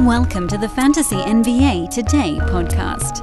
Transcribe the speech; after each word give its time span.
Welcome 0.00 0.46
to 0.48 0.58
the 0.58 0.68
Fantasy 0.68 1.16
NBA 1.16 1.88
Today 1.88 2.36
podcast. 2.42 3.22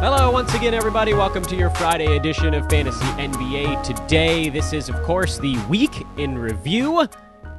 Hello, 0.00 0.30
once 0.30 0.54
again, 0.54 0.72
everybody. 0.72 1.14
Welcome 1.14 1.42
to 1.46 1.56
your 1.56 1.70
Friday 1.70 2.16
edition 2.16 2.54
of 2.54 2.70
Fantasy 2.70 3.04
NBA 3.04 3.82
Today. 3.82 4.50
This 4.50 4.72
is, 4.72 4.88
of 4.88 5.02
course, 5.02 5.38
the 5.38 5.58
week 5.68 6.06
in 6.16 6.38
review 6.38 7.08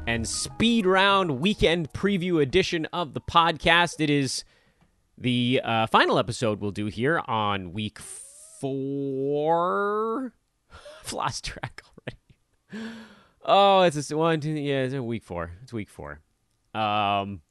and 0.07 0.26
speed 0.26 0.86
round 0.86 1.41
weekend 1.41 1.91
preview 1.91 2.41
edition 2.41 2.86
of 2.93 3.14
the 3.14 3.21
podcast. 3.21 4.00
It 4.00 4.09
is 4.09 4.46
the 5.18 5.59
uh, 5.61 5.88
final 5.88 6.17
episode 6.17 6.61
we'll 6.61 6.72
do 6.72 6.86
here 6.86 7.22
on 7.27 7.73
week 7.73 8.00
four. 8.61 8.72
I've 11.03 11.11
lost 11.11 11.44
track 11.44 11.81
already. 12.72 12.95
Oh, 13.52 13.81
it's 13.81 14.12
a 14.12 14.16
one, 14.16 14.39
two, 14.39 14.52
yeah, 14.52 14.84
it's 14.84 14.94
a 14.94 15.02
week 15.02 15.23
four. 15.23 15.49
It's 15.63 15.73
week 15.73 15.89
four. 15.89 16.20
Um, 16.76 17.41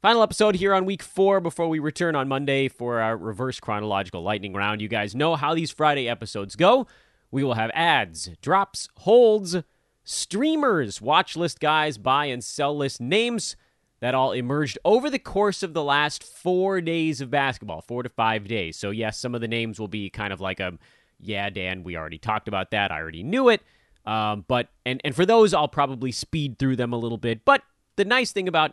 final 0.00 0.22
episode 0.22 0.54
here 0.54 0.72
on 0.72 0.86
week 0.86 1.02
four 1.02 1.38
before 1.40 1.68
we 1.68 1.80
return 1.80 2.16
on 2.16 2.28
Monday 2.28 2.68
for 2.68 3.00
our 3.00 3.14
reverse 3.14 3.60
chronological 3.60 4.22
lightning 4.22 4.54
round. 4.54 4.80
You 4.80 4.88
guys 4.88 5.14
know 5.14 5.36
how 5.36 5.54
these 5.54 5.70
Friday 5.70 6.08
episodes 6.08 6.56
go. 6.56 6.86
We 7.30 7.44
will 7.44 7.54
have 7.54 7.70
ads, 7.74 8.30
drops, 8.40 8.88
holds, 8.96 9.54
streamers, 10.02 11.02
watch 11.02 11.36
list 11.36 11.60
guys, 11.60 11.98
buy 11.98 12.24
and 12.24 12.42
sell 12.42 12.74
list 12.74 12.98
names 12.98 13.54
that 14.00 14.14
all 14.14 14.32
emerged 14.32 14.78
over 14.82 15.10
the 15.10 15.18
course 15.18 15.62
of 15.62 15.74
the 15.74 15.84
last 15.84 16.24
four 16.24 16.80
days 16.80 17.20
of 17.20 17.30
basketball, 17.30 17.82
four 17.82 18.02
to 18.02 18.08
five 18.08 18.48
days. 18.48 18.78
So, 18.78 18.88
yes, 18.88 19.18
some 19.18 19.34
of 19.34 19.42
the 19.42 19.48
names 19.48 19.78
will 19.78 19.88
be 19.88 20.08
kind 20.08 20.32
of 20.32 20.40
like 20.40 20.58
a, 20.58 20.78
yeah, 21.20 21.50
Dan, 21.50 21.84
we 21.84 21.98
already 21.98 22.16
talked 22.16 22.48
about 22.48 22.70
that. 22.70 22.90
I 22.90 22.98
already 22.98 23.22
knew 23.22 23.50
it. 23.50 23.60
Um, 24.08 24.46
but 24.48 24.68
and 24.86 25.02
and 25.04 25.14
for 25.14 25.26
those, 25.26 25.52
I'll 25.52 25.68
probably 25.68 26.12
speed 26.12 26.58
through 26.58 26.76
them 26.76 26.94
a 26.94 26.96
little 26.96 27.18
bit. 27.18 27.44
But 27.44 27.62
the 27.96 28.06
nice 28.06 28.32
thing 28.32 28.48
about 28.48 28.72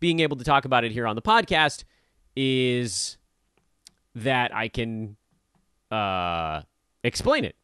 being 0.00 0.20
able 0.20 0.38
to 0.38 0.44
talk 0.44 0.64
about 0.64 0.84
it 0.84 0.92
here 0.92 1.06
on 1.06 1.16
the 1.16 1.22
podcast 1.22 1.84
is 2.34 3.18
that 4.14 4.56
I 4.56 4.68
can 4.68 5.16
uh, 5.90 6.62
explain 7.04 7.44
it. 7.44 7.56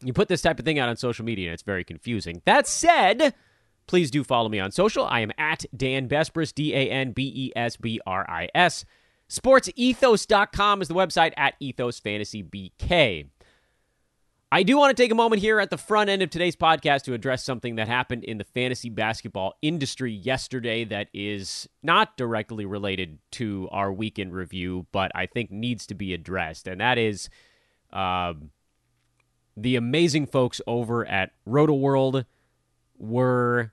You 0.00 0.12
put 0.12 0.28
this 0.28 0.42
type 0.42 0.60
of 0.60 0.64
thing 0.64 0.78
out 0.78 0.88
on 0.88 0.96
social 0.96 1.24
media, 1.24 1.48
and 1.48 1.54
it's 1.54 1.64
very 1.64 1.82
confusing. 1.82 2.40
That 2.44 2.68
said, 2.68 3.34
please 3.88 4.08
do 4.08 4.22
follow 4.22 4.48
me 4.48 4.60
on 4.60 4.70
social. 4.70 5.04
I 5.06 5.20
am 5.20 5.32
at 5.38 5.64
Dan 5.76 6.08
Besbris, 6.08 6.54
D 6.54 6.72
A 6.72 6.88
N 6.88 7.10
B 7.10 7.32
E 7.34 7.52
S 7.56 7.76
B 7.76 8.00
R 8.06 8.24
I 8.30 8.48
S. 8.54 8.84
SportsEthos.com 9.28 10.82
is 10.82 10.86
the 10.86 10.94
website 10.94 11.32
at 11.36 11.54
Ethos 11.58 11.98
Fantasy 11.98 12.44
BK. 12.44 13.26
I 14.52 14.64
do 14.64 14.76
want 14.76 14.94
to 14.94 15.02
take 15.02 15.10
a 15.10 15.14
moment 15.14 15.40
here 15.40 15.58
at 15.60 15.70
the 15.70 15.78
front 15.78 16.10
end 16.10 16.20
of 16.20 16.28
today's 16.28 16.56
podcast 16.56 17.04
to 17.04 17.14
address 17.14 17.42
something 17.42 17.76
that 17.76 17.88
happened 17.88 18.22
in 18.22 18.36
the 18.36 18.44
fantasy 18.44 18.90
basketball 18.90 19.54
industry 19.62 20.12
yesterday 20.12 20.84
that 20.84 21.08
is 21.14 21.66
not 21.82 22.18
directly 22.18 22.66
related 22.66 23.18
to 23.30 23.66
our 23.72 23.90
weekend 23.90 24.34
review, 24.34 24.86
but 24.92 25.10
I 25.14 25.24
think 25.24 25.50
needs 25.50 25.86
to 25.86 25.94
be 25.94 26.12
addressed. 26.12 26.68
And 26.68 26.82
that 26.82 26.98
is 26.98 27.30
um, 27.94 28.50
the 29.56 29.76
amazing 29.76 30.26
folks 30.26 30.60
over 30.66 31.06
at 31.06 31.30
Rotoworld 31.48 32.26
were 32.98 33.72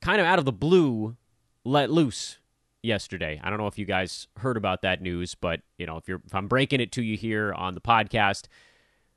kind 0.00 0.20
of 0.20 0.26
out 0.26 0.40
of 0.40 0.46
the 0.46 0.52
blue 0.52 1.16
let 1.62 1.92
loose 1.92 2.38
yesterday. 2.82 3.40
I 3.40 3.50
don't 3.50 3.60
know 3.60 3.68
if 3.68 3.78
you 3.78 3.86
guys 3.86 4.26
heard 4.38 4.56
about 4.56 4.82
that 4.82 5.00
news, 5.00 5.36
but 5.36 5.60
you 5.78 5.86
know, 5.86 5.96
if 5.96 6.08
you're 6.08 6.22
if 6.26 6.34
I'm 6.34 6.48
breaking 6.48 6.80
it 6.80 6.90
to 6.90 7.04
you 7.04 7.16
here 7.16 7.52
on 7.52 7.74
the 7.74 7.80
podcast, 7.80 8.48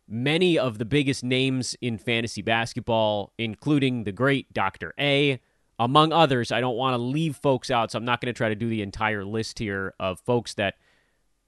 many 0.07 0.57
of 0.57 0.77
the 0.77 0.85
biggest 0.85 1.23
names 1.23 1.75
in 1.81 1.97
fantasy 1.97 2.41
basketball, 2.41 3.33
including 3.37 4.03
the 4.03 4.11
great 4.11 4.53
Dr. 4.53 4.93
A, 4.99 5.39
among 5.79 6.11
others. 6.11 6.51
I 6.51 6.61
don't 6.61 6.77
want 6.77 6.93
to 6.93 6.97
leave 6.97 7.35
folks 7.35 7.69
out, 7.69 7.91
so 7.91 7.97
I'm 7.97 8.05
not 8.05 8.21
going 8.21 8.33
to 8.33 8.37
try 8.37 8.49
to 8.49 8.55
do 8.55 8.69
the 8.69 8.81
entire 8.81 9.25
list 9.25 9.59
here 9.59 9.93
of 9.99 10.19
folks 10.19 10.53
that 10.55 10.75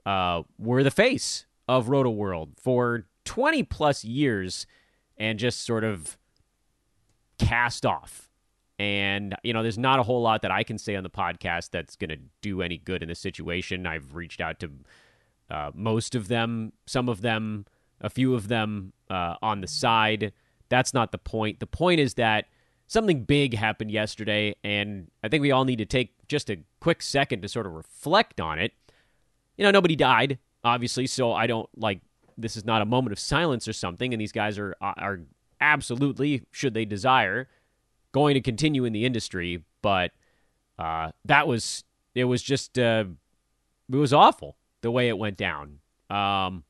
uh, 0.06 0.44
were 0.58 0.84
the 0.84 0.92
face 0.92 1.46
of 1.68 1.88
Rotoworld 1.88 2.60
for 2.60 3.06
20 3.26 3.64
plus 3.64 4.04
years 4.04 4.66
and 5.18 5.40
just 5.40 5.66
sort 5.66 5.84
of 5.84 6.18
cast 7.38 7.86
off. 7.86 8.30
And, 8.78 9.36
you 9.44 9.52
know, 9.52 9.62
there's 9.62 9.78
not 9.78 10.00
a 10.00 10.04
whole 10.04 10.22
lot 10.22 10.42
that 10.44 10.52
I 10.52 10.64
can 10.64 10.78
say 10.78 10.96
on 10.96 11.04
the 11.04 11.10
podcast 11.10 11.72
that's 11.72 11.96
going 11.96 12.10
to 12.10 12.20
do 12.42 12.62
any 12.62 12.78
good 12.78 13.04
in 13.04 13.10
this 13.10 13.20
situation. 13.20 13.86
I've 13.86 14.16
reached 14.16 14.40
out 14.40 14.60
to 14.62 14.72
uh, 15.50 15.72
most 15.74 16.16
of 16.16 16.28
them, 16.30 16.72
some 16.86 17.10
of 17.10 17.22
them 17.22 17.66
a 18.02 18.10
few 18.10 18.36
of 18.36 18.48
them 18.48 18.94
uh, 19.10 19.36
on 19.42 19.62
the 19.62 19.68
side. 19.68 20.32
That's 20.70 20.94
not 20.94 21.12
the 21.12 21.18
point. 21.18 21.60
The 21.60 21.68
point 21.68 22.00
is 22.00 22.16
that 22.16 22.46
something 22.88 23.24
big 23.24 23.56
happened 23.56 23.92
yesterday, 23.92 24.56
and 24.64 25.10
I 25.24 25.30
think 25.30 25.42
we 25.42 25.52
all 25.52 25.66
need 25.66 25.78
to 25.78 25.86
take 25.86 26.14
just 26.28 26.50
a 26.50 26.60
quick 26.80 27.02
second 27.02 27.42
to 27.42 27.48
sort 27.48 27.66
of 27.66 27.74
reflect 27.74 28.40
on 28.40 28.60
it. 28.60 28.74
You 29.58 29.64
know, 29.64 29.72
nobody 29.72 29.96
died, 29.96 30.40
obviously, 30.64 31.08
so 31.08 31.34
I 31.34 31.48
don't 31.48 31.70
like 31.76 32.02
this 32.38 32.56
is 32.56 32.66
not 32.66 32.82
a 32.82 32.86
moment 32.86 33.12
of 33.12 33.20
silence 33.20 33.68
or 33.68 33.74
something, 33.74 34.14
and 34.14 34.22
these 34.22 34.32
guys 34.32 34.58
are 34.58 34.76
are 34.82 35.22
absolutely, 35.62 36.44
should 36.52 36.74
they 36.74 36.86
desire, 36.86 37.48
going 38.12 38.34
to 38.34 38.42
continue 38.42 38.86
in 38.86 38.94
the 38.94 39.06
industry. 39.06 39.64
But 39.82 40.12
uh, 40.78 41.12
that 41.26 41.48
was 41.48 41.84
it 42.16 42.26
was 42.26 42.42
just 42.42 42.80
uh, 42.80 43.06
it 43.92 43.96
was 43.96 44.14
awful 44.14 44.56
the 44.82 44.92
way 44.92 45.10
it 45.10 45.18
went 45.18 45.38
down. 45.38 45.80
Um, 46.10 46.64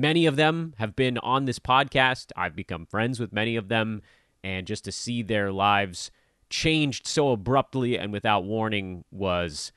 Many 0.00 0.24
of 0.24 0.36
them 0.36 0.72
have 0.78 0.96
been 0.96 1.18
on 1.18 1.44
this 1.44 1.58
podcast. 1.58 2.32
I've 2.34 2.56
become 2.56 2.86
friends 2.86 3.20
with 3.20 3.34
many 3.34 3.56
of 3.56 3.68
them. 3.68 4.00
And 4.42 4.66
just 4.66 4.84
to 4.84 4.92
see 4.92 5.22
their 5.22 5.52
lives 5.52 6.10
changed 6.48 7.06
so 7.06 7.32
abruptly 7.32 7.98
and 7.98 8.10
without 8.10 8.44
warning 8.44 9.04
was 9.10 9.72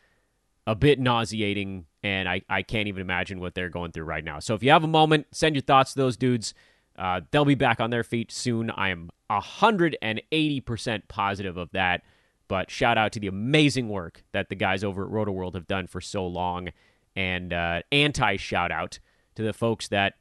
a 0.66 0.75
bit 0.75 0.97
nauseating. 0.97 1.88
And 2.03 2.29
I, 2.29 2.41
I 2.50 2.61
can't 2.61 2.88
even 2.88 3.01
imagine 3.01 3.41
what 3.41 3.53
they're 3.53 3.67
going 3.67 3.91
through 3.91 4.06
right 4.06 4.23
now. 4.23 4.39
So 4.39 4.53
if 4.53 4.63
you 4.63 4.72
have 4.72 4.85
a 4.85 4.88
moment, 4.88 5.28
send 5.34 5.56
your 5.56 5.61
thoughts 5.61 5.91
to 5.94 6.00
those 6.00 6.16
dudes. 6.16 6.53
Uh, 6.97 7.19
they'll 7.31 7.44
be 7.44 7.55
back 7.55 7.81
on 7.81 7.90
their 7.90 8.05
feet 8.05 8.31
soon. 8.31 8.72
I 8.72 8.90
am 8.90 9.09
180% 9.29 11.01
positive 11.09 11.57
of 11.57 11.69
that. 11.73 12.01
But 12.47 12.72
shout 12.72 12.97
out 12.97 13.11
to 13.11 13.19
the 13.19 13.28
amazing 13.28 13.90
work 13.90 14.23
that 14.31 14.47
the 14.47 14.55
guys 14.55 14.85
over 14.85 15.03
at 15.03 15.11
Rotoworld 15.11 15.55
have 15.55 15.67
done 15.67 15.88
for 15.88 16.00
so 16.00 16.25
long. 16.25 16.69
And 17.13 17.51
uh, 17.51 17.81
anti 17.91 18.38
shout 18.38 18.72
out 18.72 19.00
to 19.36 19.44
the 19.44 19.54
folks 19.54 19.88
that 19.90 20.16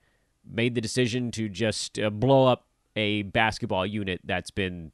made 0.48 0.74
the 0.74 0.80
decision 0.80 1.30
to 1.32 1.48
just 1.48 1.98
uh, 1.98 2.10
blow 2.10 2.46
up 2.46 2.66
a 2.96 3.22
basketball 3.22 3.86
unit 3.86 4.20
that's 4.24 4.50
been 4.50 4.92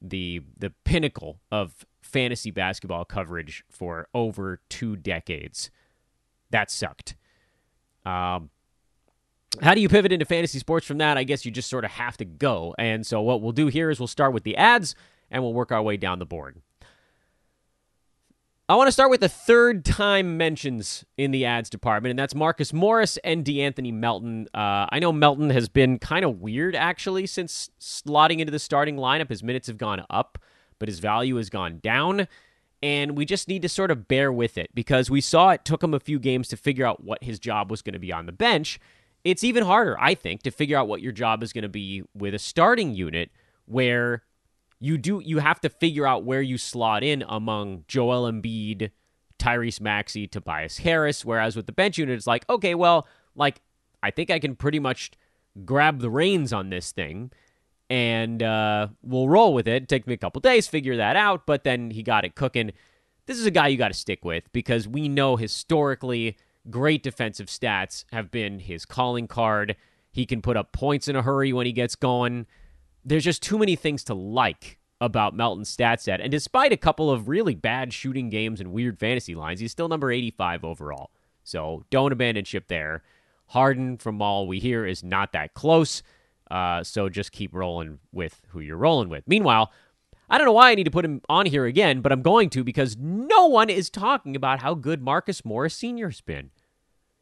the 0.00 0.42
the 0.56 0.70
pinnacle 0.84 1.40
of 1.50 1.86
fantasy 2.02 2.50
basketball 2.50 3.04
coverage 3.04 3.64
for 3.70 4.08
over 4.14 4.60
two 4.68 4.96
decades. 4.96 5.70
That 6.50 6.70
sucked. 6.70 7.16
Um, 8.04 8.50
how 9.62 9.74
do 9.74 9.80
you 9.80 9.88
pivot 9.88 10.12
into 10.12 10.24
fantasy 10.24 10.58
sports 10.58 10.86
from 10.86 10.98
that? 10.98 11.16
I 11.16 11.24
guess 11.24 11.44
you 11.44 11.50
just 11.50 11.70
sort 11.70 11.84
of 11.84 11.92
have 11.92 12.16
to 12.18 12.24
go. 12.24 12.74
And 12.78 13.06
so 13.06 13.20
what 13.22 13.40
we'll 13.40 13.52
do 13.52 13.68
here 13.68 13.90
is 13.90 13.98
we'll 13.98 14.06
start 14.06 14.32
with 14.32 14.44
the 14.44 14.56
ads 14.56 14.94
and 15.30 15.42
we'll 15.42 15.54
work 15.54 15.72
our 15.72 15.82
way 15.82 15.96
down 15.96 16.18
the 16.18 16.26
board. 16.26 16.60
I 18.66 18.76
want 18.76 18.88
to 18.88 18.92
start 18.92 19.10
with 19.10 19.20
the 19.20 19.28
third 19.28 19.84
time 19.84 20.38
mentions 20.38 21.04
in 21.18 21.32
the 21.32 21.44
ads 21.44 21.68
department, 21.68 22.12
and 22.12 22.18
that's 22.18 22.34
Marcus 22.34 22.72
Morris 22.72 23.18
and 23.18 23.44
DeAnthony 23.44 23.92
Melton. 23.92 24.48
Uh, 24.54 24.86
I 24.88 25.00
know 25.00 25.12
Melton 25.12 25.50
has 25.50 25.68
been 25.68 25.98
kind 25.98 26.24
of 26.24 26.40
weird, 26.40 26.74
actually, 26.74 27.26
since 27.26 27.68
slotting 27.78 28.38
into 28.38 28.50
the 28.50 28.58
starting 28.58 28.96
lineup. 28.96 29.28
His 29.28 29.42
minutes 29.42 29.66
have 29.66 29.76
gone 29.76 30.06
up, 30.08 30.38
but 30.78 30.88
his 30.88 30.98
value 30.98 31.36
has 31.36 31.50
gone 31.50 31.78
down. 31.82 32.26
And 32.82 33.18
we 33.18 33.26
just 33.26 33.48
need 33.48 33.60
to 33.62 33.68
sort 33.68 33.90
of 33.90 34.08
bear 34.08 34.32
with 34.32 34.56
it 34.56 34.70
because 34.72 35.10
we 35.10 35.20
saw 35.20 35.50
it 35.50 35.66
took 35.66 35.84
him 35.84 35.92
a 35.92 36.00
few 36.00 36.18
games 36.18 36.48
to 36.48 36.56
figure 36.56 36.86
out 36.86 37.04
what 37.04 37.22
his 37.22 37.38
job 37.38 37.70
was 37.70 37.82
going 37.82 37.92
to 37.92 37.98
be 37.98 38.14
on 38.14 38.24
the 38.24 38.32
bench. 38.32 38.80
It's 39.24 39.44
even 39.44 39.64
harder, 39.64 40.00
I 40.00 40.14
think, 40.14 40.42
to 40.44 40.50
figure 40.50 40.78
out 40.78 40.88
what 40.88 41.02
your 41.02 41.12
job 41.12 41.42
is 41.42 41.52
going 41.52 41.62
to 41.62 41.68
be 41.68 42.02
with 42.14 42.34
a 42.34 42.38
starting 42.38 42.94
unit 42.94 43.30
where 43.66 44.22
you 44.80 44.98
do 44.98 45.20
you 45.24 45.38
have 45.38 45.60
to 45.60 45.68
figure 45.68 46.06
out 46.06 46.24
where 46.24 46.42
you 46.42 46.58
slot 46.58 47.02
in 47.02 47.24
among 47.28 47.84
Joel 47.88 48.30
Embiid, 48.30 48.90
Tyrese 49.38 49.80
Maxey, 49.80 50.26
Tobias 50.26 50.78
Harris. 50.78 51.24
Whereas 51.24 51.56
with 51.56 51.66
the 51.66 51.72
bench 51.72 51.98
unit, 51.98 52.16
it's 52.16 52.26
like, 52.26 52.48
okay, 52.48 52.74
well, 52.74 53.06
like 53.34 53.60
I 54.02 54.10
think 54.10 54.30
I 54.30 54.38
can 54.38 54.56
pretty 54.56 54.78
much 54.78 55.12
grab 55.64 56.00
the 56.00 56.10
reins 56.10 56.52
on 56.52 56.70
this 56.70 56.92
thing 56.92 57.30
and 57.90 58.42
uh, 58.42 58.88
we'll 59.02 59.28
roll 59.28 59.54
with 59.54 59.68
it. 59.68 59.88
Take 59.88 60.06
me 60.06 60.14
a 60.14 60.18
couple 60.18 60.40
days, 60.40 60.66
figure 60.66 60.96
that 60.96 61.16
out, 61.16 61.46
but 61.46 61.64
then 61.64 61.90
he 61.90 62.02
got 62.02 62.24
it 62.24 62.34
cooking. 62.34 62.72
This 63.26 63.38
is 63.38 63.46
a 63.46 63.50
guy 63.50 63.68
you 63.68 63.76
got 63.76 63.88
to 63.88 63.94
stick 63.94 64.24
with 64.24 64.50
because 64.52 64.88
we 64.88 65.08
know 65.08 65.36
historically 65.36 66.36
great 66.70 67.02
defensive 67.02 67.46
stats 67.46 68.04
have 68.12 68.30
been 68.30 68.58
his 68.58 68.84
calling 68.84 69.26
card. 69.26 69.76
He 70.10 70.26
can 70.26 70.42
put 70.42 70.56
up 70.56 70.72
points 70.72 71.08
in 71.08 71.16
a 71.16 71.22
hurry 71.22 71.52
when 71.52 71.66
he 71.66 71.72
gets 71.72 71.96
going 71.96 72.46
there's 73.04 73.24
just 73.24 73.42
too 73.42 73.58
many 73.58 73.76
things 73.76 74.04
to 74.04 74.14
like 74.14 74.78
about 75.00 75.34
Melton's 75.34 75.68
stat 75.68 76.00
set. 76.00 76.20
And 76.20 76.30
despite 76.30 76.72
a 76.72 76.76
couple 76.76 77.10
of 77.10 77.28
really 77.28 77.54
bad 77.54 77.92
shooting 77.92 78.30
games 78.30 78.60
and 78.60 78.72
weird 78.72 78.98
fantasy 78.98 79.34
lines, 79.34 79.60
he's 79.60 79.72
still 79.72 79.88
number 79.88 80.10
85 80.10 80.64
overall. 80.64 81.10
So 81.42 81.84
don't 81.90 82.12
abandon 82.12 82.44
ship 82.44 82.68
there. 82.68 83.02
Harden, 83.48 83.98
from 83.98 84.22
all 84.22 84.46
we 84.46 84.58
hear, 84.58 84.86
is 84.86 85.04
not 85.04 85.32
that 85.32 85.52
close. 85.52 86.02
Uh, 86.50 86.82
so 86.82 87.08
just 87.08 87.32
keep 87.32 87.54
rolling 87.54 87.98
with 88.12 88.40
who 88.48 88.60
you're 88.60 88.76
rolling 88.76 89.08
with. 89.08 89.24
Meanwhile, 89.26 89.70
I 90.30 90.38
don't 90.38 90.46
know 90.46 90.52
why 90.52 90.70
I 90.70 90.74
need 90.74 90.84
to 90.84 90.90
put 90.90 91.04
him 91.04 91.20
on 91.28 91.46
here 91.46 91.66
again, 91.66 92.00
but 92.00 92.10
I'm 92.10 92.22
going 92.22 92.48
to 92.50 92.64
because 92.64 92.96
no 92.96 93.46
one 93.46 93.68
is 93.68 93.90
talking 93.90 94.34
about 94.34 94.62
how 94.62 94.74
good 94.74 95.02
Marcus 95.02 95.44
Morris 95.44 95.74
Sr. 95.74 96.08
has 96.08 96.20
been. 96.22 96.50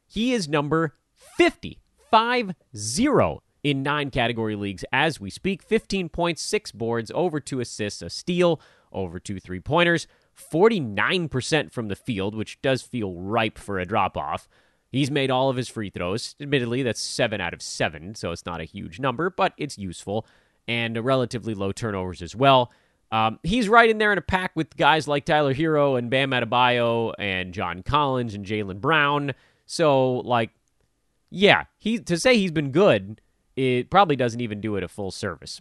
He 0.07 0.33
is 0.33 0.49
number 0.49 0.95
50, 1.37 1.81
5 2.11 2.55
0 2.77 3.43
in 3.63 3.83
nine 3.83 4.11
category 4.11 4.57
leagues 4.57 4.85
as 4.93 5.21
we 5.21 5.31
speak. 5.31 5.63
15 5.63 6.09
points, 6.09 6.43
six 6.43 6.73
boards, 6.73 7.11
over 7.15 7.41
two 7.41 7.61
assists, 7.61 8.03
a 8.03 8.11
steal, 8.11 8.61
over 8.93 9.19
two 9.19 9.41
three 9.41 9.61
pointers, 9.61 10.07
49% 10.37 11.73
from 11.73 11.89
the 11.89 11.97
field, 11.97 12.35
which 12.35 12.61
does 12.63 12.83
feel 12.83 13.15
ripe 13.15 13.59
for 13.59 13.79
a 13.79 13.87
drop 13.87 14.17
off. 14.17 14.49
He's 14.91 15.11
made 15.11 15.31
all 15.31 15.49
of 15.49 15.57
his 15.57 15.69
free 15.69 15.89
throws. 15.89 16.35
Admittedly, 16.41 16.83
that's 16.83 17.01
seven 17.01 17.41
out 17.41 17.55
of 17.55 17.63
seven, 17.63 18.15
so 18.15 18.31
it's 18.31 18.45
not 18.45 18.61
a 18.61 18.65
huge 18.65 19.01
number, 19.01 19.31
but 19.31 19.55
it's 19.57 19.79
useful. 19.79 20.27
And 20.69 21.03
relatively 21.03 21.55
low 21.55 21.73
turnovers 21.73 22.21
as 22.23 22.37
well. 22.37 22.71
Um, 23.11 23.39
he's 23.43 23.69
right 23.69 23.91
in 23.91 23.99
there 23.99 24.13
in 24.13 24.19
a 24.19 24.23
pack 24.23 24.53
with 24.55 24.77
guys 24.77 25.07
like 25.07 25.25
Tyler 25.25 25.55
Herro 25.55 25.99
and 25.99 26.11
Bam 26.11 26.31
Adebayo 26.31 27.13
and 27.19 27.53
John 27.53 27.83
Collins 27.83 28.35
and 28.35 28.45
Jaylen 28.45 28.81
Brown. 28.81 29.33
So, 29.67 30.17
like, 30.21 30.51
yeah, 31.31 31.65
he 31.79 31.99
to 31.99 32.19
say 32.19 32.37
he's 32.37 32.53
been 32.53 32.71
good, 32.71 33.21
it 33.57 33.91
probably 33.91 34.17
doesn't 34.17 34.41
even 34.41 34.61
do 34.61 34.77
it 34.77 34.83
a 34.83 34.89
full 34.89 35.11
service. 35.11 35.61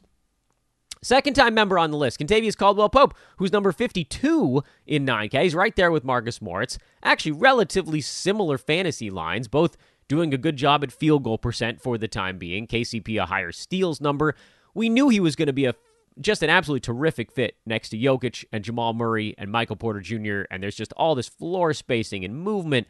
Second 1.04 1.34
time 1.34 1.56
member 1.56 1.80
on 1.80 1.90
the 1.90 1.98
list, 1.98 2.20
Kentavious 2.20 2.56
Caldwell 2.56 2.90
Pope, 2.90 3.16
who's 3.38 3.52
number 3.52 3.72
52 3.72 4.64
in 4.86 5.06
9K. 5.06 5.44
He's 5.44 5.56
right 5.56 5.76
there 5.76 5.92
with 5.92 6.04
Marcus 6.04 6.42
Morris. 6.42 6.78
Actually, 7.02 7.32
relatively 7.32 8.02
similar 8.02 8.60
fantasy 8.60 9.10
lines, 9.10 9.48
both 9.48 9.78
doing 10.08 10.32
a 10.32 10.38
good 10.38 10.58
job 10.58 10.84
at 10.84 10.92
field 10.92 11.24
goal 11.24 11.40
percent 11.40 11.82
for 11.82 11.98
the 11.98 12.08
time 12.08 12.38
being. 12.38 12.68
KCP 12.68 13.20
a 13.20 13.26
higher 13.26 13.52
steals 13.52 14.00
number. 14.00 14.36
We 14.76 14.90
knew 14.90 15.10
he 15.10 15.20
was 15.20 15.36
going 15.36 15.48
to 15.48 15.54
be 15.54 15.66
a 15.66 15.74
just 16.20 16.44
an 16.44 16.50
absolutely 16.50 16.82
terrific 16.82 17.32
fit 17.32 17.56
next 17.66 17.90
to 17.90 17.98
Jokic 17.98 18.46
and 18.52 18.64
Jamal 18.64 18.94
Murray 18.94 19.34
and 19.38 19.52
Michael 19.52 19.78
Porter 19.78 20.02
Jr. 20.02 20.42
And 20.52 20.62
there's 20.62 20.76
just 20.76 20.94
all 20.94 21.16
this 21.16 21.30
floor 21.30 21.74
spacing 21.74 22.26
and 22.26 22.36
movement. 22.36 22.88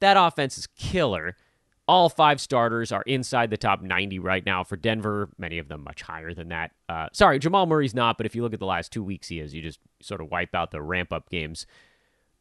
That 0.00 0.16
offense 0.18 0.58
is 0.58 0.66
killer. 0.66 1.36
All 1.88 2.08
five 2.08 2.40
starters 2.40 2.90
are 2.90 3.02
inside 3.02 3.50
the 3.50 3.56
top 3.56 3.80
90 3.80 4.18
right 4.18 4.44
now 4.44 4.64
for 4.64 4.76
Denver, 4.76 5.28
many 5.38 5.58
of 5.58 5.68
them 5.68 5.84
much 5.84 6.02
higher 6.02 6.34
than 6.34 6.48
that. 6.48 6.72
Uh, 6.88 7.08
sorry, 7.12 7.38
Jamal 7.38 7.66
Murray's 7.66 7.94
not, 7.94 8.16
but 8.16 8.26
if 8.26 8.34
you 8.34 8.42
look 8.42 8.52
at 8.52 8.58
the 8.58 8.66
last 8.66 8.90
two 8.90 9.04
weeks, 9.04 9.28
he 9.28 9.38
is. 9.38 9.54
You 9.54 9.62
just 9.62 9.78
sort 10.02 10.20
of 10.20 10.30
wipe 10.30 10.54
out 10.54 10.72
the 10.72 10.82
ramp 10.82 11.12
up 11.12 11.30
games. 11.30 11.64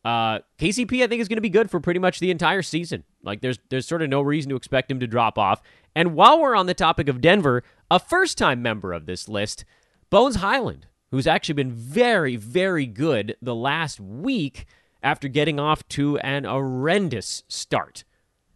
Uh, 0.03 0.39
KCP, 0.59 1.03
I 1.03 1.07
think, 1.07 1.21
is 1.21 1.27
going 1.27 1.37
to 1.37 1.41
be 1.41 1.49
good 1.49 1.69
for 1.69 1.79
pretty 1.79 1.99
much 1.99 2.19
the 2.19 2.31
entire 2.31 2.61
season. 2.61 3.03
Like, 3.23 3.41
there's 3.41 3.59
there's 3.69 3.87
sort 3.87 4.01
of 4.01 4.09
no 4.09 4.21
reason 4.21 4.49
to 4.49 4.55
expect 4.55 4.89
him 4.89 4.99
to 4.99 5.07
drop 5.07 5.37
off. 5.37 5.61
And 5.95 6.15
while 6.15 6.39
we're 6.39 6.55
on 6.55 6.67
the 6.67 6.73
topic 6.73 7.07
of 7.07 7.21
Denver, 7.21 7.63
a 7.89 7.99
first 7.99 8.37
time 8.37 8.61
member 8.61 8.93
of 8.93 9.05
this 9.05 9.27
list, 9.29 9.65
Bones 10.09 10.37
Hyland, 10.37 10.87
who's 11.11 11.27
actually 11.27 11.53
been 11.53 11.71
very, 11.71 12.35
very 12.35 12.85
good 12.85 13.35
the 13.41 13.55
last 13.55 13.99
week 13.99 14.65
after 15.01 15.27
getting 15.27 15.59
off 15.59 15.87
to 15.89 16.17
an 16.19 16.43
horrendous 16.43 17.43
start 17.47 18.03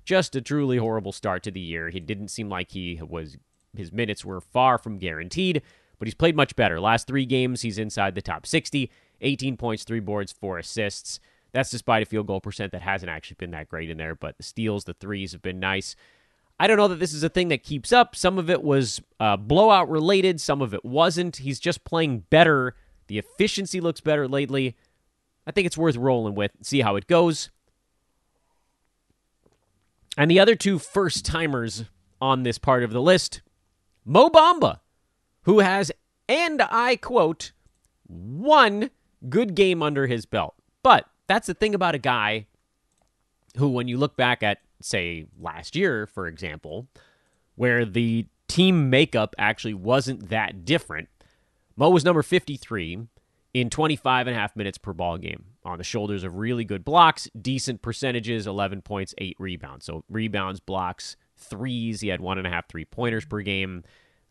just 0.10 0.36
a 0.36 0.42
truly 0.42 0.78
horrible 0.78 1.12
start 1.12 1.44
to 1.44 1.52
the 1.52 1.60
year. 1.60 1.90
He 1.90 2.00
didn't 2.00 2.30
seem 2.30 2.50
like 2.50 2.72
he 2.72 3.00
was 3.00 3.38
his 3.78 3.92
minutes 3.92 4.26
were 4.26 4.42
far 4.42 4.80
from 4.80 4.98
guaranteed, 4.98 5.62
but 6.00 6.08
he's 6.08 6.16
played 6.16 6.36
much 6.36 6.56
better. 6.56 6.80
Last 6.82 7.06
3 7.06 7.28
games 7.28 7.62
he's 7.62 7.78
inside 7.78 8.16
the 8.16 8.22
top 8.24 8.48
60, 8.48 8.90
18 9.22 9.56
points, 9.56 9.84
3 9.84 10.00
boards, 10.00 10.32
4 10.32 10.58
assists. 10.58 11.20
That's 11.52 11.70
despite 11.70 12.02
a 12.02 12.08
field 12.08 12.26
goal 12.26 12.42
percent 12.42 12.72
that 12.72 12.82
hasn't 12.82 13.12
actually 13.12 13.36
been 13.38 13.52
that 13.52 13.70
great 13.70 13.92
in 13.92 13.98
there, 13.98 14.16
but 14.16 14.36
the 14.38 14.44
steals, 14.44 14.86
the 14.86 14.96
threes 14.96 15.32
have 15.34 15.44
been 15.44 15.60
nice. 15.60 15.96
I 16.60 16.66
don't 16.66 16.78
know 16.78 16.88
that 16.88 17.00
this 17.00 17.14
is 17.14 17.22
a 17.22 17.30
thing 17.30 17.50
that 17.50 17.62
keeps 17.62 17.94
up. 17.94 18.16
Some 18.16 18.40
of 18.40 18.50
it 18.50 18.64
was 18.64 19.00
uh, 19.20 19.38
blowout 19.38 19.92
related, 19.92 20.42
some 20.42 20.64
of 20.64 20.74
it 20.74 20.84
wasn't. 20.84 21.36
He's 21.38 21.60
just 21.60 21.84
playing 21.84 22.24
better. 22.32 22.76
The 23.06 23.20
efficiency 23.20 23.80
looks 23.80 24.02
better 24.02 24.28
lately. 24.28 24.76
I 25.46 25.52
think 25.52 25.68
it's 25.68 25.78
worth 25.78 25.98
rolling 25.98 26.34
with. 26.34 26.52
See 26.64 26.82
how 26.82 26.96
it 26.96 27.06
goes. 27.06 27.52
And 30.20 30.30
the 30.30 30.42
other 30.42 30.56
two 30.56 30.80
first 30.80 31.24
timers 31.24 31.86
on 32.20 32.44
this 32.44 32.58
part 32.58 32.84
of 32.84 32.92
the 32.92 33.02
list 33.02 33.42
Mo 34.04 34.30
Bamba, 34.30 34.82
who 35.44 35.60
has, 35.60 35.94
and 36.28 36.62
I 36.62 36.98
quote, 36.98 37.54
one 38.06 38.90
good 39.30 39.56
game 39.56 39.82
under 39.82 40.08
his 40.08 40.26
belt. 40.26 40.56
But 40.84 41.06
that's 41.28 41.48
the 41.48 41.54
thing 41.54 41.74
about 41.74 41.96
a 41.96 42.00
guy 42.00 42.48
who, 43.56 43.70
when 43.70 43.88
you 43.88 43.98
look 43.98 44.18
back 44.18 44.44
at, 44.44 44.58
say, 44.82 45.26
last 45.40 45.74
year, 45.74 46.06
for 46.06 46.28
example, 46.28 46.88
where 47.56 47.86
the 47.86 48.28
team 48.50 48.90
makeup 48.90 49.36
actually 49.38 49.74
wasn't 49.74 50.28
that 50.28 50.66
different, 50.66 51.08
Mo 51.78 51.90
was 51.92 52.04
number 52.04 52.24
53 52.24 53.08
in 53.54 53.70
25 53.70 54.28
and 54.28 54.36
a 54.36 54.40
half 54.40 54.54
minutes 54.58 54.78
per 54.78 54.92
ball 54.92 55.18
game 55.18 55.46
on 55.70 55.78
the 55.78 55.84
shoulders 55.84 56.24
of 56.24 56.36
really 56.36 56.66
good 56.66 56.84
blocks, 56.84 57.30
decent 57.40 57.82
percentages, 57.82 58.48
11 58.48 58.82
points, 58.82 59.14
eight 59.18 59.38
rebounds. 59.40 59.86
So 59.86 60.04
rebounds, 60.10 60.60
blocks, 60.60 61.16
threes. 61.38 62.02
He 62.02 62.10
had 62.10 62.22
one 62.22 62.38
and 62.38 62.48
a 62.48 62.50
half 62.50 62.68
three 62.68 62.86
pointers 62.86 63.26
per 63.26 63.42
game. 63.42 63.84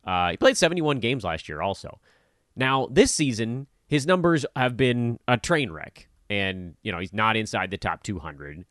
Uh, 0.05 0.33
he 0.33 0.37
played 0.37 0.57
71 0.57 0.99
games 0.99 1.25
last 1.25 1.49
year 1.49 1.63
also. 1.63 2.01
Now, 2.57 2.89
this 2.91 3.13
season, 3.13 3.67
his 3.87 4.07
numbers 4.07 4.45
have 4.57 4.77
been 4.77 5.19
a 5.27 5.37
train 5.37 5.71
wreck. 5.71 6.09
And, 6.31 6.75
you 6.83 6.93
know, 6.93 6.99
he's 6.99 7.15
not 7.15 7.37
inside 7.37 7.71
the 7.71 7.79
top 7.79 8.03
200. 8.03 8.65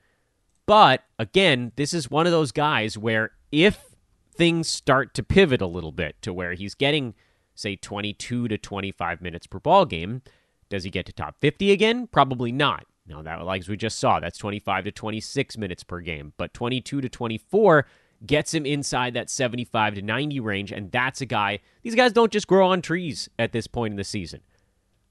But 0.67 1.03
again, 1.17 1.71
this 1.75 1.93
is 1.93 2.11
one 2.11 2.27
of 2.27 2.31
those 2.31 2.51
guys 2.51 2.97
where 2.97 3.31
if 3.51 3.95
things 4.33 4.67
start 4.67 5.13
to 5.15 5.23
pivot 5.23 5.61
a 5.61 5.67
little 5.67 5.91
bit 5.91 6.21
to 6.21 6.33
where 6.33 6.53
he's 6.53 6.75
getting, 6.75 7.15
say, 7.55 7.75
22 7.75 8.47
to 8.49 8.57
25 8.57 9.21
minutes 9.21 9.47
per 9.47 9.59
ball 9.59 9.85
game, 9.85 10.21
does 10.69 10.83
he 10.83 10.89
get 10.89 11.05
to 11.05 11.13
top 11.13 11.37
50 11.39 11.71
again? 11.71 12.07
Probably 12.07 12.51
not. 12.51 12.85
Now 13.07 13.21
that 13.21 13.43
like 13.45 13.61
as 13.61 13.69
we 13.69 13.77
just 13.77 13.99
saw, 13.99 14.19
that's 14.19 14.37
25 14.37 14.85
to 14.85 14.91
26 14.91 15.57
minutes 15.57 15.83
per 15.83 15.99
game, 16.01 16.33
but 16.37 16.53
22 16.53 17.01
to 17.01 17.09
24 17.09 17.85
gets 18.25 18.53
him 18.53 18.65
inside 18.65 19.13
that 19.13 19.29
75 19.29 19.95
to 19.95 20.01
90 20.01 20.39
range 20.39 20.71
and 20.71 20.91
that's 20.91 21.21
a 21.21 21.25
guy. 21.25 21.59
These 21.83 21.95
guys 21.95 22.11
don't 22.11 22.31
just 22.31 22.47
grow 22.47 22.67
on 22.67 22.81
trees 22.81 23.29
at 23.39 23.51
this 23.51 23.67
point 23.67 23.93
in 23.93 23.97
the 23.97 24.03
season. 24.03 24.41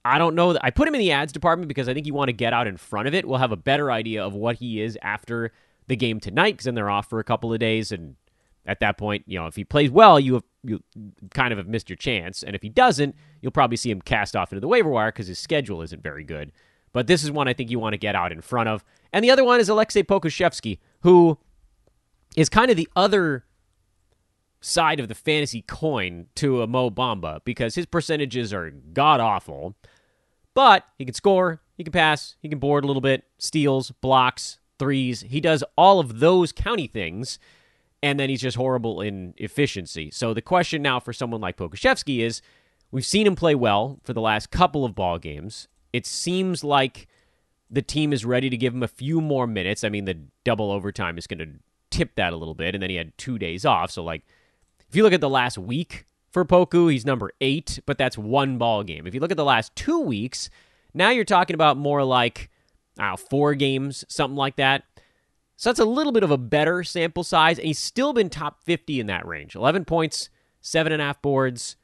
I 0.05 0.19
don't 0.19 0.35
know 0.35 0.57
I 0.61 0.71
put 0.71 0.89
him 0.89 0.95
in 0.95 1.01
the 1.01 1.13
ads 1.13 1.33
department 1.33 1.69
because 1.69 1.89
I 1.89 1.95
think 1.95 2.07
you 2.07 2.15
want 2.15 2.29
to 2.29 2.35
get 2.35 2.53
out 2.53 2.67
in 2.67 2.77
front 2.77 3.09
of 3.09 3.15
it. 3.15 3.27
We'll 3.27 3.39
have 3.39 3.53
a 3.53 3.57
better 3.57 3.91
idea 3.91 4.25
of 4.25 4.35
what 4.35 4.57
he 4.57 4.83
is 4.83 4.99
after 5.03 5.53
the 5.87 5.97
game 5.97 6.21
tonight 6.21 6.53
because 6.53 6.65
then 6.65 6.75
they're 6.75 6.91
off 6.91 7.09
for 7.09 7.19
a 7.19 7.25
couple 7.25 7.53
of 7.53 7.59
days 7.59 7.93
and 7.93 8.17
at 8.67 8.81
that 8.81 8.99
point, 8.99 9.25
you 9.27 9.39
know, 9.39 9.47
if 9.47 9.57
he 9.57 9.65
plays 9.65 9.91
well, 9.91 10.19
you 10.19 10.35
have 10.35 10.45
you 10.65 10.83
kind 11.33 11.53
of 11.53 11.59
have 11.59 11.69
missed 11.69 11.89
your 11.89 11.97
chance, 11.97 12.43
and 12.43 12.57
if 12.57 12.63
he 12.63 12.69
doesn't, 12.69 13.15
you'll 13.47 13.53
probably 13.53 13.77
see 13.77 13.93
him 13.93 14.03
cast 14.03 14.35
off 14.35 14.51
into 14.51 14.59
the 14.61 14.67
waiver 14.67 14.89
wire 14.89 15.13
because 15.13 15.29
his 15.29 15.39
schedule 15.39 15.81
isn't 15.81 16.03
very 16.03 16.25
good. 16.25 16.51
But 16.93 17.07
this 17.07 17.23
is 17.23 17.31
one 17.31 17.47
I 17.47 17.53
think 17.53 17.71
you 17.71 17.79
want 17.79 17.93
to 17.93 17.99
get 17.99 18.17
out 18.17 18.33
in 18.33 18.41
front 18.41 18.69
of. 18.69 18.85
And 19.13 19.25
the 19.25 19.31
other 19.31 19.45
one 19.45 19.61
is 19.61 19.69
Alexei 19.69 20.03
Pokusevski, 20.03 20.81
who 21.03 21.39
is 22.37 22.49
kind 22.49 22.73
of 22.73 22.77
the 22.77 22.89
other 22.97 23.45
side 24.61 24.99
of 24.99 25.07
the 25.07 25.15
fantasy 25.15 25.63
coin 25.63 26.27
to 26.35 26.61
a 26.61 26.67
Mo 26.67 26.91
Bamba 26.91 27.39
because 27.45 27.77
his 27.77 27.87
percentages 27.87 28.53
are 28.53 28.73
god 28.93 29.21
awful. 29.21 29.77
But 30.53 30.85
he 30.99 31.05
can 31.05 31.15
score, 31.15 31.63
he 31.77 31.85
can 31.85 31.93
pass, 31.93 32.35
he 32.43 32.49
can 32.49 32.59
board 32.59 32.83
a 32.83 32.89
little 32.89 33.01
bit, 33.01 33.23
steals, 33.39 33.93
blocks, 34.01 34.59
threes. 34.81 35.21
He 35.21 35.41
does 35.41 35.63
all 35.79 36.01
of 36.01 36.19
those 36.19 36.51
county 36.51 36.89
things 36.89 37.39
and 38.03 38.19
then 38.19 38.29
he's 38.29 38.41
just 38.41 38.57
horrible 38.57 39.01
in 39.01 39.35
efficiency. 39.37 40.11
So 40.11 40.35
the 40.35 40.43
question 40.43 40.83
now 40.83 40.99
for 40.99 41.13
someone 41.13 41.41
like 41.41 41.57
Pokusevski 41.57 42.21
is 42.21 42.43
we've 42.91 43.07
seen 43.07 43.27
him 43.27 43.37
play 43.37 43.55
well 43.55 44.01
for 44.03 44.13
the 44.13 44.21
last 44.21 44.51
couple 44.51 44.85
of 44.85 44.95
ball 44.95 45.19
games. 45.19 45.69
It 45.93 46.07
seems 46.07 46.63
like 46.63 47.09
the 47.71 47.83
team 47.83 48.13
is 48.13 48.25
ready 48.25 48.51
to 48.51 48.57
give 48.57 48.75
him 48.75 48.83
a 48.83 48.89
few 48.89 49.21
more 49.21 49.47
minutes. 49.47 49.85
I 49.85 49.89
mean, 49.89 50.05
the 50.05 50.19
double 50.45 50.71
overtime 50.71 51.19
is 51.19 51.27
going 51.27 51.39
to 51.39 51.49
tip 51.91 52.15
that 52.17 52.33
a 52.33 52.37
little 52.37 52.55
bit, 52.55 52.75
and 52.75 52.83
then 52.83 52.91
he 52.91 52.97
had 52.97 53.17
two 53.19 53.39
days 53.39 53.65
off. 53.65 53.91
So, 53.91 54.05
like, 54.05 54.23
if 54.89 54.95
you 54.95 55.03
look 55.03 55.13
at 55.13 55.21
the 55.21 55.29
last 55.29 55.59
week 55.59 56.07
for 56.31 56.45
Poku, 56.45 56.93
he's 56.93 57.07
number 57.07 57.33
eight, 57.41 57.81
but 57.87 57.99
that's 57.99 58.17
one 58.17 58.59
ball 58.59 58.83
game. 58.83 59.07
If 59.07 59.15
you 59.15 59.21
look 59.21 59.31
at 59.31 59.37
the 59.37 59.45
last 59.45 59.75
two 59.75 60.01
weeks, 60.01 60.51
now 60.95 61.11
you're 61.11 61.25
talking 61.25 61.55
about 61.55 61.77
more 61.77 62.05
like, 62.05 62.51
four 63.31 63.55
games, 63.55 64.05
something 64.09 64.37
like 64.37 64.57
that. 64.57 64.85
So 65.57 65.71
that's 65.71 65.81
a 65.81 65.85
little 65.85 66.13
bit 66.13 66.23
of 66.23 66.31
a 66.31 66.39
better 66.39 66.85
sample 66.85 67.25
size, 67.25 67.59
and 67.59 67.67
he's 67.67 67.79
still 67.79 68.13
been 68.13 68.29
top 68.31 68.63
50 68.63 69.01
in 69.01 69.07
that 69.07 69.27
range. 69.27 69.55
11 69.55 69.87
points, 69.87 70.29
seven 70.61 70.93
and 70.93 71.01
a 71.01 71.05
half 71.07 71.21
boards, 71.23 71.77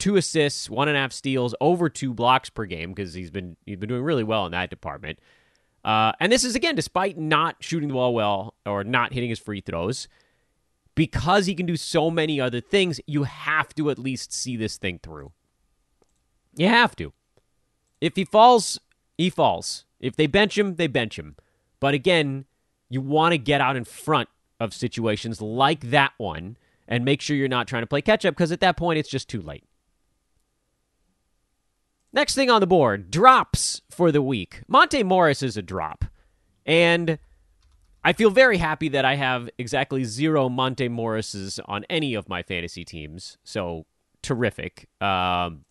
two 0.00 0.16
assists, 0.16 0.68
one 0.68 0.88
and 0.88 0.96
a 0.96 1.00
half 1.00 1.12
steals, 1.12 1.54
over 1.60 1.88
two 1.88 2.12
blocks 2.12 2.50
per 2.50 2.64
game 2.64 2.92
because 2.92 3.14
he's 3.14 3.30
been 3.30 3.56
he's 3.66 3.76
been 3.76 3.88
doing 3.88 4.02
really 4.02 4.24
well 4.24 4.46
in 4.46 4.52
that 4.52 4.70
department. 4.70 5.20
Uh, 5.84 6.12
and 6.18 6.32
this 6.32 6.42
is 6.42 6.56
again 6.56 6.74
despite 6.74 7.16
not 7.16 7.56
shooting 7.60 7.88
the 7.88 7.94
ball 7.94 8.12
well 8.12 8.54
or 8.66 8.82
not 8.82 9.12
hitting 9.12 9.30
his 9.30 9.38
free 9.38 9.60
throws. 9.60 10.08
Because 10.96 11.46
he 11.46 11.54
can 11.54 11.66
do 11.66 11.76
so 11.76 12.10
many 12.10 12.40
other 12.40 12.60
things, 12.60 13.00
you 13.06 13.22
have 13.22 13.74
to 13.76 13.90
at 13.90 13.98
least 13.98 14.32
see 14.32 14.56
this 14.56 14.76
thing 14.76 14.98
through. 15.02 15.32
You 16.56 16.66
have 16.66 16.96
to. 16.96 17.12
If 18.00 18.16
he 18.16 18.24
falls, 18.24 18.78
he 19.16 19.30
falls. 19.30 19.84
If 20.00 20.16
they 20.16 20.26
bench 20.26 20.58
him, 20.58 20.74
they 20.74 20.88
bench 20.88 21.18
him. 21.18 21.36
But 21.78 21.94
again, 21.94 22.44
you 22.88 23.00
want 23.00 23.32
to 23.32 23.38
get 23.38 23.60
out 23.60 23.76
in 23.76 23.84
front 23.84 24.28
of 24.58 24.74
situations 24.74 25.40
like 25.40 25.90
that 25.90 26.12
one 26.18 26.56
and 26.88 27.04
make 27.04 27.20
sure 27.20 27.36
you're 27.36 27.48
not 27.48 27.68
trying 27.68 27.82
to 27.82 27.86
play 27.86 28.02
catch 28.02 28.26
up 28.26 28.34
because 28.34 28.52
at 28.52 28.60
that 28.60 28.76
point 28.76 28.98
it's 28.98 29.08
just 29.08 29.28
too 29.28 29.40
late. 29.40 29.64
Next 32.12 32.34
thing 32.34 32.50
on 32.50 32.60
the 32.60 32.66
board 32.66 33.10
drops 33.10 33.82
for 33.90 34.10
the 34.10 34.22
week. 34.22 34.62
Monte 34.66 35.02
Morris 35.02 35.42
is 35.42 35.56
a 35.56 35.62
drop. 35.62 36.04
And 36.66 37.18
I 38.02 38.12
feel 38.12 38.30
very 38.30 38.58
happy 38.58 38.88
that 38.88 39.04
I 39.04 39.14
have 39.16 39.48
exactly 39.58 40.04
zero 40.04 40.48
Monte 40.48 40.88
Morrises 40.88 41.60
on 41.66 41.84
any 41.90 42.14
of 42.14 42.28
my 42.28 42.42
fantasy 42.42 42.84
teams. 42.84 43.38
So 43.44 43.86
terrific. 44.22 44.88
Um, 45.00 45.64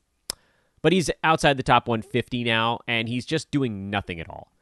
but 0.81 0.93
he's 0.93 1.09
outside 1.23 1.57
the 1.57 1.63
top 1.63 1.87
150 1.87 2.43
now, 2.43 2.79
and 2.87 3.09
he's 3.09 3.25
just 3.25 3.51
doing 3.51 3.89
nothing 3.89 4.19
at 4.19 4.29
all. 4.29 4.53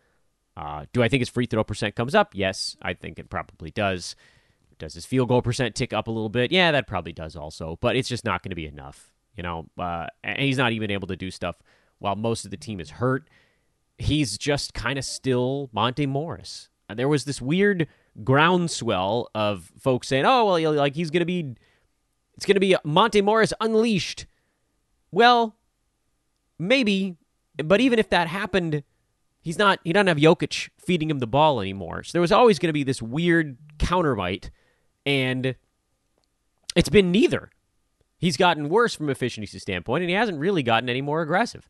Uh, 0.56 0.86
do 0.92 1.04
I 1.04 1.08
think 1.08 1.22
his 1.22 1.30
free 1.30 1.46
throw 1.46 1.64
percent 1.64 1.96
comes 1.96 2.16
up? 2.16 2.32
Yes, 2.34 2.76
I 2.82 2.94
think 2.94 3.20
it 3.20 3.30
probably 3.30 3.70
does. 3.70 4.16
Does 4.80 4.96
his 4.96 5.06
field 5.06 5.30
goal 5.30 5.44
percent 5.44 5.76
tick 5.76 5.94
up 5.94 6.08
a 6.08 6.12
little 6.12 6.30
bit? 6.30 6.52
Yeah, 6.52 6.72
that 6.72 6.88
probably 6.88 7.14
does 7.14 7.36
also, 7.36 7.78
but 7.82 7.96
it's 7.96 8.10
just 8.10 8.26
not 8.26 8.42
going 8.42 8.50
to 8.50 8.56
be 8.56 8.66
enough. 8.66 9.12
You 9.38 9.44
know, 9.44 9.68
uh, 9.78 10.08
and 10.24 10.40
he's 10.40 10.58
not 10.58 10.72
even 10.74 10.92
able 10.92 11.08
to 11.08 11.16
do 11.16 11.32
stuff 11.32 11.58
while 12.00 12.16
most 12.16 12.44
of 12.44 12.52
the 12.52 12.58
team 12.58 12.80
is 12.80 12.90
hurt. 12.90 13.30
He's 13.98 14.38
just 14.38 14.74
kind 14.74 15.00
of 15.00 15.06
still 15.06 15.70
Monte 15.72 16.06
Morris. 16.06 16.70
And 16.90 16.98
there 16.98 17.08
was 17.08 17.26
this 17.26 17.42
weird 17.42 17.88
groundswell 18.24 19.30
of 19.36 19.72
folks 19.80 20.08
saying, 20.08 20.26
"Oh, 20.26 20.46
well, 20.46 20.74
like 20.74 20.96
he's 20.96 21.12
going 21.12 21.22
to 21.22 21.26
be, 21.26 21.56
it's 22.36 22.46
going 22.46 22.56
to 22.56 22.60
be 22.60 22.76
Monte 22.84 23.22
Morris 23.22 23.54
unleashed." 23.62 24.26
Well, 25.12 25.56
maybe, 26.60 27.18
but 27.58 27.80
even 27.80 28.00
if 28.00 28.10
that 28.10 28.28
happened, 28.28 28.84
he's 29.42 29.58
not. 29.58 29.80
He 29.84 29.94
doesn't 29.94 30.08
have 30.08 30.18
Jokic 30.18 30.70
feeding 30.78 31.10
him 31.10 31.20
the 31.20 31.28
ball 31.28 31.62
anymore. 31.62 32.04
So 32.04 32.12
there 32.14 32.22
was 32.22 32.32
always 32.32 32.60
going 32.60 32.70
to 32.70 32.74
be 32.74 32.84
this 32.84 33.02
weird 33.02 33.58
counterweight, 33.78 34.50
and 35.06 35.56
it's 36.76 36.90
been 36.90 37.12
neither. 37.12 37.52
He's 38.18 38.38
gotten 38.38 38.70
worse 38.70 38.96
from 38.96 39.10
efficiency 39.10 39.60
standpoint, 39.60 40.02
and 40.02 40.10
he 40.10 40.16
hasn't 40.16 40.40
really 40.40 40.64
gotten 40.64 40.90
any 40.90 41.02
more 41.02 41.22
aggressive. 41.22 41.70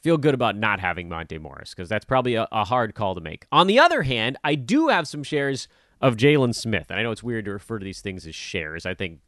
Feel 0.00 0.16
good 0.16 0.34
about 0.34 0.56
not 0.56 0.80
having 0.80 1.08
Monte 1.08 1.38
Morris 1.38 1.70
because 1.74 1.88
that's 1.88 2.04
probably 2.04 2.34
a, 2.34 2.48
a, 2.50 2.64
hard 2.64 2.94
call 2.94 3.14
to 3.14 3.20
make. 3.20 3.46
On 3.52 3.68
the 3.68 3.78
other 3.78 4.02
hand, 4.02 4.36
I 4.42 4.56
do 4.56 4.88
have 4.88 5.06
some 5.06 5.22
shares 5.22 5.68
of 6.00 6.16
Jalen 6.16 6.54
Smith, 6.54 6.86
and 6.90 6.98
I 6.98 7.02
know 7.04 7.12
it's 7.12 7.22
weird 7.22 7.44
to 7.44 7.52
refer 7.52 7.78
to 7.78 7.84
these 7.84 8.00
things 8.00 8.26
as 8.26 8.34
shares. 8.34 8.84
I 8.84 8.94
think 8.94 9.20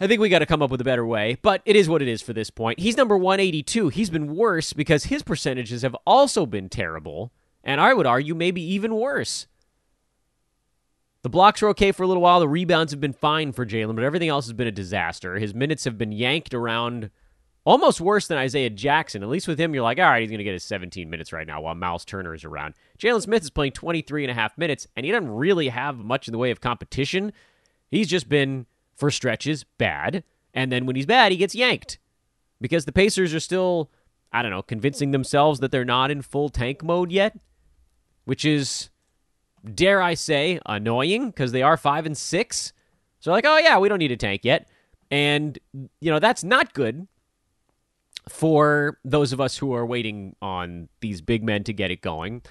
I 0.00 0.08
think 0.08 0.20
we 0.20 0.28
got 0.28 0.40
to 0.40 0.46
come 0.46 0.62
up 0.62 0.70
with 0.70 0.80
a 0.80 0.84
better 0.84 1.06
way, 1.06 1.36
but 1.42 1.62
it 1.64 1.76
is 1.76 1.88
what 1.88 2.02
it 2.02 2.08
is 2.08 2.22
for 2.22 2.32
this 2.32 2.50
point. 2.50 2.80
He's 2.80 2.96
number 2.96 3.16
182. 3.16 3.88
He's 3.90 4.10
been 4.10 4.34
worse 4.34 4.72
because 4.72 5.04
his 5.04 5.22
percentages 5.22 5.82
have 5.82 5.96
also 6.04 6.44
been 6.44 6.68
terrible, 6.68 7.32
and 7.62 7.80
I 7.80 7.94
would 7.94 8.06
argue 8.06 8.34
maybe 8.34 8.60
even 8.62 8.96
worse. 8.96 9.46
The 11.22 11.30
blocks 11.30 11.62
are 11.62 11.68
okay 11.68 11.92
for 11.92 12.02
a 12.02 12.06
little 12.06 12.22
while. 12.22 12.40
The 12.40 12.48
rebounds 12.48 12.92
have 12.92 13.00
been 13.00 13.12
fine 13.12 13.52
for 13.52 13.64
Jalen, 13.64 13.94
but 13.94 14.04
everything 14.04 14.28
else 14.28 14.46
has 14.46 14.52
been 14.54 14.66
a 14.66 14.72
disaster. 14.72 15.36
His 15.36 15.54
minutes 15.54 15.84
have 15.84 15.96
been 15.96 16.10
yanked 16.10 16.52
around 16.52 17.10
almost 17.64 18.00
worse 18.00 18.26
than 18.26 18.38
Isaiah 18.38 18.70
Jackson. 18.70 19.22
At 19.22 19.28
least 19.28 19.46
with 19.46 19.58
him, 19.58 19.72
you're 19.72 19.84
like, 19.84 20.00
all 20.00 20.06
right, 20.06 20.20
he's 20.20 20.30
going 20.30 20.38
to 20.38 20.44
get 20.44 20.52
his 20.52 20.64
17 20.64 21.08
minutes 21.08 21.32
right 21.32 21.46
now 21.46 21.60
while 21.60 21.76
Miles 21.76 22.04
Turner 22.04 22.34
is 22.34 22.44
around. 22.44 22.74
Jalen 22.98 23.22
Smith 23.22 23.44
is 23.44 23.50
playing 23.50 23.72
23 23.72 24.24
and 24.24 24.32
a 24.32 24.34
half 24.34 24.58
minutes, 24.58 24.88
and 24.96 25.06
he 25.06 25.12
doesn't 25.12 25.30
really 25.30 25.68
have 25.68 25.98
much 25.98 26.26
in 26.26 26.32
the 26.32 26.38
way 26.38 26.50
of 26.50 26.60
competition. 26.60 27.32
He's 27.88 28.08
just 28.08 28.28
been 28.28 28.66
for 28.96 29.10
stretches 29.10 29.64
bad, 29.64 30.24
and 30.52 30.72
then 30.72 30.86
when 30.86 30.96
he's 30.96 31.06
bad, 31.06 31.30
he 31.30 31.38
gets 31.38 31.54
yanked 31.54 31.98
because 32.60 32.84
the 32.84 32.92
Pacers 32.92 33.32
are 33.32 33.40
still, 33.40 33.90
I 34.32 34.42
don't 34.42 34.50
know, 34.50 34.62
convincing 34.62 35.12
themselves 35.12 35.60
that 35.60 35.70
they're 35.70 35.84
not 35.84 36.10
in 36.10 36.22
full 36.22 36.48
tank 36.48 36.82
mode 36.82 37.12
yet, 37.12 37.38
which 38.24 38.44
is, 38.44 38.90
dare 39.74 40.02
I 40.02 40.14
say, 40.14 40.60
annoying 40.66 41.30
because 41.30 41.52
they 41.52 41.62
are 41.62 41.76
five 41.76 42.06
and 42.06 42.16
six. 42.16 42.72
So 43.20 43.30
like, 43.30 43.46
oh 43.46 43.58
yeah, 43.58 43.78
we 43.78 43.88
don't 43.88 43.98
need 43.98 44.12
a 44.12 44.16
tank 44.16 44.42
yet, 44.44 44.68
and 45.10 45.58
you 46.00 46.10
know 46.10 46.18
that's 46.18 46.42
not 46.42 46.74
good 46.74 47.06
for 48.28 48.98
those 49.04 49.32
of 49.32 49.40
us 49.40 49.56
who 49.58 49.74
are 49.74 49.86
waiting 49.86 50.36
on 50.42 50.88
these 51.00 51.20
big 51.20 51.42
men 51.42 51.64
to 51.64 51.72
get 51.72 51.90
it 51.90 52.00
going. 52.00 52.42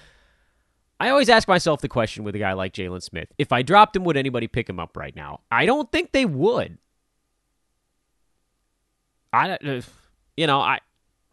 I 1.00 1.08
always 1.10 1.28
ask 1.28 1.48
myself 1.48 1.80
the 1.80 1.88
question 1.88 2.22
with 2.22 2.36
a 2.36 2.38
guy 2.38 2.52
like 2.52 2.72
Jalen 2.72 3.02
Smith 3.02 3.28
if 3.36 3.52
I 3.52 3.62
dropped 3.62 3.96
him, 3.96 4.04
would 4.04 4.16
anybody 4.16 4.46
pick 4.46 4.68
him 4.68 4.78
up 4.78 4.96
right 4.96 5.14
now? 5.14 5.40
I 5.50 5.66
don't 5.66 5.90
think 5.90 6.12
they 6.12 6.24
would. 6.24 6.78
I, 9.32 9.52
uh, 9.52 9.80
you 10.36 10.46
know, 10.46 10.60
I 10.60 10.80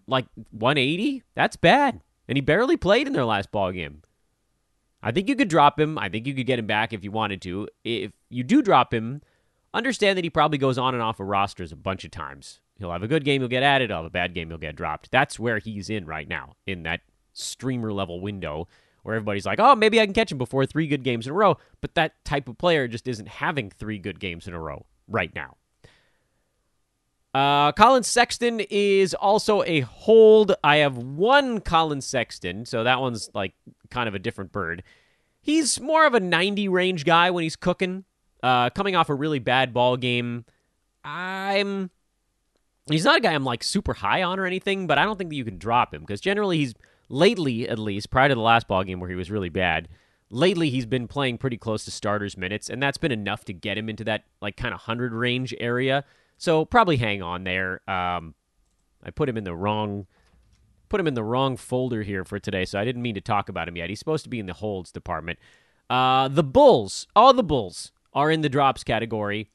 like 0.07 0.25
180. 0.51 1.24
That's 1.36 1.55
bad, 1.55 2.01
and 2.27 2.38
he 2.38 2.41
barely 2.41 2.77
played 2.77 3.07
in 3.07 3.13
their 3.13 3.25
last 3.25 3.51
ball 3.51 3.71
game. 3.71 4.01
I 5.01 5.11
think 5.11 5.29
you 5.29 5.35
could 5.35 5.47
drop 5.47 5.79
him. 5.79 5.97
I 5.97 6.09
think 6.09 6.27
you 6.27 6.33
could 6.33 6.45
get 6.45 6.59
him 6.59 6.67
back 6.67 6.93
if 6.93 7.03
you 7.03 7.11
wanted 7.11 7.41
to. 7.43 7.67
If 7.83 8.11
you 8.29 8.43
do 8.43 8.61
drop 8.61 8.93
him, 8.93 9.21
understand 9.73 10.17
that 10.17 10.23
he 10.23 10.29
probably 10.29 10.57
goes 10.57 10.77
on 10.77 10.93
and 10.93 11.01
off 11.01 11.19
of 11.19 11.27
rosters 11.27 11.71
a 11.71 11.77
bunch 11.77 12.03
of 12.03 12.11
times. 12.11 12.59
He'll 12.77 12.91
have 12.91 13.03
a 13.03 13.07
good 13.07 13.25
game, 13.25 13.41
he'll 13.41 13.49
get 13.49 13.63
added. 13.63 13.89
He'll 13.89 13.97
have 13.97 14.05
a 14.05 14.09
bad 14.09 14.33
game, 14.33 14.49
he'll 14.49 14.57
get 14.57 14.75
dropped. 14.75 15.11
That's 15.11 15.39
where 15.39 15.59
he's 15.59 15.89
in 15.89 16.05
right 16.05 16.27
now 16.27 16.53
in 16.65 16.83
that 16.83 17.01
streamer 17.33 17.91
level 17.91 18.19
window 18.21 18.67
where 19.03 19.15
everybody's 19.15 19.45
like, 19.45 19.59
oh, 19.59 19.75
maybe 19.75 19.99
I 19.99 20.05
can 20.05 20.13
catch 20.13 20.31
him 20.31 20.37
before 20.37 20.65
three 20.65 20.87
good 20.87 21.03
games 21.03 21.25
in 21.25 21.31
a 21.31 21.35
row. 21.35 21.57
But 21.81 21.95
that 21.95 22.23
type 22.25 22.47
of 22.47 22.57
player 22.57 22.87
just 22.87 23.07
isn't 23.07 23.27
having 23.27 23.69
three 23.69 23.97
good 23.97 24.19
games 24.19 24.47
in 24.47 24.53
a 24.53 24.59
row 24.59 24.85
right 25.07 25.33
now. 25.33 25.55
Uh, 27.33 27.71
Collin 27.74 28.03
Sexton 28.03 28.59
is 28.71 29.13
also 29.13 29.63
a 29.63 29.81
hold. 29.81 30.55
I 30.63 30.77
have 30.77 30.98
one 30.98 31.62
Collin 31.62 32.01
Sexton, 32.01 32.65
so 32.65 32.83
that 32.83 33.00
one's 33.00 33.29
like 33.33 33.53
kind 33.91 34.07
of 34.07 34.15
a 34.15 34.19
different 34.19 34.51
bird. 34.51 34.83
He's 35.41 35.79
more 35.79 36.05
of 36.05 36.15
a 36.15 36.19
90 36.19 36.67
range 36.69 37.05
guy 37.05 37.31
when 37.31 37.43
he's 37.43 37.55
cooking. 37.55 38.03
Uh, 38.41 38.69
coming 38.71 38.95
off 38.95 39.09
a 39.09 39.13
really 39.13 39.39
bad 39.39 39.74
ball 39.74 39.98
game, 39.98 40.45
I'm. 41.03 41.91
He's 42.89 43.05
not 43.05 43.17
a 43.17 43.21
guy 43.21 43.33
I'm 43.33 43.43
like 43.43 43.63
super 43.63 43.93
high 43.93 44.24
on 44.24 44.39
or 44.39 44.45
anything, 44.45 44.88
but 44.88 44.98
I 44.98 45.03
don't 45.03 45.17
think 45.17 45.29
that 45.29 45.36
you 45.36 45.45
can 45.45 45.59
drop 45.59 45.93
him 45.93 46.01
because 46.01 46.21
generally 46.21 46.57
he's 46.57 46.74
lately, 47.09 47.69
at 47.69 47.77
least, 47.77 48.09
prior 48.09 48.29
to 48.29 48.36
the 48.36 48.41
last 48.41 48.67
ball 48.67 48.83
game 48.83 49.00
where 49.00 49.09
he 49.09 49.15
was 49.15 49.29
really 49.29 49.50
bad, 49.50 49.88
lately 50.31 50.71
he's 50.71 50.88
been 50.88 51.07
playing 51.07 51.38
pretty 51.38 51.57
close 51.57 51.86
to 51.86 51.91
starters 51.91 52.38
minutes, 52.38 52.69
and 52.69 52.81
that's 52.81 52.98
been 52.98 53.12
enough 53.12 53.45
to 53.45 53.53
get 53.53 53.77
him 53.77 53.89
into 53.89 54.03
that 54.05 54.24
like 54.41 54.57
kind 54.57 54.74
of 54.74 54.81
hundred 54.81 55.13
range 55.13 55.53
area. 55.59 56.03
So 56.39 56.65
probably 56.65 56.98
hang 56.98 57.22
on 57.22 57.43
there. 57.43 57.81
Um, 57.88 58.34
I 59.03 59.12
put 59.12 59.29
him 59.29 59.38
in 59.38 59.43
the 59.43 59.55
wrong 59.55 60.08
put 60.88 61.00
him 61.00 61.05
in 61.05 61.13
the 61.13 61.24
wrong 61.24 61.55
folder 61.55 62.01
here 62.01 62.25
for 62.25 62.39
today, 62.39 62.65
so 62.65 62.79
I 62.79 62.84
didn't 62.84 63.03
mean 63.03 63.13
to 63.13 63.22
talk 63.22 63.48
about 63.48 63.67
him 63.67 63.77
yet. 63.77 63.89
He's 63.89 64.00
supposed 64.00 64.24
to 64.24 64.29
be 64.29 64.39
in 64.39 64.48
the 64.48 64.53
holds 64.53 64.91
department. 64.91 65.38
Uh, 65.88 66.27
the 66.27 66.43
Bulls, 66.43 67.08
all 67.15 67.31
the 67.31 67.43
Bulls 67.43 67.91
are 68.12 68.31
in 68.31 68.41
the 68.41 68.50
drops 68.50 68.84
category. 68.84 69.51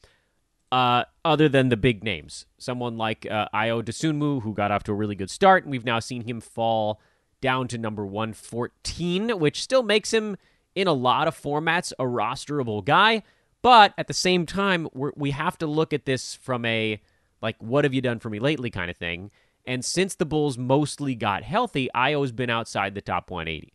Uh, 0.70 1.04
other 1.24 1.48
than 1.48 1.68
the 1.68 1.76
big 1.76 2.02
names, 2.02 2.46
someone 2.58 2.96
like 2.96 3.26
uh, 3.30 3.48
Ayo 3.54 3.82
Dosunmu, 3.82 4.42
who 4.42 4.54
got 4.54 4.72
off 4.72 4.82
to 4.84 4.92
a 4.92 4.94
really 4.94 5.14
good 5.14 5.30
start, 5.30 5.64
and 5.64 5.70
we've 5.70 5.84
now 5.84 6.00
seen 6.00 6.22
him 6.22 6.40
fall 6.40 7.00
down 7.40 7.68
to 7.68 7.78
number 7.78 8.04
114, 8.04 9.38
which 9.38 9.62
still 9.62 9.82
makes 9.82 10.12
him, 10.12 10.36
in 10.74 10.88
a 10.88 10.92
lot 10.92 11.28
of 11.28 11.40
formats, 11.40 11.92
a 11.98 12.04
rosterable 12.04 12.84
guy. 12.84 13.22
But 13.64 13.94
at 13.96 14.08
the 14.08 14.12
same 14.12 14.44
time, 14.44 14.88
we 14.92 15.30
have 15.30 15.56
to 15.56 15.66
look 15.66 15.94
at 15.94 16.04
this 16.04 16.34
from 16.34 16.66
a, 16.66 17.00
like, 17.40 17.56
what 17.60 17.86
have 17.86 17.94
you 17.94 18.02
done 18.02 18.18
for 18.18 18.28
me 18.28 18.38
lately 18.38 18.68
kind 18.68 18.90
of 18.90 18.96
thing. 18.98 19.30
And 19.64 19.82
since 19.82 20.14
the 20.14 20.26
Bulls 20.26 20.58
mostly 20.58 21.14
got 21.14 21.44
healthy, 21.44 21.88
Ayo's 21.94 22.30
been 22.30 22.50
outside 22.50 22.94
the 22.94 23.00
top 23.00 23.30
180. 23.30 23.72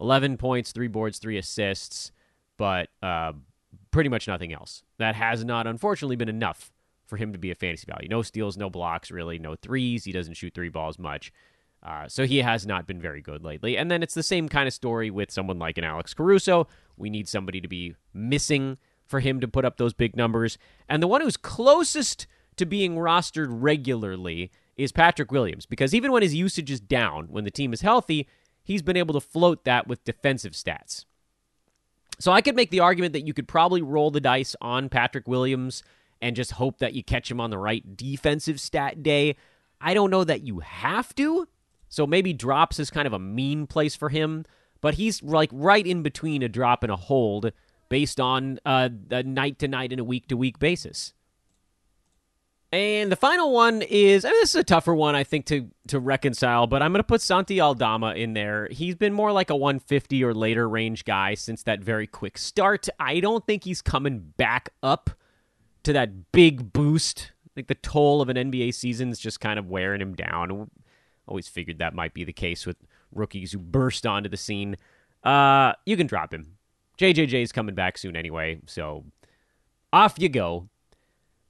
11 0.00 0.38
points, 0.38 0.72
three 0.72 0.88
boards, 0.88 1.18
three 1.18 1.36
assists, 1.36 2.12
but 2.56 2.88
uh, 3.02 3.34
pretty 3.90 4.08
much 4.08 4.26
nothing 4.26 4.54
else. 4.54 4.82
That 4.96 5.16
has 5.16 5.44
not, 5.44 5.66
unfortunately, 5.66 6.16
been 6.16 6.30
enough 6.30 6.72
for 7.04 7.18
him 7.18 7.32
to 7.32 7.38
be 7.38 7.50
a 7.50 7.54
fantasy 7.54 7.84
value. 7.86 8.08
No 8.08 8.22
steals, 8.22 8.56
no 8.56 8.70
blocks, 8.70 9.10
really, 9.10 9.38
no 9.38 9.54
threes. 9.54 10.04
He 10.04 10.12
doesn't 10.12 10.32
shoot 10.32 10.54
three 10.54 10.70
balls 10.70 10.98
much. 10.98 11.30
Uh, 11.82 12.06
so 12.06 12.24
he 12.24 12.38
has 12.38 12.66
not 12.66 12.86
been 12.86 13.00
very 13.00 13.20
good 13.20 13.42
lately. 13.42 13.76
And 13.76 13.90
then 13.90 14.02
it's 14.02 14.14
the 14.14 14.22
same 14.22 14.48
kind 14.48 14.68
of 14.68 14.74
story 14.74 15.10
with 15.10 15.30
someone 15.30 15.58
like 15.58 15.78
an 15.78 15.84
Alex 15.84 16.14
Caruso. 16.14 16.68
We 16.96 17.10
need 17.10 17.28
somebody 17.28 17.60
to 17.60 17.68
be 17.68 17.96
missing 18.14 18.78
for 19.06 19.20
him 19.20 19.40
to 19.40 19.48
put 19.48 19.64
up 19.64 19.78
those 19.78 19.92
big 19.92 20.16
numbers. 20.16 20.58
And 20.88 21.02
the 21.02 21.08
one 21.08 21.20
who's 21.20 21.36
closest 21.36 22.26
to 22.56 22.66
being 22.66 22.96
rostered 22.96 23.48
regularly 23.50 24.50
is 24.76 24.92
Patrick 24.92 25.32
Williams, 25.32 25.66
because 25.66 25.94
even 25.94 26.12
when 26.12 26.22
his 26.22 26.34
usage 26.34 26.70
is 26.70 26.80
down, 26.80 27.26
when 27.26 27.44
the 27.44 27.50
team 27.50 27.72
is 27.72 27.80
healthy, 27.80 28.28
he's 28.62 28.82
been 28.82 28.96
able 28.96 29.14
to 29.14 29.20
float 29.20 29.64
that 29.64 29.86
with 29.86 30.04
defensive 30.04 30.52
stats. 30.52 31.04
So 32.18 32.30
I 32.30 32.40
could 32.40 32.56
make 32.56 32.70
the 32.70 32.80
argument 32.80 33.12
that 33.14 33.26
you 33.26 33.34
could 33.34 33.48
probably 33.48 33.82
roll 33.82 34.10
the 34.10 34.20
dice 34.20 34.54
on 34.60 34.88
Patrick 34.88 35.26
Williams 35.26 35.82
and 36.20 36.36
just 36.36 36.52
hope 36.52 36.78
that 36.78 36.94
you 36.94 37.02
catch 37.02 37.30
him 37.30 37.40
on 37.40 37.50
the 37.50 37.58
right 37.58 37.96
defensive 37.96 38.60
stat 38.60 39.02
day. 39.02 39.34
I 39.80 39.92
don't 39.94 40.10
know 40.10 40.22
that 40.24 40.42
you 40.42 40.60
have 40.60 41.14
to, 41.16 41.48
so 41.92 42.06
maybe 42.06 42.32
drops 42.32 42.80
is 42.80 42.88
kind 42.90 43.06
of 43.06 43.12
a 43.12 43.18
mean 43.18 43.66
place 43.66 43.94
for 43.94 44.08
him, 44.08 44.46
but 44.80 44.94
he's 44.94 45.22
like 45.22 45.50
right 45.52 45.86
in 45.86 46.02
between 46.02 46.42
a 46.42 46.48
drop 46.48 46.82
and 46.82 46.90
a 46.90 46.96
hold 46.96 47.52
based 47.90 48.18
on 48.18 48.58
uh, 48.64 48.88
a 49.10 49.22
night 49.22 49.58
to 49.58 49.68
night 49.68 49.92
and 49.92 50.00
a 50.00 50.04
week 50.04 50.26
to 50.28 50.34
week 50.34 50.58
basis. 50.58 51.12
And 52.72 53.12
the 53.12 53.16
final 53.16 53.52
one 53.52 53.82
is 53.82 54.24
I 54.24 54.30
mean, 54.30 54.40
this 54.40 54.54
is 54.54 54.60
a 54.62 54.64
tougher 54.64 54.94
one, 54.94 55.14
I 55.14 55.22
think, 55.22 55.44
to 55.46 55.68
to 55.88 56.00
reconcile, 56.00 56.66
but 56.66 56.80
I'm 56.80 56.92
going 56.92 57.00
to 57.00 57.06
put 57.06 57.20
Santi 57.20 57.60
Aldama 57.60 58.14
in 58.14 58.32
there. 58.32 58.68
He's 58.70 58.94
been 58.94 59.12
more 59.12 59.30
like 59.30 59.50
a 59.50 59.56
150 59.56 60.24
or 60.24 60.32
later 60.32 60.66
range 60.66 61.04
guy 61.04 61.34
since 61.34 61.62
that 61.64 61.80
very 61.80 62.06
quick 62.06 62.38
start. 62.38 62.88
I 62.98 63.20
don't 63.20 63.46
think 63.46 63.64
he's 63.64 63.82
coming 63.82 64.32
back 64.38 64.70
up 64.82 65.10
to 65.82 65.92
that 65.92 66.32
big 66.32 66.72
boost 66.72 67.32
Like 67.54 67.66
the 67.66 67.74
toll 67.74 68.22
of 68.22 68.30
an 68.30 68.38
NBA 68.38 68.72
season 68.72 69.10
is 69.10 69.18
just 69.18 69.40
kind 69.40 69.58
of 69.58 69.68
wearing 69.68 70.00
him 70.00 70.14
down. 70.14 70.70
Always 71.26 71.48
figured 71.48 71.78
that 71.78 71.94
might 71.94 72.14
be 72.14 72.24
the 72.24 72.32
case 72.32 72.66
with 72.66 72.76
rookies 73.12 73.52
who 73.52 73.58
burst 73.58 74.06
onto 74.06 74.28
the 74.28 74.36
scene. 74.36 74.76
Uh, 75.22 75.72
you 75.86 75.96
can 75.96 76.06
drop 76.06 76.34
him. 76.34 76.56
JJJ 76.98 77.42
is 77.42 77.52
coming 77.52 77.74
back 77.74 77.98
soon 77.98 78.16
anyway, 78.16 78.60
so 78.66 79.04
off 79.92 80.14
you 80.18 80.28
go. 80.28 80.68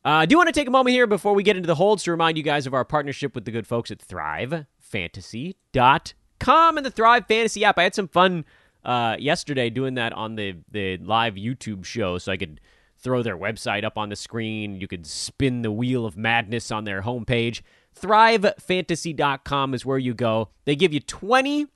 Uh, 0.05 0.11
I 0.11 0.27
do 0.27 0.37
want 0.37 0.49
to 0.49 0.53
take 0.53 0.67
a 0.67 0.71
moment 0.71 0.95
here 0.95 1.07
before 1.07 1.35
we 1.35 1.43
get 1.43 1.57
into 1.57 1.67
the 1.67 1.77
holds 1.77 2.03
to 2.05 2.11
remind 2.11 2.37
you 2.37 2.43
guys 2.43 2.67
of 2.67 2.75
our 2.75 2.85
partnership 2.85 3.35
with 3.35 3.45
the 3.45 3.51
good 3.51 3.67
folks 3.67 3.91
at 3.91 3.99
ThriveFantasy.com 3.99 6.77
and 6.77 6.87
the 6.87 6.91
Thrive 6.91 7.27
Fantasy 7.27 7.65
app. 7.65 7.79
I 7.79 7.85
had 7.85 7.95
some 7.95 8.09
fun 8.09 8.45
uh, 8.85 9.17
yesterday 9.19 9.71
doing 9.71 9.95
that 9.95 10.13
on 10.13 10.35
the, 10.35 10.57
the 10.71 10.99
live 10.99 11.35
YouTube 11.35 11.85
show 11.85 12.19
so 12.19 12.33
I 12.33 12.37
could 12.37 12.61
throw 12.99 13.23
their 13.23 13.37
website 13.37 13.85
up 13.85 13.97
on 13.97 14.09
the 14.09 14.17
screen. 14.17 14.81
You 14.81 14.89
could 14.89 15.07
spin 15.07 15.63
the 15.63 15.71
wheel 15.71 16.05
of 16.05 16.17
madness 16.17 16.73
on 16.73 16.85
their 16.85 17.03
homepage. 17.03 17.63
ThriveFantasy.com 18.01 19.75
is 19.75 19.87
where 19.87 19.99
you 19.99 20.15
go. 20.15 20.49
They 20.65 20.77
give 20.77 20.93
you 20.93 21.01
20 21.01 21.67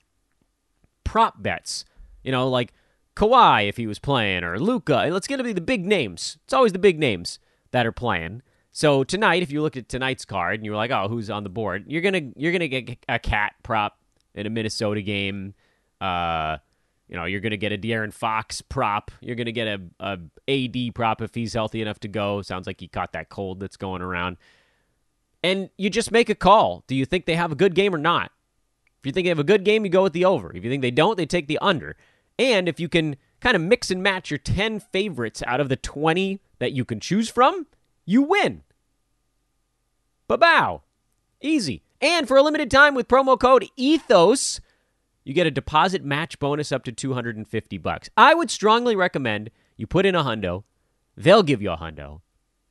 prop 1.03 1.41
bets, 1.41 1.85
you 2.23 2.31
know, 2.31 2.47
like 2.49 2.73
Kawhi 3.15 3.67
if 3.67 3.77
he 3.77 3.87
was 3.87 3.99
playing 3.99 4.43
or 4.43 4.59
Luka. 4.59 5.03
It's 5.15 5.27
going 5.27 5.39
to 5.39 5.43
be 5.43 5.53
the 5.53 5.61
big 5.61 5.85
names. 5.85 6.37
It's 6.43 6.53
always 6.53 6.73
the 6.73 6.79
big 6.79 6.99
names 6.99 7.39
that 7.71 7.85
are 7.85 7.91
playing. 7.91 8.41
So 8.71 9.03
tonight, 9.03 9.41
if 9.41 9.51
you 9.51 9.63
look 9.63 9.75
at 9.75 9.89
tonight's 9.89 10.23
card 10.23 10.55
and 10.55 10.65
you're 10.65 10.75
like, 10.75 10.91
"Oh, 10.91 11.07
who's 11.07 11.31
on 11.31 11.43
the 11.43 11.49
board?" 11.49 11.85
You're 11.87 12.03
gonna 12.03 12.29
you're 12.35 12.51
gonna 12.51 12.67
get 12.67 12.99
a 13.09 13.17
KAT 13.17 13.53
prop 13.63 13.97
in 14.35 14.45
a 14.45 14.51
Minnesota 14.51 15.01
game. 15.01 15.55
Uh, 15.99 16.57
you 17.07 17.15
know, 17.15 17.25
you're 17.25 17.39
gonna 17.39 17.57
get 17.57 17.71
a 17.71 17.77
De'Aaron 17.79 18.13
Fox 18.13 18.61
prop. 18.61 19.09
You're 19.19 19.35
gonna 19.35 19.51
get 19.51 19.67
a, 19.67 19.81
a 19.99 20.19
AD 20.47 20.93
prop 20.93 21.23
if 21.23 21.33
he's 21.33 21.53
healthy 21.53 21.81
enough 21.81 21.99
to 22.01 22.07
go. 22.07 22.43
Sounds 22.43 22.67
like 22.67 22.79
he 22.79 22.87
caught 22.87 23.13
that 23.13 23.29
cold 23.29 23.59
that's 23.59 23.77
going 23.77 24.03
around. 24.03 24.37
And 25.43 25.69
you 25.77 25.89
just 25.89 26.11
make 26.11 26.29
a 26.29 26.35
call. 26.35 26.83
Do 26.87 26.95
you 26.95 27.05
think 27.05 27.25
they 27.25 27.35
have 27.35 27.51
a 27.51 27.55
good 27.55 27.75
game 27.75 27.93
or 27.93 27.99
not? 27.99 28.31
If 28.99 29.05
you 29.05 29.11
think 29.11 29.25
they 29.25 29.29
have 29.29 29.39
a 29.39 29.43
good 29.43 29.63
game, 29.63 29.85
you 29.85 29.91
go 29.91 30.03
with 30.03 30.13
the 30.13 30.25
over. 30.25 30.55
If 30.55 30.63
you 30.63 30.69
think 30.69 30.81
they 30.81 30.91
don't, 30.91 31.17
they 31.17 31.25
take 31.25 31.47
the 31.47 31.59
under. 31.59 31.95
And 32.39 32.67
if 32.67 32.79
you 32.79 32.89
can 32.89 33.15
kind 33.39 33.55
of 33.55 33.61
mix 33.61 33.91
and 33.91 34.01
match 34.01 34.31
your 34.31 34.39
10 34.39 34.79
favorites 34.79 35.43
out 35.45 35.59
of 35.59 35.69
the 35.69 35.75
20 35.75 36.39
that 36.59 36.73
you 36.73 36.83
can 36.83 36.99
choose 36.99 37.29
from, 37.29 37.67
you 38.05 38.23
win. 38.23 38.63
Ba-bow. 40.27 40.81
Easy. 41.41 41.83
And 42.01 42.27
for 42.27 42.37
a 42.37 42.43
limited 42.43 42.69
time 42.69 42.95
with 42.95 43.07
promo 43.07 43.39
code 43.39 43.67
ETHOS, 43.77 44.59
you 45.23 45.33
get 45.33 45.47
a 45.47 45.51
deposit 45.51 46.03
match 46.03 46.39
bonus 46.39 46.71
up 46.71 46.83
to 46.85 46.91
250 46.91 47.77
bucks. 47.77 48.09
I 48.15 48.33
would 48.33 48.49
strongly 48.49 48.95
recommend 48.95 49.51
you 49.75 49.87
put 49.87 50.05
in 50.05 50.15
a 50.15 50.23
hundo. 50.23 50.63
They'll 51.15 51.43
give 51.43 51.61
you 51.61 51.71
a 51.71 51.77
hundo. 51.77 52.21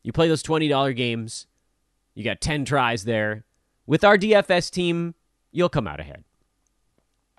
You 0.03 0.13
play 0.13 0.29
those 0.29 0.43
$20 0.43 0.97
games. 0.97 1.47
You 2.17 2.25
got 2.25 2.41
10 2.41 2.65
tries 2.65 3.05
there. 3.05 3.45
With 3.87 4.03
our 4.03 4.17
DFS 4.19 4.71
team, 4.71 5.15
you'll 5.53 5.69
come 5.69 5.87
out 5.87 6.01
ahead. 6.01 6.25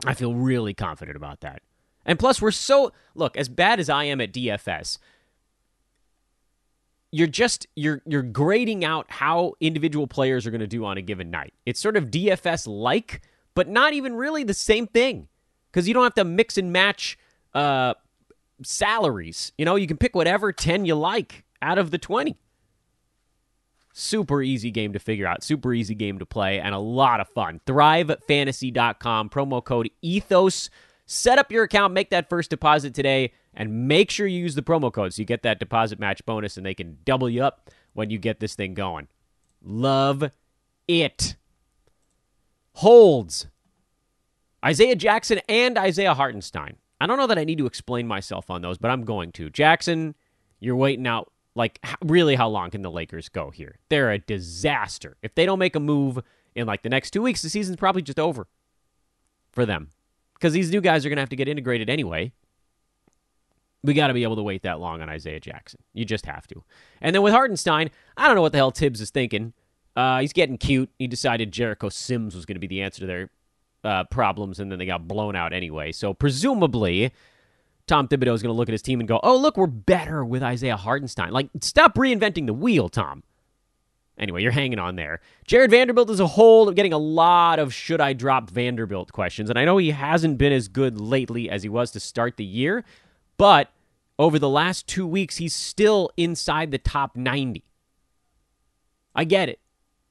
I 0.06 0.14
feel 0.14 0.34
really 0.34 0.74
confident 0.74 1.18
about 1.18 1.42
that. 1.42 1.62
And 2.06 2.18
plus, 2.18 2.42
we're 2.42 2.52
so 2.52 2.94
look 3.16 3.36
as 3.36 3.50
bad 3.50 3.80
as 3.80 3.90
I 3.90 4.06
am 4.06 4.22
at 4.22 4.32
DFS. 4.32 5.00
You're 7.12 7.28
just 7.28 7.68
you're 7.76 8.02
you're 8.06 8.22
grading 8.22 8.86
out 8.86 9.08
how 9.10 9.54
individual 9.60 10.08
players 10.08 10.46
are 10.46 10.52
going 10.52 10.62
to 10.62 10.68
do 10.68 10.86
on 10.86 10.98
a 10.98 11.02
given 11.02 11.32
night. 11.32 11.54
It's 11.66 11.80
sort 11.80 11.98
of 11.98 12.06
DFS 12.06 12.68
like, 12.68 13.22
but 13.56 13.68
not 13.68 13.94
even 13.94 14.16
really 14.16 14.44
the 14.44 14.54
same 14.54 14.88
thing 14.88 15.28
because 15.72 15.88
you 15.88 15.94
don't 15.94 16.04
have 16.04 16.14
to 16.16 16.24
mix 16.24 16.58
and 16.58 16.72
match 16.72 17.18
uh, 17.54 17.96
salaries. 18.64 19.52
You 19.58 19.66
know, 19.66 19.76
you 19.76 19.88
can 19.88 19.98
pick 19.98 20.16
whatever 20.16 20.54
ten 20.54 20.86
you 20.86 20.96
like 20.96 21.44
out 21.62 21.78
of 21.78 21.92
the 21.92 21.98
twenty. 21.98 22.38
Super 23.98 24.42
easy 24.42 24.70
game 24.72 24.94
to 24.94 25.00
figure 25.00 25.26
out, 25.26 25.44
super 25.44 25.74
easy 25.74 25.96
game 25.96 26.20
to 26.20 26.26
play, 26.26 26.60
and 26.60 26.76
a 26.76 26.80
lot 26.80 27.20
of 27.20 27.28
fun. 27.30 27.62
ThriveFantasy.com, 27.66 29.30
promo 29.30 29.64
code 29.64 29.90
ETHOS 30.04 30.70
Set 31.10 31.40
up 31.40 31.54
your 31.54 31.64
account, 31.64 31.94
make 31.94 32.10
that 32.10 32.28
first 32.28 32.50
deposit 32.50 32.94
today, 32.94 33.32
and 33.54 33.88
make 33.88 34.12
sure 34.12 34.28
you 34.28 34.42
use 34.42 34.56
the 34.56 34.62
promo 34.62 34.92
code 34.92 35.14
so 35.14 35.22
you 35.22 35.26
get 35.26 35.42
that 35.44 35.58
deposit 35.58 36.00
match 36.00 36.24
bonus 36.26 36.58
and 36.58 36.66
they 36.66 36.74
can 36.74 36.98
double 37.06 37.30
you 37.30 37.42
up 37.42 37.72
when 37.94 38.10
you 38.10 38.18
get 38.18 38.42
this 38.42 38.56
thing 38.56 38.74
going. 38.74 39.08
Love 39.64 40.30
it. 40.86 41.38
Holds. 42.74 43.48
Isaiah 44.64 44.98
Jackson 44.98 45.40
and 45.48 45.78
Isaiah 45.78 46.14
Hartenstein. 46.14 46.76
I 47.00 47.08
don't 47.08 47.18
know 47.18 47.28
that 47.28 47.40
I 47.40 47.46
need 47.46 47.58
to 47.60 47.66
explain 47.66 48.06
myself 48.06 48.50
on 48.50 48.62
those, 48.62 48.78
but 48.78 48.92
I'm 48.92 49.06
going 49.06 49.32
to. 49.34 49.50
Jackson, 49.50 50.14
you're 50.60 50.76
waiting 50.76 51.08
out. 51.08 51.32
Like, 51.58 51.84
really, 52.06 52.36
how 52.36 52.48
long 52.48 52.70
can 52.70 52.84
the 52.84 52.92
Lakers 52.92 53.30
go 53.30 53.50
here? 53.50 53.80
They're 53.90 54.12
a 54.12 54.20
disaster. 54.20 55.18
If 55.22 55.36
they 55.36 55.46
don't 55.46 55.60
make 55.60 55.76
a 55.76 55.80
move 55.80 56.20
in 56.56 56.68
like 56.68 56.84
the 56.84 56.90
next 56.90 57.12
two 57.12 57.22
weeks, 57.22 57.42
the 57.42 57.50
season's 57.50 57.78
probably 57.78 58.04
just 58.04 58.20
over 58.20 58.48
for 59.52 59.66
them 59.66 59.90
because 60.36 60.54
these 60.54 60.72
new 60.72 60.82
guys 60.82 61.06
are 61.06 61.10
going 61.10 61.18
to 61.18 61.22
have 61.22 61.30
to 61.30 61.36
get 61.36 61.48
integrated 61.48 61.90
anyway. 61.90 62.32
We 63.84 63.94
got 63.94 64.08
to 64.08 64.14
be 64.14 64.24
able 64.24 64.36
to 64.36 64.44
wait 64.44 64.64
that 64.64 64.80
long 64.80 65.02
on 65.02 65.10
Isaiah 65.10 65.40
Jackson. 65.40 65.82
You 65.94 66.06
just 66.06 66.26
have 66.26 66.48
to. 66.48 66.64
And 67.02 67.16
then 67.16 67.22
with 67.22 67.34
Hartenstein, 67.34 67.90
I 68.16 68.28
don't 68.28 68.36
know 68.36 68.42
what 68.42 68.52
the 68.52 68.58
hell 68.58 68.72
Tibbs 68.72 69.02
is 69.02 69.10
thinking. 69.10 69.54
Uh, 69.96 70.20
he's 70.20 70.34
getting 70.34 70.58
cute. 70.58 70.92
He 71.00 71.08
decided 71.08 71.52
Jericho 71.52 71.90
Sims 71.90 72.36
was 72.36 72.46
going 72.46 72.56
to 72.56 72.60
be 72.60 72.68
the 72.68 72.82
answer 72.84 73.02
to 73.02 73.08
their 73.08 73.30
uh, 73.84 74.04
problems, 74.06 74.60
and 74.60 74.72
then 74.72 74.78
they 74.78 74.86
got 74.86 75.08
blown 75.08 75.36
out 75.36 75.54
anyway. 75.54 75.92
So 75.92 76.14
presumably, 76.14 77.12
Tom 77.88 78.08
Thibodeau 78.08 78.34
is 78.34 78.42
going 78.42 78.54
to 78.54 78.58
look 78.58 78.70
at 78.70 78.74
his 78.74 78.82
team 78.82 79.00
and 79.00 79.08
go, 79.08 79.20
"Oh, 79.24 79.38
look, 79.38 79.58
we're 79.58 79.68
better 79.68 80.24
with 80.24 80.44
Isaiah 80.44 80.78
Hartenstein." 80.78 81.32
Like, 81.32 81.50
stop 81.62 81.96
reinventing 81.96 82.46
the 82.46 82.54
wheel, 82.54 82.90
Tom. 82.90 83.24
Anyway, 84.18 84.42
you're 84.42 84.52
hanging 84.52 84.80
on 84.80 84.96
there. 84.96 85.20
Jarred 85.46 85.70
Vanderbilt 85.70 86.10
as 86.10 86.20
a 86.20 86.28
whole, 86.28 86.72
getting 86.72 86.94
a 86.94 86.98
lot 86.98 87.60
of 87.60 87.74
should 87.74 88.02
I 88.02 88.14
drop 88.14 88.50
Vanderbilt 88.50 89.12
questions. 89.12 89.50
And 89.50 89.60
I 89.60 89.66
know 89.66 89.78
he 89.78 89.92
hasn't 89.92 90.40
been 90.40 90.52
as 90.52 90.68
good 90.68 91.00
lately 91.00 91.50
as 91.50 91.62
he 91.62 91.70
was 91.70 91.92
to 91.92 92.00
start 92.00 92.38
the 92.38 92.44
year, 92.44 92.84
but 93.38 93.70
over 94.18 94.40
the 94.40 94.50
last 94.50 94.88
two 94.88 95.06
weeks, 95.06 95.38
he's 95.38 95.56
still 95.56 96.10
inside 96.18 96.72
the 96.72 96.80
top 96.80 97.16
90. 97.16 97.64
I 99.14 99.24
get 99.24 99.50
it. 99.50 99.60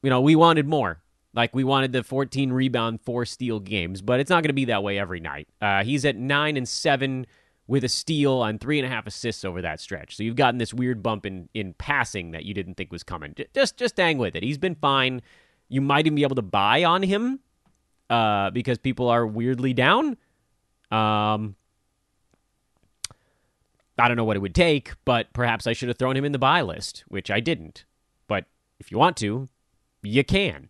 You 0.02 0.10
know, 0.10 0.20
we 0.20 0.36
wanted 0.36 0.68
more. 0.68 1.02
Like 1.34 1.54
we 1.54 1.64
wanted 1.64 1.92
the 1.92 2.02
14 2.02 2.52
rebound, 2.52 3.00
four 3.02 3.26
steal 3.26 3.60
games, 3.60 4.00
but 4.00 4.20
it's 4.20 4.30
not 4.30 4.42
going 4.42 4.48
to 4.48 4.54
be 4.54 4.66
that 4.66 4.82
way 4.82 4.98
every 4.98 5.20
night. 5.20 5.48
Uh, 5.60 5.84
he's 5.84 6.04
at 6.04 6.16
nine 6.16 6.56
and 6.56 6.66
seven 6.66 7.26
with 7.68 7.84
a 7.84 7.88
steal 7.88 8.44
and 8.44 8.60
three 8.60 8.78
and 8.78 8.86
a 8.86 8.88
half 8.88 9.06
assists 9.06 9.44
over 9.44 9.60
that 9.62 9.80
stretch. 9.80 10.16
So 10.16 10.22
you've 10.22 10.36
gotten 10.36 10.58
this 10.58 10.72
weird 10.72 11.02
bump 11.02 11.26
in 11.26 11.48
in 11.54 11.74
passing 11.74 12.30
that 12.30 12.44
you 12.44 12.54
didn't 12.54 12.74
think 12.74 12.92
was 12.92 13.02
coming. 13.02 13.34
Just 13.54 13.76
just 13.76 13.96
hang 13.96 14.18
with 14.18 14.36
it. 14.36 14.42
He's 14.42 14.58
been 14.58 14.76
fine. 14.76 15.22
You 15.68 15.80
might 15.80 16.06
even 16.06 16.14
be 16.14 16.22
able 16.22 16.36
to 16.36 16.42
buy 16.42 16.84
on 16.84 17.02
him 17.02 17.40
uh, 18.08 18.50
because 18.50 18.78
people 18.78 19.08
are 19.08 19.26
weirdly 19.26 19.74
down. 19.74 20.16
Um, 20.90 21.56
I 23.98 24.08
don't 24.08 24.16
know 24.16 24.24
what 24.24 24.36
it 24.36 24.40
would 24.40 24.54
take, 24.54 24.92
but 25.04 25.32
perhaps 25.32 25.66
I 25.66 25.72
should 25.72 25.88
have 25.88 25.98
thrown 25.98 26.16
him 26.16 26.24
in 26.24 26.32
the 26.32 26.38
buy 26.38 26.62
list, 26.62 27.04
which 27.08 27.30
I 27.30 27.40
didn't. 27.40 27.84
But 28.28 28.44
if 28.78 28.92
you 28.92 28.98
want 28.98 29.16
to, 29.18 29.48
you 30.02 30.22
can. 30.22 30.68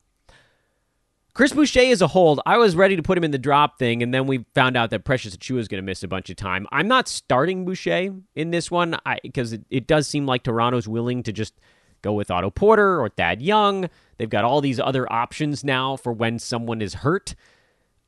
Chris 1.36 1.52
Boucher 1.52 1.80
is 1.80 2.00
a 2.00 2.06
hold. 2.06 2.40
I 2.46 2.56
was 2.56 2.74
ready 2.74 2.96
to 2.96 3.02
put 3.02 3.18
him 3.18 3.22
in 3.22 3.30
the 3.30 3.36
drop 3.36 3.78
thing, 3.78 4.02
and 4.02 4.14
then 4.14 4.26
we 4.26 4.46
found 4.54 4.74
out 4.74 4.88
that 4.88 5.04
Precious 5.04 5.36
Achiuwa 5.36 5.58
is 5.58 5.68
going 5.68 5.82
to 5.82 5.84
miss 5.84 6.02
a 6.02 6.08
bunch 6.08 6.30
of 6.30 6.36
time. 6.36 6.66
I'm 6.72 6.88
not 6.88 7.08
starting 7.08 7.66
Boucher 7.66 8.14
in 8.34 8.52
this 8.52 8.70
one 8.70 8.96
because 9.22 9.52
it, 9.52 9.60
it 9.68 9.86
does 9.86 10.08
seem 10.08 10.24
like 10.24 10.44
Toronto's 10.44 10.88
willing 10.88 11.22
to 11.24 11.34
just 11.34 11.52
go 12.00 12.14
with 12.14 12.30
Otto 12.30 12.48
Porter 12.48 12.98
or 12.98 13.10
Thad 13.10 13.42
Young. 13.42 13.90
They've 14.16 14.30
got 14.30 14.44
all 14.44 14.62
these 14.62 14.80
other 14.80 15.12
options 15.12 15.62
now 15.62 15.96
for 15.96 16.10
when 16.10 16.38
someone 16.38 16.80
is 16.80 16.94
hurt. 16.94 17.34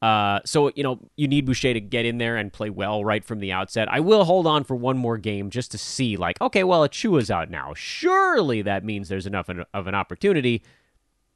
Uh, 0.00 0.40
so, 0.46 0.72
you 0.74 0.82
know, 0.82 0.98
you 1.16 1.28
need 1.28 1.44
Boucher 1.44 1.74
to 1.74 1.82
get 1.82 2.06
in 2.06 2.16
there 2.16 2.36
and 2.36 2.50
play 2.50 2.70
well 2.70 3.04
right 3.04 3.22
from 3.22 3.40
the 3.40 3.52
outset. 3.52 3.92
I 3.92 4.00
will 4.00 4.24
hold 4.24 4.46
on 4.46 4.64
for 4.64 4.74
one 4.74 4.96
more 4.96 5.18
game 5.18 5.50
just 5.50 5.70
to 5.72 5.76
see, 5.76 6.16
like, 6.16 6.40
okay, 6.40 6.64
well, 6.64 6.88
Achiuwa's 6.88 7.30
out 7.30 7.50
now. 7.50 7.74
Surely 7.74 8.62
that 8.62 8.86
means 8.86 9.10
there's 9.10 9.26
enough 9.26 9.50
of 9.50 9.86
an 9.86 9.94
opportunity. 9.94 10.62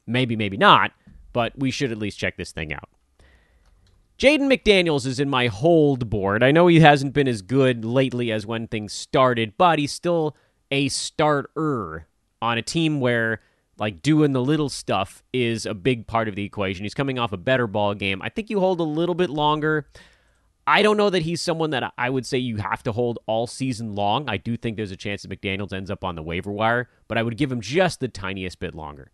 Maybe, 0.07 0.35
maybe 0.35 0.57
not 0.57 0.91
but 1.33 1.53
we 1.57 1.71
should 1.71 1.91
at 1.91 1.97
least 1.97 2.19
check 2.19 2.37
this 2.37 2.51
thing 2.51 2.71
out. 2.71 2.89
Jaden 4.17 4.47
McDaniels 4.47 5.05
is 5.05 5.19
in 5.19 5.29
my 5.29 5.47
hold 5.47 6.09
board. 6.09 6.43
I 6.43 6.51
know 6.51 6.67
he 6.67 6.79
hasn't 6.79 7.13
been 7.13 7.27
as 7.27 7.41
good 7.41 7.83
lately 7.83 8.31
as 8.31 8.45
when 8.45 8.67
things 8.67 8.93
started, 8.93 9.53
but 9.57 9.79
he's 9.79 9.91
still 9.91 10.37
a 10.71 10.87
starter 10.87 12.07
on 12.41 12.57
a 12.57 12.61
team 12.61 12.99
where 12.99 13.41
like 13.77 14.01
doing 14.01 14.33
the 14.33 14.41
little 14.41 14.69
stuff 14.69 15.23
is 15.33 15.65
a 15.65 15.73
big 15.73 16.05
part 16.07 16.27
of 16.27 16.35
the 16.35 16.45
equation. 16.45 16.83
He's 16.85 16.93
coming 16.93 17.17
off 17.17 17.33
a 17.33 17.37
better 17.37 17.67
ball 17.67 17.95
game. 17.95 18.21
I 18.21 18.29
think 18.29 18.49
you 18.49 18.59
hold 18.59 18.79
a 18.79 18.83
little 18.83 19.15
bit 19.15 19.29
longer. 19.29 19.87
I 20.65 20.81
don't 20.81 20.95
know 20.95 21.09
that 21.09 21.23
he's 21.23 21.41
someone 21.41 21.71
that 21.71 21.91
I 21.97 22.09
would 22.09 22.25
say 22.25 22.37
you 22.37 22.57
have 22.57 22.83
to 22.83 22.91
hold 22.91 23.19
all 23.25 23.47
season 23.47 23.95
long. 23.95 24.29
I 24.29 24.37
do 24.37 24.55
think 24.55 24.77
there's 24.77 24.91
a 24.91 24.95
chance 24.95 25.23
that 25.23 25.31
McDaniels 25.31 25.73
ends 25.73 25.91
up 25.91 26.03
on 26.03 26.15
the 26.15 26.23
waiver 26.23 26.51
wire, 26.51 26.89
but 27.07 27.17
I 27.17 27.23
would 27.23 27.35
give 27.35 27.51
him 27.51 27.59
just 27.59 27.99
the 27.99 28.07
tiniest 28.07 28.59
bit 28.59 28.73
longer. 28.73 29.11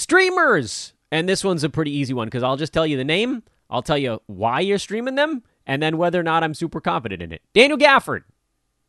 Streamers! 0.00 0.94
And 1.12 1.28
this 1.28 1.44
one's 1.44 1.62
a 1.62 1.68
pretty 1.68 1.90
easy 1.90 2.14
one 2.14 2.26
because 2.26 2.42
I'll 2.42 2.56
just 2.56 2.72
tell 2.72 2.86
you 2.86 2.96
the 2.96 3.04
name, 3.04 3.42
I'll 3.68 3.82
tell 3.82 3.98
you 3.98 4.22
why 4.28 4.60
you're 4.60 4.78
streaming 4.78 5.14
them, 5.14 5.42
and 5.66 5.82
then 5.82 5.98
whether 5.98 6.18
or 6.18 6.22
not 6.22 6.42
I'm 6.42 6.54
super 6.54 6.80
confident 6.80 7.20
in 7.20 7.32
it. 7.32 7.42
Daniel 7.52 7.76
Gafford. 7.76 8.22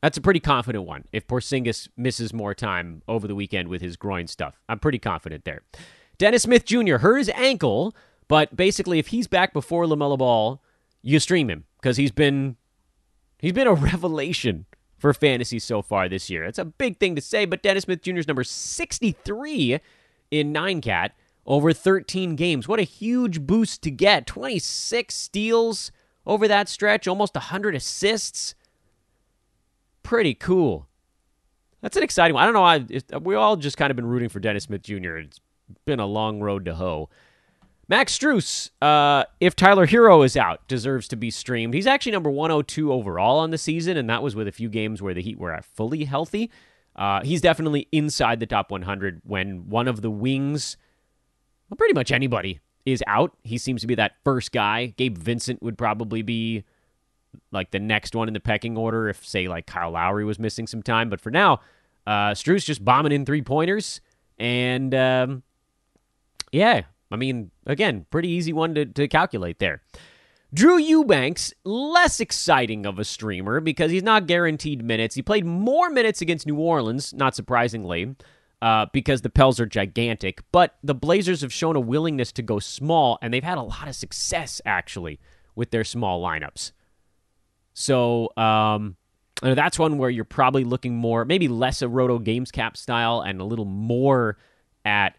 That's 0.02 0.17
a 0.17 0.21
pretty 0.21 0.39
confident 0.39 0.86
one. 0.86 1.04
If 1.12 1.28
Porzingis 1.28 1.89
misses 1.97 2.34
more 2.34 2.54
time 2.54 3.02
over 3.10 3.28
the 3.28 3.36
weekend 3.36 3.67
with 3.67 3.82
his 3.82 3.97
groin 3.97 4.26
stuff, 4.28 4.62
I'm 4.69 4.80
pretty 4.80 5.00
confident 5.00 5.43
there. 5.43 5.63
Dennis 6.17 6.43
Smith 6.43 6.63
Jr. 6.63 6.95
hurt 6.97 7.17
his 7.17 7.30
ankle, 7.36 7.93
but 8.30 8.56
basically, 8.56 8.97
if 8.97 9.08
he's 9.08 9.28
back 9.28 9.52
before 9.52 9.84
Lamelo 9.84 10.17
Ball, 10.17 10.63
you 11.02 11.19
stream 11.19 11.50
him 11.50 11.65
because 11.82 11.97
he's 11.97 12.12
been 12.12 12.56
he's 13.38 13.52
been 13.52 13.67
a 13.67 13.74
revelation 13.91 14.65
for 14.97 15.13
fantasy 15.13 15.60
so 15.60 15.82
far 15.82 16.08
this 16.08 16.30
year. 16.30 16.45
It's 16.45 16.58
a 16.58 16.63
big 16.63 17.00
thing 17.02 17.15
to 17.15 17.21
say, 17.21 17.43
but 17.43 17.62
Dennis 17.62 17.84
Smith 17.84 18.02
Jr. 18.02 18.19
is 18.19 18.30
number 18.30 18.45
63 18.45 19.82
in 20.32 20.52
nine 20.52 20.82
cat 20.82 21.13
over 21.46 21.74
13 21.74 22.36
games. 22.36 22.67
What 22.67 22.80
a 22.80 22.84
huge 22.84 23.41
boost 23.41 23.82
to 23.84 23.91
get! 23.91 24.26
26 24.26 25.13
steals 25.13 25.91
over 26.26 26.48
that 26.48 26.70
stretch, 26.70 27.08
almost 27.08 27.36
100 27.36 27.76
assists. 27.76 28.56
Pretty 30.04 30.34
cool. 30.34 30.88
That's 31.82 31.98
an 31.98 32.04
exciting 32.04 32.36
one. 32.36 32.44
I 32.44 32.46
don't 32.46 32.54
know. 32.54 33.15
I, 33.15 33.17
we 33.20 33.36
all 33.36 33.56
just 33.56 33.78
kind 33.78 33.91
of 33.91 33.96
been 33.96 34.06
rooting 34.06 34.30
for 34.30 34.39
Dennis 34.39 34.63
Smith 34.63 34.84
Jr. 34.84 35.17
It's 35.17 35.39
been 35.86 36.00
a 36.00 36.06
long 36.06 36.39
road 36.39 36.65
to 36.65 36.76
hoe. 36.76 37.10
Max 37.88 38.17
Strus, 38.17 38.70
uh, 38.82 39.26
if 39.41 39.54
Tyler 39.56 39.86
Herro 39.86 40.24
is 40.24 40.38
out, 40.38 40.65
deserves 40.70 41.10
to 41.10 41.17
be 41.17 41.30
streamed. 41.30 41.74
He's 41.74 41.88
actually 41.88 42.13
number 42.13 42.30
102 42.30 42.94
overall 42.94 43.39
on 43.39 43.50
the 43.50 43.58
season, 43.58 43.98
and 43.98 44.10
that 44.10 44.24
was 44.24 44.34
with 44.34 44.48
a 44.48 44.52
few 44.52 44.70
games 44.70 45.02
where 45.02 45.13
the 45.13 45.22
Heat 45.22 45.38
were 45.38 45.60
fully 45.62 46.06
healthy. 46.06 46.50
Uh, 47.01 47.19
he's 47.23 47.41
definitely 47.41 47.87
inside 47.91 48.39
the 48.39 48.45
top 48.45 48.69
100 48.69 49.21
when 49.23 49.67
one 49.67 49.87
of 49.87 50.03
the 50.03 50.11
wings, 50.11 50.77
well, 51.67 51.75
pretty 51.75 51.95
much 51.95 52.11
anybody, 52.11 52.59
is 52.85 53.03
out. 53.07 53.35
He 53.43 53.57
seems 53.57 53.81
to 53.81 53.87
be 53.87 53.95
that 53.95 54.17
first 54.23 54.51
guy. 54.51 54.93
Gabe 54.97 55.17
Vincent 55.17 55.63
would 55.63 55.79
probably 55.79 56.21
be 56.21 56.63
like 57.51 57.71
the 57.71 57.79
next 57.79 58.13
one 58.13 58.27
in 58.27 58.35
the 58.35 58.39
pecking 58.39 58.77
order 58.77 59.09
if, 59.09 59.25
say, 59.25 59.47
like 59.47 59.65
Kyle 59.65 59.89
Lowry 59.89 60.23
was 60.23 60.37
missing 60.37 60.67
some 60.67 60.83
time. 60.83 61.09
But 61.09 61.19
for 61.19 61.31
now, 61.31 61.61
uh, 62.05 62.33
Strus 62.33 62.65
just 62.65 62.85
bombing 62.85 63.13
in 63.13 63.25
three 63.25 63.41
pointers. 63.41 63.99
And 64.37 64.93
um, 64.93 65.41
yeah, 66.51 66.83
I 67.09 67.15
mean, 67.15 67.49
again, 67.65 68.05
pretty 68.11 68.29
easy 68.29 68.53
one 68.53 68.75
to, 68.75 68.85
to 68.85 69.07
calculate 69.07 69.57
there. 69.57 69.81
Drew 70.53 70.77
Eubanks, 70.77 71.53
less 71.63 72.19
exciting 72.19 72.85
of 72.85 72.99
a 72.99 73.05
streamer 73.05 73.61
because 73.61 73.89
he's 73.89 74.03
not 74.03 74.27
guaranteed 74.27 74.83
minutes. 74.83 75.15
He 75.15 75.21
played 75.21 75.45
more 75.45 75.89
minutes 75.89 76.21
against 76.21 76.45
New 76.45 76.57
Orleans, 76.57 77.13
not 77.13 77.35
surprisingly, 77.35 78.15
uh, 78.61 78.87
because 78.91 79.21
the 79.21 79.29
Pels 79.29 79.61
are 79.61 79.65
gigantic. 79.65 80.41
But 80.51 80.75
the 80.83 80.93
Blazers 80.93 81.41
have 81.41 81.53
shown 81.53 81.77
a 81.77 81.79
willingness 81.79 82.33
to 82.33 82.41
go 82.41 82.59
small, 82.59 83.17
and 83.21 83.33
they've 83.33 83.43
had 83.43 83.57
a 83.57 83.63
lot 83.63 83.87
of 83.87 83.95
success, 83.95 84.59
actually, 84.65 85.19
with 85.55 85.71
their 85.71 85.85
small 85.85 86.21
lineups. 86.21 86.73
So 87.73 88.35
um, 88.35 88.97
that's 89.41 89.79
one 89.79 89.97
where 89.97 90.09
you're 90.09 90.25
probably 90.25 90.65
looking 90.65 90.95
more, 90.95 91.23
maybe 91.23 91.47
less 91.47 91.81
a 91.81 91.87
Roto 91.87 92.19
Games 92.19 92.51
Cap 92.51 92.75
style 92.75 93.21
and 93.21 93.39
a 93.39 93.45
little 93.45 93.65
more 93.65 94.37
at 94.83 95.15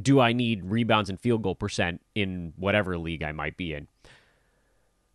do 0.00 0.20
I 0.20 0.32
need 0.32 0.64
rebounds 0.64 1.10
and 1.10 1.18
field 1.18 1.42
goal 1.42 1.54
percent 1.54 2.00
in 2.14 2.52
whatever 2.56 2.98
league 2.98 3.22
I 3.22 3.32
might 3.32 3.56
be 3.56 3.72
in. 3.72 3.88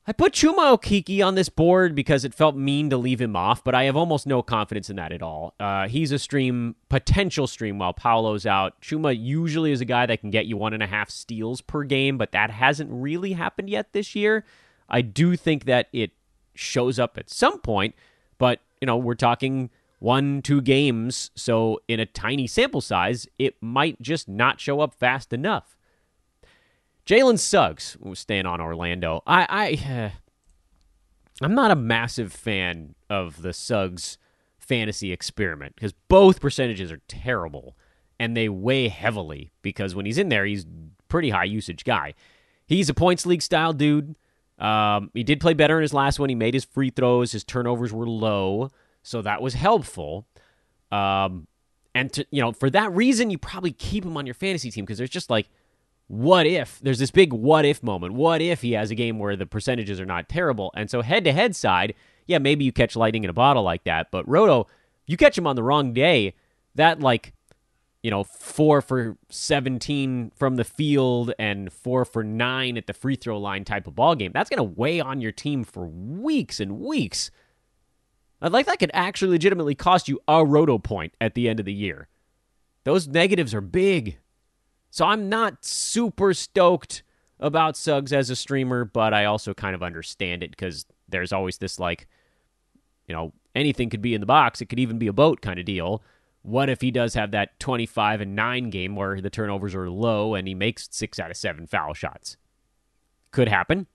I 0.06 0.12
put 0.12 0.34
Chuma 0.34 0.78
Okeke 0.78 1.26
on 1.26 1.36
this 1.36 1.48
board 1.48 1.96
because 1.96 2.26
it 2.26 2.34
felt 2.34 2.58
mean 2.58 2.89
to 2.89 2.98
leave 2.98 3.22
him 3.22 3.38
off, 3.38 3.63
but 3.63 3.74
I 3.74 3.86
have 3.86 3.96
almost 3.96 4.28
no 4.28 4.42
confidence 4.44 4.89
in 4.89 4.98
that 4.98 5.13
at 5.13 5.22
all. 5.22 5.54
Uh, 5.62 5.88
he's 5.88 6.12
a 6.12 6.20
stream, 6.20 6.76
potential 6.89 7.48
stream 7.48 7.80
while 7.80 7.94
Paolo's 7.94 8.46
out. 8.46 8.82
Chuma 8.82 9.18
usually 9.18 9.72
is 9.72 9.80
a 9.80 9.86
guy 9.86 10.06
that 10.06 10.20
can 10.20 10.30
get 10.30 10.46
you 10.46 10.58
one 10.58 10.74
and 10.74 10.84
a 10.84 10.88
half 10.88 11.10
steals 11.10 11.62
per 11.62 11.86
game, 11.86 12.18
but 12.18 12.34
that 12.34 12.52
hasn't 12.52 12.89
really 12.92 13.32
happened 13.32 13.70
yet 13.70 13.94
this 13.94 14.13
year. 14.13 14.44
I 14.89 15.02
do 15.02 15.38
think 15.38 15.63
that 15.66 15.88
it 15.94 16.12
shows 16.54 17.00
up 17.00 17.18
at 17.18 17.30
some 17.30 17.60
point, 17.60 17.96
but 18.38 18.60
you 18.82 18.86
know, 18.86 18.98
we're 18.98 19.16
talking 19.16 19.70
one, 20.00 20.42
two 20.42 20.60
games, 20.60 21.32
so 21.34 21.80
in 21.88 22.02
a 22.02 22.06
tiny 22.06 22.46
sample 22.46 22.82
size, 22.82 23.26
it 23.39 23.56
might 23.62 24.02
just 24.02 24.28
not 24.28 24.60
show 24.60 24.82
up 24.82 24.94
fast 24.94 25.32
enough. 25.32 25.78
Jalen 27.06 27.38
Suggs, 27.38 27.98
staying 28.13 28.46
on 28.46 28.62
Orlando. 28.62 29.22
I, 29.28 29.46
I, 29.50 29.94
uh, 29.94 30.10
I'm 31.42 31.56
not 31.56 31.72
a 31.72 31.76
massive 31.76 32.32
fan 32.32 32.96
of 33.10 33.42
the 33.42 33.54
Suggs 33.54 34.18
fantasy 34.58 35.12
experiment 35.12 35.76
because 35.76 35.94
both 36.08 36.39
percentages 36.39 36.92
are 36.92 37.02
terrible 37.08 37.76
and 38.20 38.38
they 38.38 38.48
weigh 38.48 38.88
heavily 38.88 39.52
because 39.62 39.96
when 39.96 40.06
he's 40.06 40.18
in 40.18 40.30
there, 40.30 40.46
he's 40.46 40.66
pretty 41.10 41.32
high 41.32 41.44
usage 41.44 41.84
guy. 41.84 42.13
He's 42.66 42.89
a 42.89 42.94
points 42.94 43.26
league 43.26 43.42
style 43.42 43.74
dude. 43.74 44.16
Um, 44.60 45.12
he 45.13 45.24
did 45.24 45.42
play 45.42 45.54
better 45.54 45.78
in 45.78 45.82
his 45.82 45.94
last 45.94 46.20
one. 46.20 46.30
He 46.30 46.36
made 46.36 46.54
his 46.54 46.63
free 46.63 46.89
throws. 46.89 47.34
His 47.34 47.44
turnovers 47.44 47.92
were 47.92 48.08
low, 48.08 48.72
so 49.02 49.22
that 49.22 49.42
was 49.42 49.56
helpful. 49.56 50.26
Um, 50.92 51.48
and 51.94 52.13
to, 52.13 52.26
you 52.32 52.42
know, 52.42 52.54
for 52.54 52.70
that 52.70 52.92
reason, 52.94 53.30
you 53.30 53.38
probably 53.38 53.72
keep 53.72 54.06
him 54.06 54.16
on 54.16 54.26
your 54.26 54.36
fantasy 54.36 54.72
team 54.72 54.86
because 54.86 54.98
there's 54.98 55.10
just 55.10 55.30
like, 55.30 55.50
what 56.13 56.45
if 56.45 56.80
there's 56.84 56.99
this 56.99 57.10
big 57.10 57.34
what 57.34 57.65
if 57.65 57.82
moment? 57.82 58.13
What 58.13 58.39
if 58.39 58.62
he 58.62 58.73
has 58.73 58.91
a 58.91 58.95
game 58.95 59.17
where 59.17 59.36
the 59.36 59.47
percentages 59.47 59.99
are 59.99 60.06
not 60.06 60.30
terrible? 60.30 60.71
And 60.76 60.89
so 60.89 61.02
head 61.02 61.23
to 61.23 61.34
head 61.34 61.56
side, 61.56 61.95
yeah, 62.28 62.38
maybe 62.38 62.63
you 62.63 62.71
catch 62.71 62.95
lightning 62.95 63.23
in 63.23 63.32
a 63.32 63.34
bottle 63.34 63.63
like 63.63 63.84
that. 63.86 64.12
But 64.12 64.28
Roto, 64.30 64.67
you 65.08 65.17
catch 65.17 65.36
him 65.36 65.47
on 65.47 65.56
the 65.56 65.63
wrong 65.63 65.91
day, 65.91 66.36
that 66.76 66.99
like 66.99 67.34
you 68.04 68.12
know, 68.12 68.23
four 68.26 68.82
for 68.82 69.17
17 69.30 70.34
from 70.36 70.58
the 70.58 70.65
field 70.65 71.34
and 71.39 71.71
four 71.71 72.04
for 72.04 72.21
nine 72.21 72.78
at 72.78 72.86
the 72.86 72.93
free 72.93 73.15
throw 73.15 73.39
line 73.39 73.63
type 73.63 73.88
of 73.88 73.95
ball 73.95 74.13
game. 74.13 74.32
That's 74.34 74.49
going 74.49 74.58
to 74.58 74.80
weigh 74.80 74.99
on 74.99 75.21
your 75.21 75.32
team 75.32 75.63
for 75.63 75.88
weeks 75.88 76.60
and 76.60 76.80
weeks. 76.80 77.32
I'd 78.41 78.52
like 78.52 78.65
that 78.65 78.80
could 78.80 78.91
actually 78.93 79.32
legitimately 79.32 79.76
cost 79.76 80.10
you 80.10 80.19
a 80.28 80.45
roto 80.45 80.78
point 80.78 81.13
at 81.21 81.34
the 81.34 81.47
end 81.47 81.62
of 81.62 81.65
the 81.65 81.73
year. 81.73 82.10
Those 82.84 83.08
negatives 83.08 83.54
are 83.54 83.62
big. 83.62 84.17
So 84.93 85.06
I'm 85.06 85.27
not 85.27 85.65
super 85.65 86.36
stoked 86.36 87.01
about 87.39 87.75
Suggs 87.75 88.13
as 88.13 88.29
a 88.29 88.36
streamer, 88.36 88.86
but 88.86 89.12
I 89.12 89.25
also 89.25 89.56
kind 89.56 89.73
of 89.73 89.82
understand 89.82 90.43
it 90.43 90.51
because 90.51 90.86
there's 91.10 91.34
always 91.34 91.58
this 91.58 91.79
like, 91.79 92.08
you 93.08 93.15
know, 93.15 93.34
anything 93.56 93.89
could 93.89 94.03
be 94.03 94.13
in 94.13 94.21
the 94.21 94.27
box. 94.27 94.62
It 94.62 94.67
could 94.67 94.79
even 94.79 94.99
be 94.99 95.08
a 95.08 95.12
boat 95.13 95.41
kind 95.41 95.58
of 95.58 95.65
deal. 95.65 96.03
What 96.43 96.69
if 96.69 96.82
he 96.82 96.91
does 96.91 97.15
have 97.15 97.32
that 97.32 97.60
25 97.60 98.21
and 98.21 98.36
9 98.36 98.69
game 98.69 98.95
where 98.95 99.19
the 99.19 99.32
turnovers 99.32 99.73
are 99.73 99.89
low 99.89 100.36
and 100.36 100.47
he 100.47 100.53
makes 100.53 100.88
6 100.91 101.19
out 101.19 101.32
of 101.32 101.38
7 101.38 101.65
foul 101.65 101.95
shots? 101.95 102.38
Could 103.32 103.47
happen. 103.47 103.88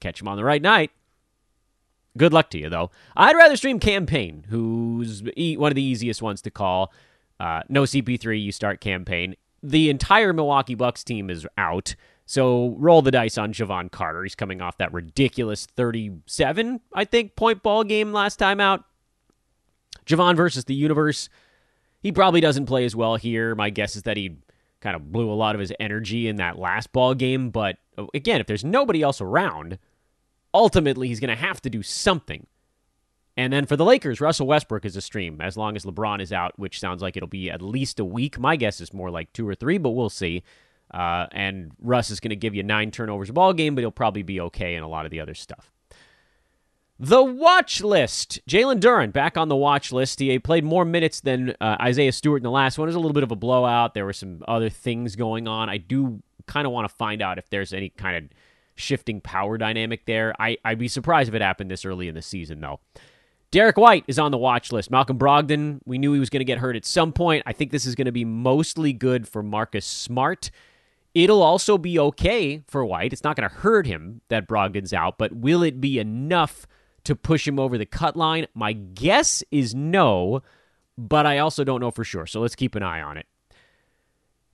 Catch 0.00 0.20
him 0.20 0.26
on 0.26 0.36
the 0.36 0.44
right 0.44 0.60
night. 0.60 0.90
Good 2.18 2.32
luck 2.32 2.50
to 2.50 2.58
you, 2.58 2.68
though. 2.68 2.90
I'd 3.16 3.36
rather 3.36 3.56
stream 3.56 3.78
Cam 3.78 4.06
Payne, 4.06 4.46
who's 4.48 5.22
one 5.22 5.70
of 5.70 5.76
the 5.76 5.84
easiest 5.84 6.20
ones 6.20 6.42
to 6.42 6.50
call. 6.50 6.92
Uh, 7.38 7.62
no 7.68 7.84
CP3, 7.84 8.42
you 8.42 8.50
start 8.50 8.80
Cam 8.80 9.04
Payne. 9.04 9.36
The 9.62 9.90
entire 9.90 10.32
Milwaukee 10.32 10.74
Bucks 10.74 11.04
team 11.04 11.30
is 11.30 11.46
out, 11.56 11.94
so 12.26 12.74
roll 12.78 13.02
the 13.02 13.10
dice 13.10 13.38
on 13.38 13.52
Jevon 13.52 13.90
Carter. 13.90 14.22
He's 14.24 14.34
coming 14.34 14.60
off 14.60 14.78
that 14.78 14.92
ridiculous 14.92 15.66
37, 15.66 16.80
I 16.92 17.04
think, 17.04 17.36
point 17.36 17.62
ball 17.62 17.84
game 17.84 18.12
last 18.12 18.36
time 18.36 18.60
out. 18.60 18.84
Jevon 20.06 20.36
versus 20.36 20.64
the 20.64 20.74
universe. 20.74 21.28
He 22.00 22.10
probably 22.10 22.40
doesn't 22.40 22.66
play 22.66 22.84
as 22.84 22.96
well 22.96 23.16
here. 23.16 23.54
My 23.54 23.70
guess 23.70 23.94
is 23.94 24.02
that 24.02 24.16
he 24.16 24.38
kind 24.80 24.96
of 24.96 25.12
blew 25.12 25.30
a 25.30 25.34
lot 25.34 25.54
of 25.54 25.60
his 25.60 25.72
energy 25.78 26.26
in 26.26 26.36
that 26.36 26.58
last 26.58 26.92
ball 26.92 27.14
game. 27.14 27.50
But 27.50 27.78
again, 28.14 28.40
if 28.40 28.46
there's 28.46 28.64
nobody 28.64 29.02
else 29.02 29.20
around, 29.20 29.78
ultimately 30.52 31.08
he's 31.08 31.20
going 31.20 31.30
to 31.30 31.36
have 31.36 31.60
to 31.62 31.70
do 31.70 31.82
something. 31.82 32.46
And 33.36 33.52
then 33.52 33.66
for 33.66 33.76
the 33.76 33.84
Lakers, 33.84 34.20
Russell 34.20 34.46
Westbrook 34.46 34.84
is 34.84 34.96
a 34.96 35.00
stream 35.00 35.40
as 35.40 35.56
long 35.56 35.74
as 35.74 35.84
LeBron 35.84 36.20
is 36.20 36.32
out, 36.32 36.58
which 36.58 36.78
sounds 36.78 37.00
like 37.00 37.16
it'll 37.16 37.28
be 37.28 37.50
at 37.50 37.62
least 37.62 37.98
a 37.98 38.04
week. 38.04 38.38
My 38.38 38.56
guess 38.56 38.80
is 38.80 38.92
more 38.92 39.10
like 39.10 39.32
two 39.32 39.48
or 39.48 39.54
three, 39.54 39.78
but 39.78 39.90
we'll 39.90 40.10
see. 40.10 40.42
Uh, 40.92 41.26
and 41.32 41.72
Russ 41.80 42.10
is 42.10 42.20
going 42.20 42.30
to 42.30 42.36
give 42.36 42.54
you 42.54 42.62
nine 42.62 42.90
turnovers 42.90 43.30
a 43.30 43.32
ball 43.32 43.54
game, 43.54 43.74
but 43.74 43.80
he'll 43.80 43.90
probably 43.90 44.22
be 44.22 44.40
okay 44.40 44.74
in 44.74 44.82
a 44.82 44.88
lot 44.88 45.06
of 45.06 45.10
the 45.10 45.20
other 45.20 45.34
stuff. 45.34 45.72
The 46.98 47.24
watch 47.24 47.80
list. 47.80 48.40
Jalen 48.48 48.80
Duren 48.80 49.12
back 49.12 49.38
on 49.38 49.48
the 49.48 49.56
watch 49.56 49.90
list. 49.90 50.20
He 50.20 50.38
played 50.38 50.62
more 50.62 50.84
minutes 50.84 51.20
than 51.20 51.56
uh, 51.60 51.76
Isaiah 51.80 52.12
Stewart 52.12 52.40
in 52.40 52.44
the 52.44 52.50
last 52.50 52.78
one. 52.78 52.86
It 52.86 52.90
was 52.90 52.96
a 52.96 53.00
little 53.00 53.14
bit 53.14 53.22
of 53.22 53.32
a 53.32 53.36
blowout. 53.36 53.94
There 53.94 54.04
were 54.04 54.12
some 54.12 54.44
other 54.46 54.68
things 54.68 55.16
going 55.16 55.48
on. 55.48 55.70
I 55.70 55.78
do 55.78 56.22
kind 56.46 56.66
of 56.66 56.72
want 56.72 56.88
to 56.88 56.94
find 56.94 57.22
out 57.22 57.38
if 57.38 57.48
there's 57.48 57.72
any 57.72 57.88
kind 57.88 58.24
of 58.24 58.30
shifting 58.74 59.20
power 59.20 59.58
dynamic 59.58 60.04
there. 60.04 60.34
I, 60.38 60.58
I'd 60.64 60.78
be 60.78 60.88
surprised 60.88 61.28
if 61.28 61.34
it 61.34 61.42
happened 61.42 61.70
this 61.70 61.84
early 61.84 62.08
in 62.08 62.14
the 62.14 62.22
season, 62.22 62.60
though. 62.60 62.78
Derrick 63.52 63.76
White 63.76 64.04
is 64.08 64.18
on 64.18 64.30
the 64.30 64.38
watch 64.38 64.72
list. 64.72 64.90
Malcolm 64.90 65.18
Brogdon, 65.18 65.80
we 65.84 65.98
knew 65.98 66.14
he 66.14 66.18
was 66.18 66.30
going 66.30 66.40
to 66.40 66.44
get 66.44 66.56
hurt 66.56 66.74
at 66.74 66.86
some 66.86 67.12
point. 67.12 67.42
I 67.46 67.52
think 67.52 67.70
this 67.70 67.84
is 67.84 67.94
going 67.94 68.06
to 68.06 68.12
be 68.12 68.24
mostly 68.24 68.94
good 68.94 69.28
for 69.28 69.42
Marcus 69.42 69.84
Smart. 69.84 70.50
It'll 71.14 71.42
also 71.42 71.76
be 71.76 71.98
okay 71.98 72.62
for 72.66 72.82
White. 72.82 73.12
It's 73.12 73.22
not 73.22 73.36
going 73.36 73.48
to 73.48 73.54
hurt 73.54 73.86
him 73.86 74.22
that 74.28 74.48
Brogdon's 74.48 74.94
out, 74.94 75.18
but 75.18 75.34
will 75.34 75.62
it 75.62 75.82
be 75.82 75.98
enough 75.98 76.66
to 77.04 77.14
push 77.14 77.46
him 77.46 77.58
over 77.58 77.76
the 77.76 77.84
cut 77.84 78.16
line? 78.16 78.46
My 78.54 78.72
guess 78.72 79.44
is 79.50 79.74
no, 79.74 80.42
but 80.96 81.26
I 81.26 81.36
also 81.36 81.62
don't 81.62 81.80
know 81.80 81.90
for 81.90 82.04
sure. 82.04 82.24
So 82.24 82.40
let's 82.40 82.56
keep 82.56 82.74
an 82.74 82.82
eye 82.82 83.02
on 83.02 83.18
it. 83.18 83.26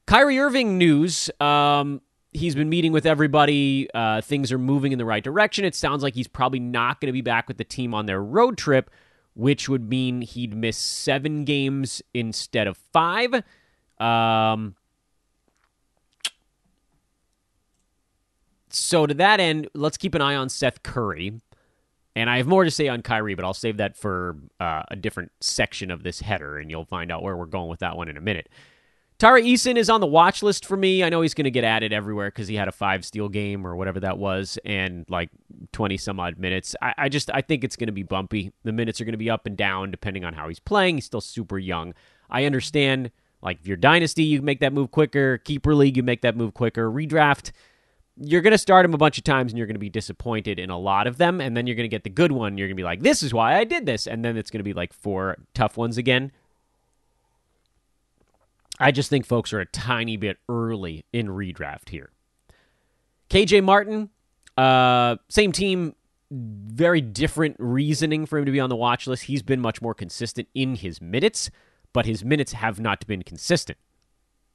Kyrie 0.06 0.40
Irving 0.40 0.76
news. 0.76 1.30
Um, 1.38 2.00
he's 2.38 2.54
been 2.54 2.68
meeting 2.68 2.92
with 2.92 3.04
everybody. 3.04 3.88
Uh, 3.92 4.20
things 4.20 4.50
are 4.52 4.58
moving 4.58 4.92
in 4.92 4.98
the 4.98 5.04
right 5.04 5.22
direction. 5.22 5.64
It 5.64 5.74
sounds 5.74 6.02
like 6.02 6.14
he's 6.14 6.28
probably 6.28 6.60
not 6.60 7.00
going 7.00 7.08
to 7.08 7.12
be 7.12 7.20
back 7.20 7.48
with 7.48 7.58
the 7.58 7.64
team 7.64 7.92
on 7.92 8.06
their 8.06 8.22
road 8.22 8.56
trip, 8.56 8.90
which 9.34 9.68
would 9.68 9.88
mean 9.88 10.22
he'd 10.22 10.54
miss 10.54 10.76
seven 10.76 11.44
games 11.44 12.02
instead 12.14 12.66
of 12.66 12.76
five. 12.76 13.42
Um, 13.98 14.76
so 18.70 19.06
to 19.06 19.14
that 19.14 19.40
end, 19.40 19.68
let's 19.74 19.96
keep 19.96 20.14
an 20.14 20.22
eye 20.22 20.36
on 20.36 20.48
Seth 20.48 20.82
Curry. 20.82 21.40
And 22.16 22.28
I 22.28 22.38
have 22.38 22.46
more 22.46 22.64
to 22.64 22.70
say 22.70 22.88
on 22.88 23.02
Kyrie, 23.02 23.34
but 23.34 23.44
I'll 23.44 23.54
save 23.54 23.76
that 23.76 23.96
for 23.96 24.36
uh, 24.58 24.82
a 24.90 24.96
different 24.96 25.30
section 25.40 25.90
of 25.90 26.02
this 26.02 26.20
header, 26.20 26.58
and 26.58 26.68
you'll 26.68 26.84
find 26.84 27.12
out 27.12 27.22
where 27.22 27.36
we're 27.36 27.46
going 27.46 27.68
with 27.68 27.78
that 27.80 27.96
one 27.96 28.08
in 28.08 28.16
a 28.16 28.20
minute. 28.20 28.48
Tari 29.18 29.42
Eason 29.42 29.76
is 29.76 29.90
on 29.90 30.00
the 30.00 30.06
watch 30.06 30.44
list 30.44 30.64
for 30.64 30.76
me. 30.76 31.02
I 31.02 31.08
know 31.08 31.22
he's 31.22 31.34
going 31.34 31.44
to 31.44 31.50
get 31.50 31.64
added 31.64 31.92
everywhere 31.92 32.28
because 32.28 32.46
he 32.46 32.54
had 32.54 32.68
a 32.68 32.72
five 32.72 33.04
steal 33.04 33.28
game 33.28 33.66
or 33.66 33.74
whatever 33.74 33.98
that 34.00 34.16
was, 34.16 34.58
and 34.64 35.04
like 35.08 35.30
twenty 35.72 35.96
some 35.96 36.20
odd 36.20 36.38
minutes. 36.38 36.76
I, 36.80 36.94
I 36.96 37.08
just 37.08 37.28
I 37.34 37.40
think 37.40 37.64
it's 37.64 37.74
going 37.74 37.88
to 37.88 37.92
be 37.92 38.04
bumpy. 38.04 38.52
The 38.62 38.72
minutes 38.72 39.00
are 39.00 39.04
going 39.04 39.14
to 39.14 39.18
be 39.18 39.28
up 39.28 39.44
and 39.46 39.56
down 39.56 39.90
depending 39.90 40.24
on 40.24 40.34
how 40.34 40.46
he's 40.46 40.60
playing. 40.60 40.98
He's 40.98 41.06
still 41.06 41.20
super 41.20 41.58
young. 41.58 41.94
I 42.30 42.44
understand. 42.44 43.10
Like 43.42 43.58
if 43.60 43.66
you're 43.66 43.76
dynasty, 43.76 44.22
you 44.22 44.40
make 44.40 44.60
that 44.60 44.72
move 44.72 44.92
quicker. 44.92 45.38
Keeper 45.38 45.74
league, 45.74 45.96
you 45.96 46.02
make 46.04 46.22
that 46.22 46.36
move 46.36 46.54
quicker. 46.54 46.90
Redraft, 46.90 47.50
you're 48.16 48.40
going 48.40 48.52
to 48.52 48.58
start 48.58 48.84
him 48.84 48.94
a 48.94 48.98
bunch 48.98 49.18
of 49.18 49.24
times 49.24 49.52
and 49.52 49.58
you're 49.58 49.66
going 49.66 49.74
to 49.74 49.80
be 49.80 49.90
disappointed 49.90 50.60
in 50.60 50.70
a 50.70 50.78
lot 50.78 51.08
of 51.08 51.18
them, 51.18 51.40
and 51.40 51.56
then 51.56 51.66
you're 51.66 51.76
going 51.76 51.88
to 51.88 51.94
get 51.94 52.04
the 52.04 52.10
good 52.10 52.30
one. 52.30 52.56
You're 52.56 52.68
going 52.68 52.76
to 52.76 52.80
be 52.80 52.84
like, 52.84 53.02
"This 53.02 53.24
is 53.24 53.34
why 53.34 53.58
I 53.58 53.64
did 53.64 53.84
this," 53.84 54.06
and 54.06 54.24
then 54.24 54.36
it's 54.36 54.50
going 54.50 54.60
to 54.60 54.64
be 54.64 54.74
like 54.74 54.92
four 54.92 55.38
tough 55.54 55.76
ones 55.76 55.98
again. 55.98 56.30
I 58.80 58.90
just 58.90 59.10
think 59.10 59.26
folks 59.26 59.52
are 59.52 59.60
a 59.60 59.66
tiny 59.66 60.16
bit 60.16 60.38
early 60.48 61.04
in 61.12 61.28
redraft 61.28 61.88
here. 61.88 62.10
KJ 63.30 63.62
Martin, 63.62 64.10
uh, 64.56 65.16
same 65.28 65.52
team, 65.52 65.94
very 66.30 67.00
different 67.00 67.56
reasoning 67.58 68.26
for 68.26 68.38
him 68.38 68.44
to 68.44 68.52
be 68.52 68.60
on 68.60 68.68
the 68.68 68.76
watch 68.76 69.06
list. 69.06 69.24
He's 69.24 69.42
been 69.42 69.60
much 69.60 69.82
more 69.82 69.94
consistent 69.94 70.48
in 70.54 70.76
his 70.76 71.00
minutes, 71.00 71.50
but 71.92 72.06
his 72.06 72.24
minutes 72.24 72.52
have 72.52 72.78
not 72.78 73.06
been 73.06 73.22
consistent. 73.22 73.78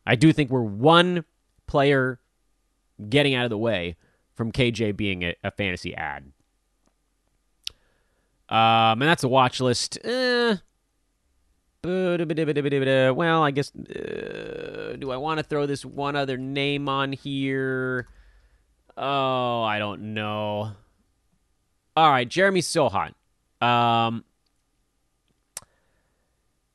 I 0.05 0.15
do 0.15 0.33
think 0.33 0.49
we're 0.49 0.61
one 0.61 1.25
player 1.67 2.19
getting 3.09 3.35
out 3.35 3.45
of 3.45 3.49
the 3.49 3.57
way 3.57 3.95
from 4.35 4.51
KJ 4.51 4.95
being 4.95 5.23
a, 5.23 5.35
a 5.43 5.51
fantasy 5.51 5.95
ad. 5.95 6.31
Um, 8.49 9.01
and 9.01 9.03
that's 9.03 9.23
a 9.23 9.27
watch 9.27 9.59
list. 9.59 9.97
Eh, 10.03 10.57
well, 13.11 13.43
I 13.43 13.51
guess. 13.51 13.75
Uh, 13.75 14.95
do 14.97 15.11
I 15.11 15.17
want 15.17 15.39
to 15.39 15.43
throw 15.43 15.65
this 15.65 15.83
one 15.83 16.15
other 16.15 16.37
name 16.37 16.87
on 16.87 17.11
here? 17.11 18.07
Oh, 18.95 19.63
I 19.63 19.79
don't 19.79 20.13
know. 20.13 20.71
All 21.95 22.09
right, 22.09 22.27
Jeremy 22.27 22.61
Sochan. 22.61 23.13
Um, 23.61 24.23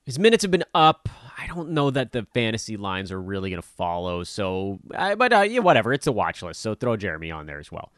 his 0.04 0.18
minutes 0.18 0.42
have 0.42 0.50
been 0.50 0.64
up. 0.74 1.08
I 1.38 1.46
don't 1.46 1.70
know 1.70 1.90
that 1.90 2.12
the 2.12 2.26
fantasy 2.34 2.76
lines 2.76 3.10
are 3.10 3.20
really 3.20 3.48
going 3.50 3.62
to 3.62 3.68
follow. 3.68 4.24
So, 4.24 4.78
uh, 4.94 5.14
but 5.16 5.32
uh, 5.32 5.40
yeah, 5.40 5.60
whatever. 5.60 5.92
It's 5.94 6.06
a 6.06 6.12
watch 6.12 6.42
list. 6.42 6.60
So 6.60 6.74
throw 6.74 6.96
Jeremy 6.96 7.30
on 7.30 7.46
there 7.46 7.58
as 7.58 7.72
well. 7.72 7.92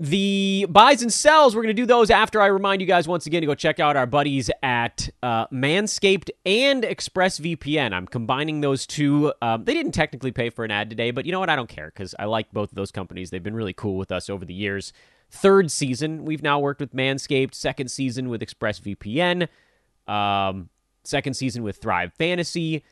The 0.00 0.66
buys 0.68 1.02
and 1.02 1.12
sells, 1.12 1.54
we're 1.54 1.62
going 1.62 1.74
to 1.76 1.80
do 1.80 1.86
those 1.86 2.10
after 2.10 2.40
I 2.40 2.46
remind 2.46 2.80
you 2.80 2.86
guys 2.86 3.06
once 3.06 3.26
again 3.26 3.42
to 3.42 3.46
go 3.46 3.54
check 3.54 3.78
out 3.78 3.96
our 3.96 4.06
buddies 4.06 4.50
at 4.60 5.08
uh, 5.22 5.46
Manscaped 5.48 6.30
and 6.44 6.82
ExpressVPN. 6.82 7.92
I'm 7.92 8.06
combining 8.06 8.60
those 8.60 8.88
two. 8.88 9.32
Um, 9.40 9.64
they 9.64 9.72
didn't 9.72 9.92
technically 9.92 10.32
pay 10.32 10.50
for 10.50 10.64
an 10.64 10.72
ad 10.72 10.90
today, 10.90 11.12
but 11.12 11.26
you 11.26 11.32
know 11.32 11.38
what? 11.38 11.48
I 11.48 11.54
don't 11.54 11.68
care 11.68 11.92
because 11.94 12.12
I 12.18 12.24
like 12.24 12.50
both 12.50 12.70
of 12.70 12.74
those 12.74 12.90
companies. 12.90 13.30
They've 13.30 13.40
been 13.42 13.54
really 13.54 13.72
cool 13.72 13.96
with 13.96 14.10
us 14.10 14.28
over 14.28 14.44
the 14.44 14.52
years. 14.52 14.92
Third 15.30 15.70
season, 15.70 16.24
we've 16.24 16.42
now 16.42 16.58
worked 16.58 16.80
with 16.80 16.92
Manscaped. 16.92 17.54
Second 17.54 17.88
season 17.88 18.28
with 18.28 18.40
ExpressVPN. 18.40 19.46
Um, 20.08 20.70
second 21.04 21.34
season 21.34 21.62
with 21.62 21.76
Thrive 21.76 22.12
Fantasy. 22.14 22.82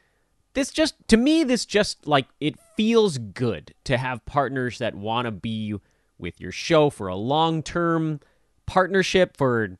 This 0.54 0.70
just, 0.70 0.94
to 1.08 1.16
me, 1.16 1.42
this 1.42 1.66
just 1.66 2.06
like 2.06 2.26
it 2.38 2.60
feels 2.76 3.18
good 3.18 3.74
to 3.84 3.98
have 3.98 4.24
partners 4.24 4.78
that 4.78 4.94
want 4.94 5.26
to 5.26 5.32
be 5.32 5.74
with 6.22 6.40
your 6.40 6.52
show 6.52 6.88
for 6.88 7.08
a 7.08 7.16
long 7.16 7.62
term 7.62 8.20
partnership 8.66 9.36
for 9.36 9.76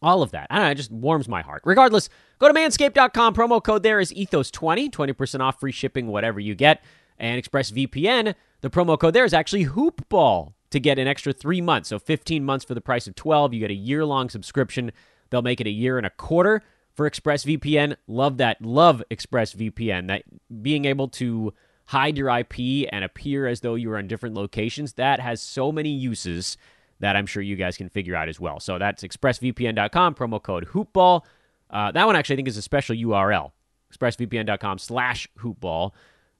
all 0.00 0.22
of 0.22 0.30
that. 0.30 0.46
I 0.50 0.56
don't 0.56 0.64
know, 0.64 0.70
it 0.70 0.76
just 0.76 0.90
warms 0.90 1.28
my 1.28 1.42
heart. 1.42 1.62
Regardless, 1.64 2.08
go 2.38 2.48
to 2.48 2.54
manscaped.com. 2.54 3.34
Promo 3.34 3.62
code 3.62 3.82
there 3.82 4.00
is 4.00 4.12
ethos20, 4.12 4.90
20% 4.90 5.40
off 5.40 5.60
free 5.60 5.72
shipping, 5.72 6.08
whatever 6.08 6.40
you 6.40 6.54
get. 6.54 6.82
And 7.18 7.42
ExpressVPN, 7.42 8.34
the 8.62 8.70
promo 8.70 8.98
code 8.98 9.14
there 9.14 9.24
is 9.24 9.34
actually 9.34 9.66
hoopball 9.66 10.54
to 10.70 10.80
get 10.80 10.98
an 10.98 11.06
extra 11.06 11.32
three 11.32 11.60
months. 11.60 11.90
So 11.90 11.98
15 11.98 12.44
months 12.44 12.64
for 12.64 12.74
the 12.74 12.80
price 12.80 13.06
of 13.06 13.14
12. 13.14 13.54
You 13.54 13.60
get 13.60 13.70
a 13.70 13.74
year 13.74 14.04
long 14.04 14.28
subscription. 14.28 14.90
They'll 15.30 15.42
make 15.42 15.60
it 15.60 15.66
a 15.66 15.70
year 15.70 15.98
and 15.98 16.06
a 16.06 16.10
quarter 16.10 16.62
for 16.94 17.08
ExpressVPN. 17.08 17.96
Love 18.06 18.38
that. 18.38 18.60
Love 18.62 19.02
ExpressVPN. 19.10 20.08
That 20.08 20.22
being 20.62 20.84
able 20.84 21.08
to 21.08 21.54
hide 21.92 22.16
your 22.16 22.30
IP 22.30 22.88
and 22.90 23.04
appear 23.04 23.46
as 23.46 23.60
though 23.60 23.74
you 23.74 23.92
are 23.92 23.98
in 23.98 24.08
different 24.08 24.34
locations, 24.34 24.94
that 24.94 25.20
has 25.20 25.42
so 25.42 25.70
many 25.70 25.90
uses 25.90 26.56
that 27.00 27.16
I'm 27.16 27.26
sure 27.26 27.42
you 27.42 27.54
guys 27.54 27.76
can 27.76 27.90
figure 27.90 28.16
out 28.16 28.30
as 28.30 28.40
well. 28.40 28.60
So 28.60 28.78
that's 28.78 29.02
expressvpn.com, 29.02 30.14
promo 30.14 30.42
code 30.42 30.68
hoopball. 30.68 31.20
Uh, 31.68 31.92
that 31.92 32.06
one 32.06 32.16
actually 32.16 32.36
I 32.36 32.36
think 32.36 32.48
is 32.48 32.56
a 32.56 32.62
special 32.62 32.96
URL, 32.96 33.52
expressvpn.com 33.92 34.78
slash 34.78 35.28
hoopball. 35.38 35.90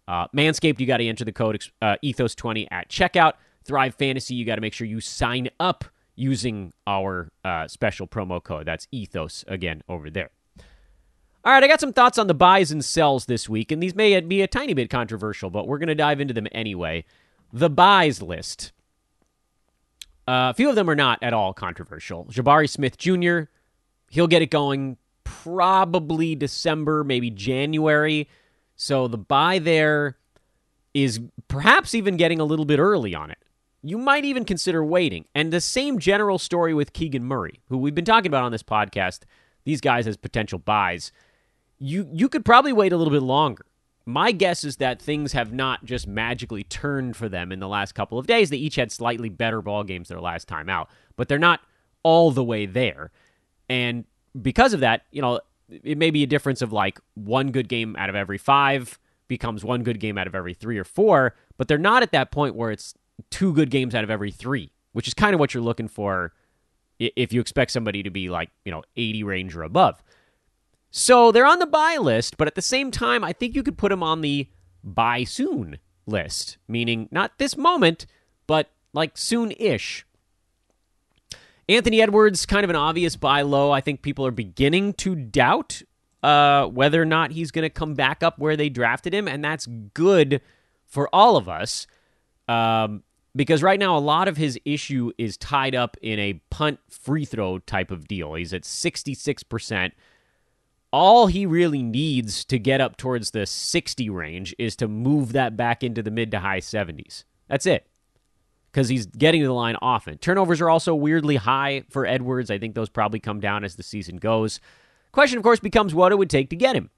Uh, 0.09 0.27
Manscaped, 0.29 0.81
you 0.81 0.87
got 0.87 0.97
to 0.97 1.07
enter 1.07 1.27
the 1.27 1.33
code 1.33 1.63
uh, 1.83 1.97
ethos20 2.03 2.69
at 2.71 2.89
checkout. 2.89 3.35
Thrive 3.63 3.95
Fantasy, 3.95 4.35
you 4.35 4.47
got 4.47 4.55
to 4.55 4.63
make 4.63 4.73
sure 4.73 4.87
you 4.87 5.03
sign 5.03 5.51
up 5.61 5.85
using 6.17 6.73
our 6.87 7.31
uh, 7.45 7.69
special 7.69 8.07
promo 8.07 8.43
code. 8.43 8.67
That's 8.67 8.89
ethos 8.91 9.45
again 9.47 9.83
over 9.87 10.09
there. 10.09 10.31
All 11.45 11.53
right, 11.53 11.65
I 11.65 11.67
got 11.67 11.81
some 11.81 11.93
thoughts 11.93 12.19
on 12.19 12.29
the 12.29 12.35
buys 12.35 12.71
and 12.71 12.85
sells 12.85 13.27
this 13.27 13.49
week, 13.49 13.73
and 13.73 13.83
these 13.83 13.97
may 13.97 14.21
be 14.21 14.43
a 14.43 14.47
tiny 14.47 14.75
bit 14.75 14.89
controversial, 14.91 15.51
but 15.51 15.67
we're 15.67 15.79
going 15.79 15.89
to 15.89 15.95
dive 15.95 16.21
into 16.21 16.33
them 16.33 16.47
anyway. 16.53 17.05
The 17.53 17.69
buys 17.69 18.23
list. 18.23 18.71
Uh, 20.29 20.51
a 20.51 20.55
few 20.55 20.69
of 20.69 20.77
them 20.77 20.89
are 20.89 20.95
not 20.95 21.19
at 21.21 21.33
all 21.33 21.53
controversial. 21.53 22.27
Jabari 22.27 22.71
Smith 22.71 22.97
Jr., 22.97 23.51
he'll 24.09 24.29
get 24.29 24.43
it 24.43 24.53
going 24.53 24.99
probably 25.25 26.37
December, 26.37 27.03
maybe 27.03 27.29
January. 27.29 28.29
So 28.77 29.09
the 29.09 29.19
buy 29.19 29.59
there 29.59 30.17
is 30.95 31.21
perhaps 31.49 31.93
even 31.93 32.17
getting 32.17 32.39
a 32.39 32.45
little 32.45 32.65
bit 32.67 32.79
early 32.79 33.17
on 33.17 33.33
it. 33.33 33.39
You 33.83 33.99
might 33.99 34.25
even 34.25 34.45
consider 34.45 34.85
waiting. 34.85 35.25
And 35.35 35.53
the 35.53 35.61
same 35.61 35.99
general 35.99 36.39
story 36.39 36.73
with 36.73 36.93
Keegan 36.93 37.25
Murray, 37.25 37.59
who 37.69 37.79
we've 37.79 37.97
been 37.97 38.05
talking 38.05 38.29
about 38.29 38.45
on 38.45 38.53
this 38.53 38.63
podcast, 38.63 39.23
these 39.65 39.81
guys 39.81 40.07
as 40.07 40.17
potential 40.17 40.61
buys 40.61 41.11
you 41.83 42.09
you 42.13 42.29
could 42.29 42.45
probably 42.45 42.73
wait 42.73 42.93
a 42.93 42.97
little 42.97 43.13
bit 43.13 43.23
longer. 43.23 43.67
My 44.07 44.33
guess 44.33 44.65
is 44.65 44.77
that 44.77 45.03
things 45.03 45.33
have 45.33 45.53
not 45.53 45.85
just 45.85 46.07
magically 46.07 46.65
turned 46.65 47.17
for 47.17 47.29
them 47.29 47.53
in 47.53 47.61
the 47.61 47.69
last 47.69 47.95
couple 47.95 48.19
of 48.19 48.27
days. 48.27 48.51
They 48.51 48.57
each 48.57 48.77
had 48.77 48.91
slightly 48.91 49.29
better 49.29 49.63
ball 49.63 49.85
games 49.85 50.09
their 50.09 50.21
last 50.21 50.49
time 50.49 50.69
out, 50.69 50.89
but 51.17 51.29
they're 51.29 51.39
not 51.39 51.61
all 52.03 52.31
the 52.31 52.43
way 52.43 52.67
there. 52.67 53.11
And 53.69 54.05
because 54.41 54.73
of 54.73 54.81
that, 54.81 55.03
you 55.11 55.23
know, 55.23 55.41
it 55.69 55.99
may 55.99 56.11
be 56.11 56.23
a 56.23 56.27
difference 56.27 56.63
of 56.63 56.73
like 56.73 57.01
one 57.15 57.51
good 57.51 57.69
game 57.69 57.97
out 57.97 58.09
of 58.09 58.17
every 58.17 58.39
5 58.39 58.99
becomes 59.29 59.65
one 59.65 59.83
good 59.83 60.01
game 60.01 60.19
out 60.19 60.27
of 60.27 60.35
every 60.35 60.55
3 60.55 60.79
or 60.79 60.85
4, 60.85 61.35
but 61.57 61.69
they're 61.69 61.79
not 61.79 62.03
at 62.03 62.13
that 62.13 62.31
point 62.31 62.55
where 62.55 62.71
it's 62.71 62.95
two 63.31 63.53
good 63.53 63.71
games 63.71 63.95
out 63.95 64.05
of 64.05 64.11
every 64.11 64.31
3, 64.31 64.71
which 64.93 65.07
is 65.07 65.15
kind 65.15 65.35
of 65.35 65.41
what 65.41 65.55
you're 65.55 65.63
looking 65.63 65.89
for 65.89 66.33
if 66.99 67.33
you 67.33 67.41
expect 67.41 67.71
somebody 67.71 68.03
to 68.03 68.11
be 68.11 68.29
like, 68.29 68.51
you 68.65 68.73
know, 68.73 68.83
80 68.97 69.23
range 69.25 69.57
or 69.57 69.63
above. 69.63 70.03
So 70.95 71.33
they're 71.33 71.47
on 71.47 71.59
the 71.59 71.67
buy 71.67 71.97
list, 71.97 72.37
but 72.37 72.47
at 72.47 72.55
the 72.55 72.63
same 72.63 72.91
time, 72.91 73.25
I 73.25 73.33
think 73.33 73.55
you 73.55 73.63
could 73.63 73.79
put 73.79 73.89
them 73.89 74.03
on 74.03 74.21
the 74.21 74.47
buy 74.85 75.25
soon 75.25 75.79
list, 76.07 76.59
meaning 76.69 77.09
not 77.11 77.39
this 77.39 77.57
moment, 77.57 78.05
but 78.47 78.71
like 78.93 79.17
soon 79.17 79.53
ish. 79.53 80.05
Anthony 81.67 82.03
Edwards, 82.03 82.45
kind 82.45 82.63
of 82.63 82.69
an 82.69 82.77
obvious 82.77 83.17
buy 83.17 83.41
low. 83.41 83.71
I 83.71 83.81
think 83.81 84.03
people 84.03 84.27
are 84.27 84.31
beginning 84.31 84.93
to 84.95 85.15
doubt 85.15 85.81
uh, 86.23 86.67
whether 86.67 87.01
or 87.01 87.07
not 87.07 87.31
he's 87.33 87.51
going 87.51 87.63
to 87.63 87.71
come 87.71 87.95
back 87.95 88.23
up 88.23 88.39
where 88.39 88.57
they 88.57 88.69
drafted 88.69 89.15
him, 89.15 89.27
and 89.27 89.43
that's 89.43 89.67
good 89.95 90.43
for 90.85 91.09
all 91.15 91.39
of 91.39 91.49
us. 91.49 91.87
Um, 92.49 93.03
because 93.35 93.63
right 93.63 93.81
now, 93.81 93.97
a 93.97 93.99
lot 93.99 94.29
of 94.29 94.37
his 94.37 94.61
issue 94.67 95.11
is 95.17 95.39
tied 95.39 95.75
up 95.75 95.97
in 96.03 96.19
a 96.19 96.35
punt 96.51 96.81
free 96.91 97.25
throw 97.25 97.61
type 97.61 97.91
of 97.91 98.07
deal. 98.07 98.35
He's 98.35 98.53
at 98.53 98.63
66% 98.63 99.93
all 100.93 101.27
he 101.27 101.47
really 101.47 101.83
needs 101.83 102.45
to 102.45 102.59
get 102.59 102.81
up 102.81 102.97
towards 102.97 103.31
the 103.31 103.47
60 103.47 104.11
range 104.11 104.55
is 104.59 104.77
to 104.77 104.89
move 104.89 105.33
that 105.33 105.57
back 105.57 105.83
into 105.83 106.03
the 106.03 106.11
mid 106.11 106.31
to 106.33 106.41
high 106.41 106.61
70s. 106.61 107.25
That's 107.49 107.67
it. 107.67 107.87
Because 108.71 108.89
he's 108.89 109.07
getting 109.07 109.41
to 109.43 109.47
the 109.47 109.55
line 109.55 109.77
often. 109.83 110.19
Turnovers 110.19 110.61
are 110.61 110.71
also 110.71 110.95
weirdly 110.95 111.37
high 111.37 111.85
for 111.91 112.07
Edwards. 112.07 112.51
I 112.51 112.59
think 112.59 112.75
those 112.75 112.89
probably 112.89 113.21
come 113.21 113.41
down 113.41 113.65
as 113.65 113.77
the 113.77 113.83
season 113.83 114.17
goes. 114.17 114.61
Question, 115.13 115.39
of 115.39 115.45
course, 115.45 115.61
becomes 115.61 115.95
what 115.95 116.13
it 116.13 116.17
would 116.17 116.31
take 116.31 116.51
to 116.51 116.57
get 116.57 116.77
him. 116.77 116.91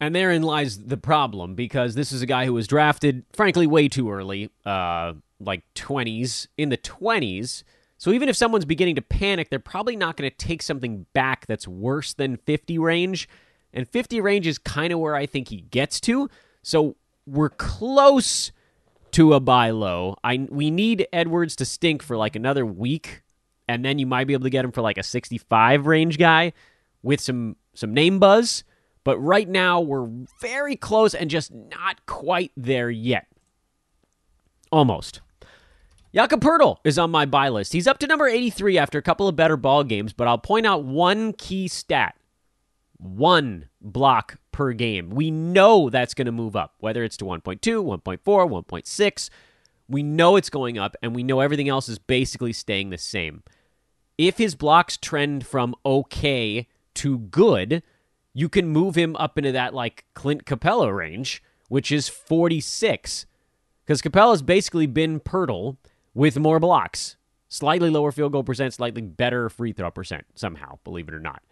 And 0.00 0.14
therein 0.14 0.42
lies 0.42 0.78
the 0.78 0.96
problem 0.96 1.54
because 1.54 1.94
this 1.94 2.12
is 2.12 2.22
a 2.22 2.26
guy 2.26 2.44
who 2.44 2.52
was 2.52 2.68
drafted, 2.68 3.24
frankly, 3.32 3.66
way 3.66 3.88
too 3.88 4.10
early, 4.10 4.50
uh, 4.64 5.14
like 5.40 5.62
20s, 5.74 6.46
in 6.56 6.68
the 6.68 6.76
20s. 6.76 7.64
So 7.98 8.12
even 8.12 8.28
if 8.28 8.36
someone's 8.36 8.64
beginning 8.64 8.94
to 8.94 9.02
panic, 9.02 9.50
they're 9.50 9.58
probably 9.58 9.96
not 9.96 10.16
going 10.16 10.30
to 10.30 10.36
take 10.36 10.62
something 10.62 11.06
back 11.12 11.46
that's 11.46 11.66
worse 11.66 12.14
than 12.14 12.36
50 12.36 12.78
range. 12.78 13.28
And 13.72 13.86
50 13.88 14.20
range 14.20 14.46
is 14.46 14.56
kind 14.56 14.92
of 14.92 15.00
where 15.00 15.16
I 15.16 15.26
think 15.26 15.48
he 15.48 15.62
gets 15.62 16.00
to. 16.02 16.30
So 16.62 16.96
we're 17.26 17.50
close 17.50 18.52
to 19.12 19.34
a 19.34 19.40
buy 19.40 19.70
low. 19.70 20.16
I 20.22 20.46
we 20.50 20.70
need 20.70 21.06
Edwards 21.12 21.56
to 21.56 21.64
stink 21.64 22.02
for 22.02 22.16
like 22.16 22.36
another 22.36 22.64
week, 22.64 23.22
and 23.66 23.84
then 23.84 23.98
you 23.98 24.06
might 24.06 24.26
be 24.26 24.32
able 24.32 24.44
to 24.44 24.50
get 24.50 24.64
him 24.64 24.72
for 24.72 24.82
like 24.82 24.98
a 24.98 25.02
65 25.02 25.86
range 25.86 26.18
guy 26.18 26.52
with 27.02 27.20
some 27.20 27.56
some 27.74 27.92
name 27.92 28.18
buzz. 28.18 28.64
But 29.04 29.18
right 29.18 29.48
now 29.48 29.80
we're 29.80 30.08
very 30.40 30.76
close 30.76 31.14
and 31.14 31.30
just 31.30 31.52
not 31.52 32.04
quite 32.06 32.52
there 32.56 32.90
yet. 32.90 33.26
Almost. 34.70 35.20
Jakob 36.14 36.40
Poeltl 36.40 36.78
is 36.84 36.98
on 36.98 37.10
my 37.10 37.26
buy 37.26 37.50
list. 37.50 37.74
He's 37.74 37.86
up 37.86 37.98
to 37.98 38.06
number 38.06 38.26
83 38.26 38.78
after 38.78 38.98
a 38.98 39.02
couple 39.02 39.28
of 39.28 39.36
better 39.36 39.58
ball 39.58 39.84
games, 39.84 40.14
but 40.14 40.26
I'll 40.26 40.38
point 40.38 40.66
out 40.66 40.82
one 40.82 41.34
key 41.34 41.68
stat. 41.68 42.16
One 42.96 43.68
block 43.80 44.38
per 44.50 44.72
game. 44.72 45.10
We 45.10 45.30
know 45.30 45.90
that's 45.90 46.14
going 46.14 46.26
to 46.26 46.32
move 46.32 46.56
up, 46.56 46.74
whether 46.78 47.04
it's 47.04 47.18
to 47.18 47.26
1.2, 47.26 47.60
1.4, 47.60 48.18
1.6. 48.24 49.30
We 49.86 50.02
know 50.02 50.36
it's 50.36 50.50
going 50.50 50.78
up, 50.78 50.96
and 51.02 51.14
we 51.14 51.22
know 51.22 51.40
everything 51.40 51.68
else 51.68 51.88
is 51.88 51.98
basically 51.98 52.54
staying 52.54 52.90
the 52.90 52.98
same. 52.98 53.42
If 54.16 54.38
his 54.38 54.54
blocks 54.54 54.96
trend 54.96 55.46
from 55.46 55.74
okay 55.84 56.66
to 56.94 57.18
good, 57.18 57.82
you 58.32 58.48
can 58.48 58.66
move 58.66 58.94
him 58.94 59.14
up 59.16 59.36
into 59.36 59.52
that 59.52 59.74
like 59.74 60.06
Clint 60.14 60.46
Capela 60.46 60.94
range, 60.94 61.42
which 61.68 61.92
is 61.92 62.08
46. 62.08 63.26
Because 63.84 64.02
Capela's 64.02 64.42
basically 64.42 64.86
been 64.86 65.20
Poeltl 65.20 65.76
with 66.14 66.38
more 66.38 66.60
blocks, 66.60 67.16
slightly 67.48 67.90
lower 67.90 68.12
field 68.12 68.32
goal 68.32 68.44
percent, 68.44 68.74
slightly 68.74 69.02
better 69.02 69.48
free 69.48 69.72
throw 69.72 69.90
percent, 69.90 70.26
somehow, 70.34 70.78
believe 70.84 71.08
it 71.08 71.14
or 71.14 71.20
not. 71.20 71.42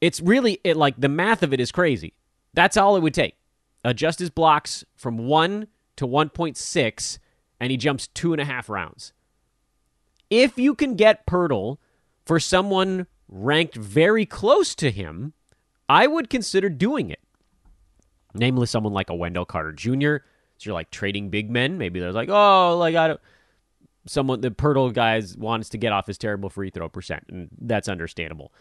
It's 0.00 0.20
really 0.20 0.60
it 0.64 0.76
like 0.76 0.98
the 0.98 1.08
math 1.08 1.42
of 1.42 1.52
it 1.52 1.60
is 1.60 1.72
crazy. 1.72 2.14
That's 2.54 2.76
all 2.76 2.96
it 2.96 3.02
would 3.02 3.14
take. 3.14 3.36
Adjust 3.84 4.18
his 4.18 4.30
blocks 4.30 4.84
from 4.96 5.18
one 5.18 5.68
to 5.96 6.06
1.6, 6.06 7.18
and 7.58 7.70
he 7.70 7.76
jumps 7.76 8.08
two 8.08 8.32
and 8.32 8.40
a 8.40 8.44
half 8.44 8.68
rounds. 8.68 9.12
If 10.28 10.58
you 10.58 10.74
can 10.74 10.94
get 10.94 11.26
Poeltl 11.26 11.78
for 12.24 12.38
someone 12.38 13.06
ranked 13.28 13.74
very 13.76 14.26
close 14.26 14.74
to 14.76 14.90
him, 14.90 15.32
I 15.88 16.06
would 16.06 16.30
consider 16.30 16.68
doing 16.68 17.10
it. 17.10 17.20
Namely, 18.34 18.66
someone 18.66 18.92
like 18.92 19.10
a 19.10 19.14
Wendell 19.14 19.44
Carter 19.44 19.72
Jr. 19.72 20.24
So 20.56 20.68
you're 20.68 20.74
like 20.74 20.90
trading 20.90 21.30
big 21.30 21.50
men. 21.50 21.78
Maybe 21.78 21.98
they're 22.00 22.12
like, 22.12 22.28
oh, 22.28 22.76
like 22.78 22.94
I 22.94 23.08
don't. 23.08 23.20
Someone 24.06 24.40
the 24.40 24.50
Poeltl 24.50 24.92
guys 24.92 25.36
wants 25.36 25.68
to 25.70 25.78
get 25.78 25.92
off 25.92 26.06
his 26.06 26.18
terrible 26.18 26.48
free 26.50 26.70
throw 26.70 26.88
percent, 26.88 27.24
and 27.28 27.48
that's 27.60 27.88
understandable. 27.88 28.52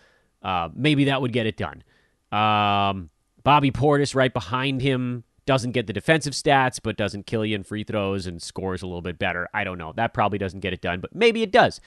Uh, 0.41 0.69
maybe 0.75 1.05
that 1.05 1.21
would 1.21 1.33
get 1.33 1.45
it 1.45 1.57
done. 1.57 1.83
Um, 2.31 3.09
Bobby 3.43 3.71
Portis 3.71 4.15
right 4.15 4.33
behind 4.33 4.81
him 4.81 5.23
doesn't 5.45 5.71
get 5.71 5.87
the 5.87 5.93
defensive 5.93 6.33
stats, 6.33 6.79
but 6.81 6.97
doesn't 6.97 7.25
kill 7.25 7.43
you 7.43 7.55
in 7.55 7.63
free 7.63 7.83
throws 7.83 8.27
and 8.27 8.41
scores 8.41 8.81
a 8.81 8.85
little 8.85 9.01
bit 9.01 9.17
better. 9.17 9.47
I 9.53 9.63
don't 9.63 9.77
know. 9.77 9.93
That 9.95 10.13
probably 10.13 10.37
doesn't 10.37 10.59
get 10.59 10.73
it 10.73 10.81
done, 10.81 10.99
but 10.99 11.15
maybe 11.15 11.41
it 11.41 11.51
does. 11.51 11.81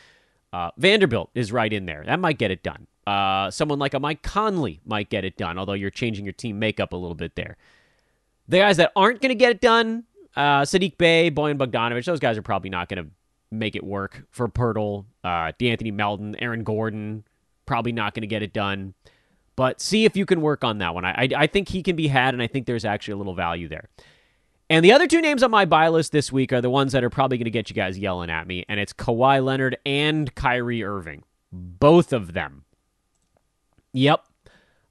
Uh, 0.53 0.71
Vanderbilt 0.77 1.31
is 1.35 1.53
right 1.53 1.73
in 1.73 1.87
there. 1.87 2.03
That 2.05 2.19
might 2.19 2.39
get 2.39 2.51
it 2.51 2.63
done. 2.63 2.87
Uh, 3.07 3.51
someone 3.51 3.79
like 3.79 3.95
a 3.95 4.01
Mike 4.01 4.23
Conley 4.23 4.81
might 4.85 5.11
get 5.11 5.25
it 5.25 5.37
done, 5.37 5.59
although 5.59 5.73
you're 5.73 5.91
changing 5.91 6.25
your 6.25 6.33
team 6.33 6.59
makeup 6.59 6.93
a 6.93 6.97
little 6.97 7.15
bit 7.15 7.37
there. 7.37 7.57
The 8.49 8.59
guys 8.59 8.77
that 8.79 8.93
aren't 8.97 9.21
going 9.21 9.31
to 9.31 9.37
get 9.37 9.51
it 9.51 9.61
done, 9.61 10.05
uh, 10.37 10.63
Saddiq 10.63 10.99
Bey, 10.99 11.31
Bojan 11.31 11.57
Bogdanovic, 11.57 12.05
those 12.05 12.21
guys 12.21 12.37
are 12.37 12.43
probably 12.43 12.71
not 12.71 12.89
going 12.89 13.05
to 13.05 13.11
make 13.53 13.77
it 13.77 13.85
work 13.85 14.25
for 14.31 14.49
Poeltl, 14.49 15.05
uh, 15.23 15.53
De'Anthony 15.59 15.93
Melton, 15.93 16.35
Aaron 16.41 16.65
Gordon, 16.65 17.25
probably 17.67 17.93
not 17.93 18.15
going 18.15 18.23
to 18.23 18.27
get 18.27 18.43
it 18.43 18.53
done. 18.53 18.95
But 19.55 19.81
see 19.81 20.05
if 20.05 20.17
you 20.17 20.25
can 20.25 20.41
work 20.41 20.65
on 20.65 20.79
that 20.79 20.95
one. 20.95 21.05
I, 21.05 21.11
I, 21.11 21.29
I 21.37 21.47
think 21.47 21.69
he 21.69 21.83
can 21.83 21.95
be 21.95 22.09
had, 22.09 22.35
and 22.35 22.43
I 22.43 22.47
think 22.47 22.67
there's 22.67 22.85
actually 22.85 23.13
a 23.13 23.17
little 23.19 23.35
value 23.35 23.69
there. 23.69 23.89
And 24.71 24.83
the 24.83 24.93
other 24.93 25.07
two 25.07 25.21
names 25.21 25.43
on 25.43 25.51
my 25.51 25.67
buy 25.67 25.89
list 25.89 26.13
this 26.13 26.33
week 26.33 26.53
are 26.53 26.63
the 26.63 26.71
ones 26.71 26.93
that 26.93 27.05
are 27.05 27.11
probably 27.11 27.37
going 27.37 27.45
to 27.45 27.51
get 27.51 27.69
you 27.69 27.75
guys 27.75 27.99
yelling 27.99 28.31
at 28.31 28.47
me, 28.47 28.65
and 28.69 28.81
it's 28.81 28.95
Kawhi 28.95 29.45
Leonard 29.45 29.77
and 29.85 30.35
Kyrie 30.35 30.83
Irving. 30.83 31.25
Both 31.53 32.15
of 32.15 32.33
them. 32.33 32.65
Yep. 33.93 34.25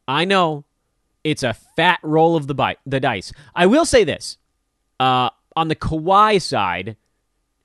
I 0.07 0.25
know. 0.25 0.65
It's 1.23 1.41
a 1.41 1.53
fat 1.53 1.99
roll 2.03 2.35
of 2.35 2.45
the, 2.45 2.53
bi- 2.53 2.77
the 2.85 2.99
dice. 2.99 3.33
I 3.55 3.65
will 3.65 3.85
say 3.85 4.03
this. 4.03 4.37
Uh, 4.99 5.31
on 5.55 5.67
the 5.67 5.75
Kawhi 5.75 6.39
side, 6.39 6.95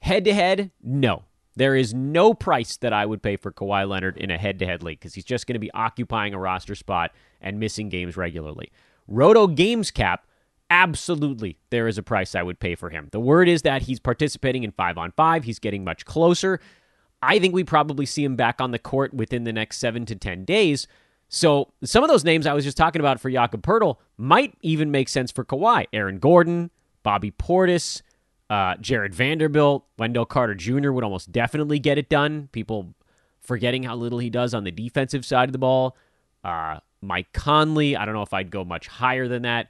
head 0.00 0.24
to 0.24 0.34
head, 0.34 0.70
no. 0.82 1.24
There 1.56 1.74
is 1.74 1.94
no 1.94 2.34
price 2.34 2.76
that 2.78 2.92
I 2.92 3.06
would 3.06 3.22
pay 3.22 3.36
for 3.36 3.50
Kawhi 3.50 3.88
Leonard 3.88 4.18
in 4.18 4.30
a 4.30 4.36
head 4.36 4.58
to 4.58 4.66
head 4.66 4.82
league 4.82 5.00
because 5.00 5.14
he's 5.14 5.24
just 5.24 5.46
going 5.46 5.54
to 5.54 5.58
be 5.60 5.72
occupying 5.72 6.34
a 6.34 6.38
roster 6.38 6.74
spot 6.74 7.12
and 7.40 7.58
missing 7.58 7.88
games 7.88 8.16
regularly. 8.16 8.70
Roto 9.08 9.46
Games 9.46 9.90
Cap, 9.90 10.26
absolutely, 10.68 11.58
there 11.70 11.88
is 11.88 11.96
a 11.96 12.02
price 12.02 12.34
I 12.34 12.42
would 12.42 12.60
pay 12.60 12.74
for 12.74 12.90
him. 12.90 13.08
The 13.10 13.20
word 13.20 13.48
is 13.48 13.62
that 13.62 13.82
he's 13.82 14.00
participating 14.00 14.64
in 14.64 14.72
five 14.72 14.98
on 14.98 15.12
five, 15.12 15.44
he's 15.44 15.58
getting 15.58 15.82
much 15.82 16.04
closer. 16.04 16.60
I 17.22 17.38
think 17.38 17.54
we 17.54 17.64
probably 17.64 18.04
see 18.04 18.24
him 18.24 18.36
back 18.36 18.60
on 18.60 18.72
the 18.72 18.78
court 18.78 19.14
within 19.14 19.44
the 19.44 19.52
next 19.52 19.78
seven 19.78 20.04
to 20.06 20.14
10 20.14 20.44
days. 20.44 20.86
So 21.28 21.72
some 21.82 22.04
of 22.04 22.10
those 22.10 22.24
names 22.24 22.46
I 22.46 22.52
was 22.52 22.64
just 22.64 22.76
talking 22.76 23.00
about 23.00 23.20
for 23.20 23.30
Jakob 23.30 23.62
Poeltl 23.62 23.96
might 24.16 24.54
even 24.62 24.90
make 24.90 25.08
sense 25.08 25.32
for 25.32 25.44
Kawhi. 25.44 25.86
Aaron 25.92 26.18
Gordon, 26.18 26.70
Bobby 27.02 27.30
Portis, 27.30 28.02
uh, 28.48 28.76
Jarred 28.80 29.14
Vanderbilt, 29.14 29.84
Wendell 29.98 30.26
Carter 30.26 30.54
Jr. 30.54 30.90
would 30.92 31.04
almost 31.04 31.32
definitely 31.32 31.78
get 31.78 31.98
it 31.98 32.08
done. 32.08 32.48
People 32.52 32.94
forgetting 33.40 33.84
how 33.84 33.96
little 33.96 34.18
he 34.18 34.30
does 34.30 34.54
on 34.54 34.64
the 34.64 34.70
defensive 34.70 35.24
side 35.24 35.48
of 35.48 35.52
the 35.52 35.58
ball. 35.58 35.96
Uh, 36.44 36.78
Mike 37.00 37.32
Conley, 37.32 37.96
I 37.96 38.04
don't 38.04 38.14
know 38.14 38.22
if 38.22 38.32
I'd 38.32 38.50
go 38.50 38.64
much 38.64 38.86
higher 38.86 39.28
than 39.28 39.42
that. 39.42 39.68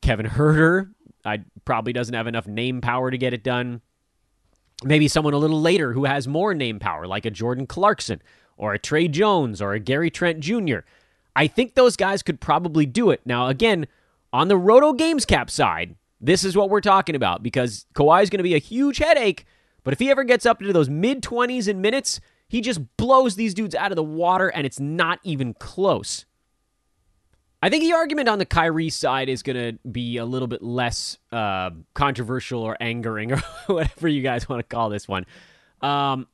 Kevin 0.00 0.26
Huerter, 0.26 0.90
I 1.24 1.44
probably 1.64 1.92
doesn't 1.92 2.14
have 2.14 2.26
enough 2.26 2.46
name 2.46 2.80
power 2.80 3.10
to 3.10 3.18
get 3.18 3.34
it 3.34 3.44
done. 3.44 3.82
Maybe 4.82 5.08
someone 5.08 5.34
a 5.34 5.38
little 5.38 5.60
later 5.60 5.92
who 5.92 6.06
has 6.06 6.26
more 6.26 6.54
name 6.54 6.78
power, 6.78 7.06
like 7.06 7.26
a 7.26 7.30
Jordan 7.30 7.66
Clarkson 7.66 8.22
or 8.56 8.72
a 8.72 8.78
Tre 8.78 9.08
Jones 9.08 9.60
or 9.60 9.74
a 9.74 9.80
Gary 9.80 10.10
Trent 10.10 10.40
Jr. 10.40 10.78
I 11.36 11.46
think 11.46 11.74
those 11.74 11.96
guys 11.96 12.22
could 12.22 12.40
probably 12.40 12.86
do 12.86 13.10
it. 13.10 13.20
Now, 13.24 13.48
again, 13.48 13.86
on 14.32 14.48
the 14.48 14.56
Roto 14.56 14.92
Games 14.92 15.24
Cap 15.26 15.50
side, 15.50 15.96
this 16.20 16.44
is 16.44 16.56
what 16.56 16.70
we're 16.70 16.80
talking 16.80 17.14
about 17.14 17.42
because 17.42 17.86
Kawhi 17.94 18.22
is 18.22 18.30
going 18.30 18.38
to 18.38 18.44
be 18.44 18.54
a 18.54 18.58
huge 18.58 18.98
headache. 18.98 19.46
But 19.82 19.92
if 19.92 19.98
he 19.98 20.10
ever 20.10 20.24
gets 20.24 20.44
up 20.44 20.60
into 20.60 20.72
those 20.72 20.90
mid 20.90 21.22
20s 21.22 21.66
in 21.66 21.80
minutes, 21.80 22.20
he 22.48 22.60
just 22.60 22.80
blows 22.96 23.36
these 23.36 23.54
dudes 23.54 23.74
out 23.74 23.92
of 23.92 23.96
the 23.96 24.02
water 24.02 24.48
and 24.48 24.66
it's 24.66 24.80
not 24.80 25.20
even 25.22 25.54
close. 25.54 26.26
I 27.62 27.68
think 27.68 27.84
the 27.84 27.92
argument 27.92 28.28
on 28.28 28.38
the 28.38 28.46
Kyrie 28.46 28.88
side 28.88 29.28
is 29.28 29.42
going 29.42 29.56
to 29.56 29.78
be 29.88 30.16
a 30.16 30.24
little 30.24 30.48
bit 30.48 30.62
less 30.62 31.18
uh, 31.30 31.70
controversial 31.94 32.62
or 32.62 32.76
angering 32.80 33.32
or 33.34 33.42
whatever 33.66 34.08
you 34.08 34.22
guys 34.22 34.48
want 34.48 34.60
to 34.60 34.74
call 34.74 34.88
this 34.88 35.06
one. 35.06 35.26
Um, 35.82 36.26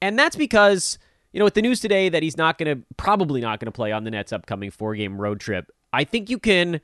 and 0.00 0.18
that's 0.18 0.36
because, 0.36 0.98
you 1.32 1.38
know, 1.38 1.44
with 1.44 1.54
the 1.54 1.62
news 1.62 1.80
today 1.80 2.08
that 2.10 2.22
he's 2.22 2.36
not 2.36 2.58
going 2.58 2.78
to, 2.78 2.86
probably 2.96 3.40
not 3.40 3.60
going 3.60 3.66
to 3.66 3.72
play 3.72 3.92
on 3.92 4.04
the 4.04 4.10
Nets' 4.10 4.32
upcoming 4.32 4.70
four 4.70 4.94
game 4.94 5.20
road 5.20 5.40
trip, 5.40 5.70
I 5.92 6.04
think 6.04 6.28
you 6.28 6.38
can 6.38 6.80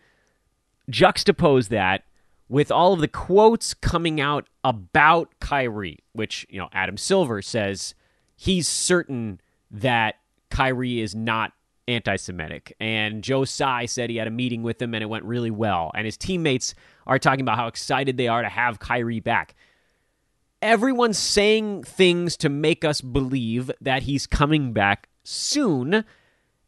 juxtapose 0.91 1.69
that 1.69 2.05
with 2.51 2.73
all 2.73 2.93
of 2.93 3.01
the 3.01 3.09
quotes 3.09 3.73
coming 3.75 4.21
out 4.21 4.49
about 4.65 5.31
Kyrie, 5.39 6.01
which, 6.13 6.45
you 6.51 6.59
know, 6.59 6.69
Adam 6.73 6.97
Silver 6.97 7.41
says 7.41 7.95
he's 8.35 8.67
certain 8.67 9.41
that 9.71 10.17
Kyrie 10.51 11.01
is 11.01 11.15
not 11.15 11.53
anti 11.87 12.17
Semitic. 12.17 12.75
And 12.81 13.23
Joe 13.23 13.45
Tsai 13.45 13.87
said 13.87 14.11
he 14.11 14.17
had 14.17 14.27
a 14.27 14.33
meeting 14.33 14.65
with 14.65 14.83
him 14.83 14.95
and 14.95 15.03
it 15.03 15.07
went 15.07 15.25
really 15.25 15.53
well. 15.53 15.93
And 15.95 16.05
his 16.05 16.17
teammates 16.17 16.75
are 17.07 17.21
talking 17.21 17.43
about 17.43 17.57
how 17.57 17.69
excited 17.69 18.17
they 18.17 18.27
are 18.27 18.43
to 18.43 18.49
have 18.49 18.81
Kyrie 18.81 19.21
back. 19.21 19.55
Everyone's 20.61 21.19
saying 21.19 21.85
things 21.85 22.37
to 22.39 22.49
make 22.49 22.85
us 22.85 23.01
believe 23.01 23.71
that 23.81 24.03
he's 24.03 24.27
coming 24.27 24.73
back 24.73 25.09
soon. 25.23 26.05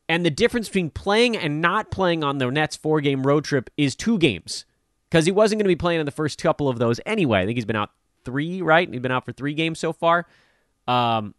And 0.09 0.25
the 0.25 0.31
difference 0.31 0.69
between 0.69 0.91
playing 0.91 1.37
and 1.37 1.61
not 1.61 1.91
playing 1.91 2.23
on 2.23 2.39
the 2.39 2.49
Nets 2.53 2.77
four 2.77 3.01
game 3.01 3.27
road 3.27 3.45
trip 3.45 3.69
is 3.77 3.97
two 3.97 4.17
games 4.19 4.65
because 5.13 5.27
he 5.27 5.31
wasn't 5.31 5.59
going 5.59 5.67
to 5.67 5.69
be 5.69 5.77
playing 5.77 6.01
in 6.01 6.07
the 6.07 6.11
first 6.11 6.43
couple 6.43 6.71
of 6.71 6.79
those 6.79 6.99
anyway. 7.05 7.41
I 7.41 7.45
think 7.45 7.59
he's 7.59 7.67
been 7.67 7.77
out 7.77 7.91
three, 8.25 8.63
right? 8.63 8.89
He's 8.91 9.01
been 9.01 9.13
out 9.13 9.27
for 9.27 9.33
three 9.33 9.53
games 9.53 9.79
so 9.79 9.93
far. 9.93 10.27
Um, 10.89 11.35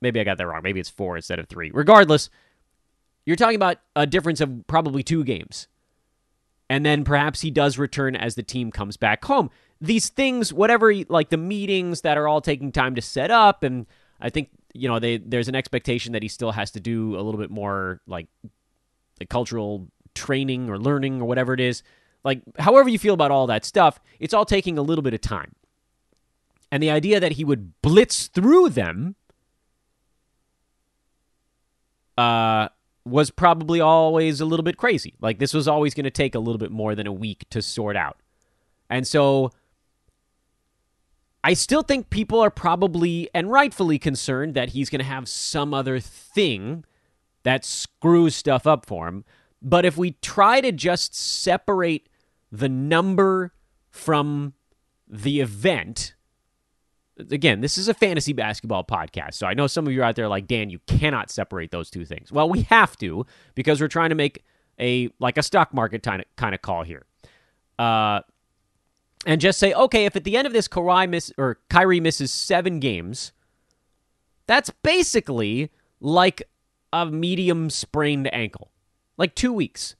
maybe 0.00 0.20
I 0.20 0.24
got 0.24 0.38
that 0.38 0.46
wrong. 0.46 0.62
Maybe 0.62 0.78
it's 0.78 0.88
four 0.88 1.16
instead 1.16 1.40
of 1.40 1.48
three. 1.48 1.72
Regardless, 1.74 2.30
you're 3.26 3.34
talking 3.34 3.56
about 3.56 3.78
a 3.96 4.06
difference 4.06 4.40
of 4.40 4.64
probably 4.68 5.02
two 5.02 5.24
games. 5.24 5.66
And 6.68 6.86
then 6.86 7.02
perhaps 7.02 7.40
he 7.40 7.50
does 7.50 7.78
return 7.78 8.14
as 8.14 8.36
the 8.36 8.44
team 8.44 8.70
comes 8.70 8.96
back 8.96 9.24
home. 9.24 9.50
These 9.80 10.10
things, 10.10 10.52
whatever, 10.52 10.94
like 11.08 11.30
the 11.30 11.36
meetings 11.36 12.02
that 12.02 12.16
are 12.16 12.28
all 12.28 12.40
taking 12.40 12.70
time 12.70 12.94
to 12.94 13.02
set 13.02 13.32
up, 13.32 13.64
and 13.64 13.86
I 14.20 14.30
think 14.30 14.50
you 14.72 14.86
know 14.86 15.00
they 15.00 15.16
there's 15.16 15.48
an 15.48 15.56
expectation 15.56 16.12
that 16.12 16.22
he 16.22 16.28
still 16.28 16.52
has 16.52 16.70
to 16.72 16.80
do 16.80 17.16
a 17.16 17.22
little 17.22 17.40
bit 17.40 17.50
more 17.50 18.00
like 18.06 18.28
the 19.18 19.26
cultural 19.26 19.88
training 20.14 20.70
or 20.70 20.78
learning 20.78 21.20
or 21.20 21.24
whatever 21.24 21.52
it 21.54 21.60
is 21.60 21.82
like, 22.24 22.42
however 22.58 22.88
you 22.88 22.98
feel 22.98 23.14
about 23.14 23.30
all 23.30 23.46
that 23.46 23.64
stuff, 23.64 24.00
it's 24.18 24.34
all 24.34 24.44
taking 24.44 24.78
a 24.78 24.82
little 24.82 25.02
bit 25.02 25.14
of 25.14 25.20
time. 25.20 25.54
And 26.72 26.82
the 26.82 26.90
idea 26.90 27.20
that 27.20 27.32
he 27.32 27.44
would 27.44 27.80
blitz 27.82 28.28
through 28.28 28.70
them 28.70 29.16
uh, 32.16 32.68
was 33.04 33.30
probably 33.30 33.80
always 33.80 34.40
a 34.40 34.44
little 34.44 34.62
bit 34.62 34.76
crazy. 34.76 35.14
Like 35.20 35.38
this 35.38 35.54
was 35.54 35.66
always 35.66 35.94
going 35.94 36.04
to 36.04 36.10
take 36.10 36.34
a 36.34 36.38
little 36.38 36.58
bit 36.58 36.70
more 36.70 36.94
than 36.94 37.06
a 37.06 37.12
week 37.12 37.46
to 37.50 37.62
sort 37.62 37.96
out. 37.96 38.18
And 38.88 39.06
so 39.06 39.52
I 41.42 41.54
still 41.54 41.82
think 41.82 42.10
people 42.10 42.40
are 42.40 42.50
probably 42.50 43.30
and 43.34 43.50
rightfully 43.50 43.98
concerned 43.98 44.54
that 44.54 44.70
he's 44.70 44.90
going 44.90 45.00
to 45.00 45.06
have 45.06 45.28
some 45.28 45.72
other 45.72 45.98
thing 45.98 46.84
that 47.42 47.64
screws 47.64 48.36
stuff 48.36 48.66
up 48.66 48.84
for 48.84 49.08
him. 49.08 49.24
But 49.62 49.86
if 49.86 49.96
we 49.96 50.12
try 50.22 50.60
to 50.60 50.72
just 50.72 51.14
separate 51.14 52.08
the 52.50 52.68
number 52.68 53.52
from 53.90 54.54
the 55.08 55.40
event, 55.40 56.14
again, 57.30 57.60
this 57.60 57.76
is 57.76 57.88
a 57.88 57.94
fantasy 57.94 58.32
basketball 58.32 58.84
podcast. 58.84 59.34
So 59.34 59.46
I 59.46 59.54
know 59.54 59.66
some 59.66 59.86
of 59.86 59.92
you 59.92 60.02
out 60.02 60.16
there 60.16 60.28
like, 60.28 60.46
Dan, 60.46 60.70
you 60.70 60.78
cannot 60.86 61.30
separate 61.30 61.70
those 61.70 61.90
two 61.90 62.04
things. 62.04 62.32
Well, 62.32 62.48
we 62.48 62.62
have 62.62 62.96
to 62.98 63.26
because 63.54 63.80
we're 63.80 63.88
trying 63.88 64.10
to 64.10 64.14
make 64.14 64.44
a 64.78 65.10
like 65.18 65.36
a 65.36 65.42
stock 65.42 65.74
market 65.74 66.02
kind 66.02 66.22
of 66.22 66.26
kind 66.36 66.54
of 66.54 66.62
call 66.62 66.82
here. 66.84 67.04
Uh, 67.78 68.20
and 69.26 69.40
just 69.40 69.58
say, 69.58 69.72
okay, 69.74 70.06
if 70.06 70.16
at 70.16 70.24
the 70.24 70.36
end 70.36 70.46
of 70.46 70.52
this 70.52 70.68
Kawhi 70.68 71.08
miss 71.08 71.32
or 71.36 71.58
Kyrie 71.68 72.00
misses 72.00 72.32
seven 72.32 72.80
games, 72.80 73.32
that's 74.46 74.70
basically 74.82 75.70
like 76.00 76.42
a 76.92 77.06
medium 77.06 77.68
sprained 77.70 78.32
ankle, 78.32 78.70
like 79.18 79.34
two 79.34 79.52
weeks. 79.52 79.94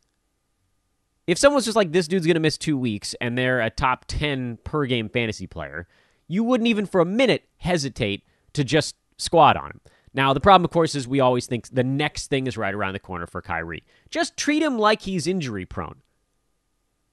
If 1.30 1.38
someone's 1.38 1.64
just 1.64 1.76
like, 1.76 1.92
this 1.92 2.08
dude's 2.08 2.26
going 2.26 2.34
to 2.34 2.40
miss 2.40 2.58
two 2.58 2.76
weeks 2.76 3.14
and 3.20 3.38
they're 3.38 3.60
a 3.60 3.70
top 3.70 4.04
10 4.08 4.58
per 4.64 4.84
game 4.84 5.08
fantasy 5.08 5.46
player, 5.46 5.86
you 6.26 6.42
wouldn't 6.42 6.66
even 6.66 6.86
for 6.86 7.00
a 7.00 7.04
minute 7.04 7.44
hesitate 7.58 8.24
to 8.54 8.64
just 8.64 8.96
squat 9.16 9.56
on 9.56 9.70
him. 9.70 9.80
Now, 10.12 10.32
the 10.34 10.40
problem, 10.40 10.64
of 10.64 10.72
course, 10.72 10.96
is 10.96 11.06
we 11.06 11.20
always 11.20 11.46
think 11.46 11.68
the 11.68 11.84
next 11.84 12.30
thing 12.30 12.48
is 12.48 12.56
right 12.56 12.74
around 12.74 12.94
the 12.94 12.98
corner 12.98 13.28
for 13.28 13.40
Kyrie. 13.40 13.84
Just 14.10 14.36
treat 14.36 14.60
him 14.60 14.76
like 14.76 15.02
he's 15.02 15.28
injury 15.28 15.64
prone. 15.64 16.02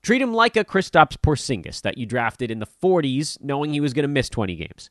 Treat 0.02 0.24
him 0.24 0.34
like 0.34 0.58
a 0.58 0.66
Kristaps 0.66 1.16
Porzingis 1.16 1.84
that 1.84 2.00
you 2.00 2.08
drafted 2.08 2.50
in 2.50 2.58
the 2.58 2.66
40s, 2.66 3.40
knowing 3.40 3.72
he 3.72 3.80
was 3.80 3.94
going 3.94 4.02
to 4.02 4.08
miss 4.08 4.30
20 4.30 4.56
games. 4.56 4.90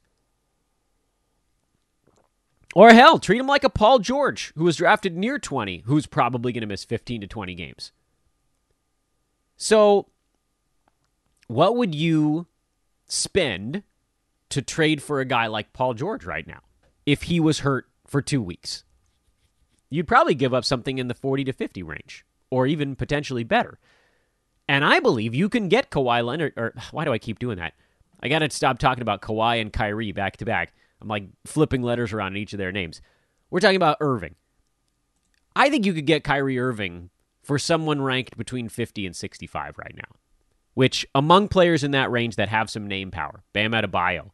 Or 2.77 2.93
hell, 2.93 3.19
treat 3.19 3.41
him 3.41 3.49
like 3.49 3.65
a 3.65 3.71
Paul 3.71 3.99
George, 3.99 4.53
who 4.55 4.63
was 4.63 4.77
drafted 4.77 5.17
near 5.17 5.41
20, 5.41 5.83
who's 5.87 6.07
probably 6.07 6.53
going 6.53 6.61
to 6.61 6.69
miss 6.69 6.85
15 6.85 7.23
to 7.23 7.27
20 7.27 7.55
games. 7.57 7.91
So, 9.57 10.09
what 11.47 11.77
would 11.77 11.95
you 11.95 12.47
spend 13.07 13.83
to 14.51 14.63
trade 14.63 15.03
for 15.03 15.21
a 15.21 15.25
guy 15.25 15.47
like 15.47 15.73
Paul 15.73 15.95
George 15.95 16.25
right 16.25 16.47
now 16.47 16.61
if 17.05 17.25
he 17.25 17.41
was 17.41 17.61
hurt 17.61 17.87
for 18.07 18.21
two 18.21 18.43
weeks? 18.43 18.85
You'd 19.89 20.09
probably 20.09 20.35
give 20.35 20.53
up 20.53 20.65
something 20.65 20.99
in 20.99 21.09
the 21.09 21.15
40 21.15 21.45
to 21.45 21.53
50 21.53 21.83
range, 21.83 22.25
or 22.51 22.67
even 22.67 22.97
potentially 22.97 23.45
better. 23.45 23.79
And 24.69 24.85
I 24.85 25.01
believe 25.01 25.35
you 25.35 25.49
can 25.49 25.69
get 25.69 25.91
Kawhi 25.91 26.25
Leonard, 26.25 26.53
or 26.57 26.75
why 26.91 27.05
do 27.05 27.13
I 27.13 27.19
keep 27.19 27.39
doing 27.39 27.59
that? 27.59 27.75
I 28.21 28.29
got 28.29 28.41
to 28.41 28.51
stop 28.51 28.79
talking 28.79 29.03
about 29.03 29.23
Kawhi 29.23 29.61
and 29.61 29.73
Kyrie 29.73 30.13
back 30.13 30.39
to 30.39 30.45
back. 30.45 30.75
I'm 31.01 31.09
like 31.09 31.25
flipping 31.45 31.83
letters 31.83 32.13
around 32.13 32.33
in 32.33 32.43
each 32.43 32.53
of 32.53 32.59
their 32.59 32.73
names. 32.73 33.01
We're 33.51 33.61
talking 33.61 33.77
about 33.77 33.99
Irving. 34.01 34.35
I 35.55 35.71
think 35.71 35.87
you 35.87 35.95
could 35.95 36.07
get 36.07 36.25
Kyrie 36.25 36.59
Irving 36.59 37.11
for 37.47 37.59
someone 37.61 38.03
ranked 38.03 38.37
between 38.37 38.69
50 38.69 39.07
and 39.07 39.15
65 39.15 39.79
right 39.79 39.95
now, 39.97 40.17
which 40.75 41.07
among 41.15 41.47
players 41.47 41.85
in 41.85 41.93
that 41.93 42.11
range 42.11 42.35
that 42.37 42.49
have 42.49 42.69
some 42.69 42.89
name 42.89 43.13
power, 43.13 43.45
Bam 43.53 43.71
Adebayo, 43.71 44.31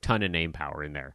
ton 0.00 0.22
of 0.22 0.30
name 0.30 0.52
power 0.52 0.82
in 0.82 0.94
there. 0.94 1.14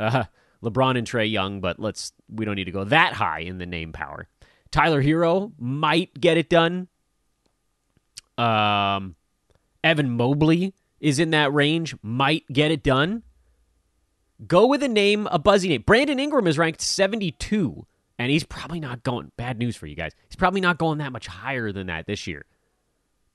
Uh, 0.00 0.24
LeBron 0.62 0.96
and 0.96 1.06
Trae 1.06 1.30
Young, 1.30 1.60
but 1.60 1.78
let's 1.78 2.12
we 2.32 2.44
don't 2.44 2.56
need 2.56 2.64
to 2.64 2.72
go 2.72 2.84
that 2.84 3.12
high 3.12 3.40
in 3.40 3.58
the 3.58 3.66
name 3.66 3.92
power. 3.92 4.28
Tyler 4.70 5.02
Herro 5.02 5.52
might 5.58 6.18
get 6.18 6.38
it 6.38 6.48
done. 6.48 6.88
Um, 8.38 9.14
Evan 9.84 10.10
Mobley 10.10 10.74
is 11.00 11.18
in 11.18 11.30
that 11.30 11.52
range, 11.52 11.94
might 12.02 12.44
get 12.50 12.70
it 12.70 12.82
done. 12.82 13.22
Go 14.46 14.66
with 14.66 14.82
a 14.82 14.88
name, 14.88 15.26
a 15.30 15.38
buzzy 15.38 15.68
name. 15.68 15.82
Brandon 15.86 16.18
Ingram 16.18 16.46
is 16.46 16.58
ranked 16.58 16.80
72, 16.80 17.86
and 18.18 18.30
he's 18.30 18.44
probably 18.44 18.80
not 18.80 19.02
going. 19.02 19.32
Bad 19.36 19.58
news 19.58 19.76
for 19.76 19.86
you 19.86 19.94
guys. 19.94 20.12
He's 20.28 20.36
probably 20.36 20.60
not 20.60 20.78
going 20.78 20.98
that 20.98 21.12
much 21.12 21.26
higher 21.26 21.72
than 21.72 21.86
that 21.86 22.06
this 22.06 22.26
year. 22.26 22.44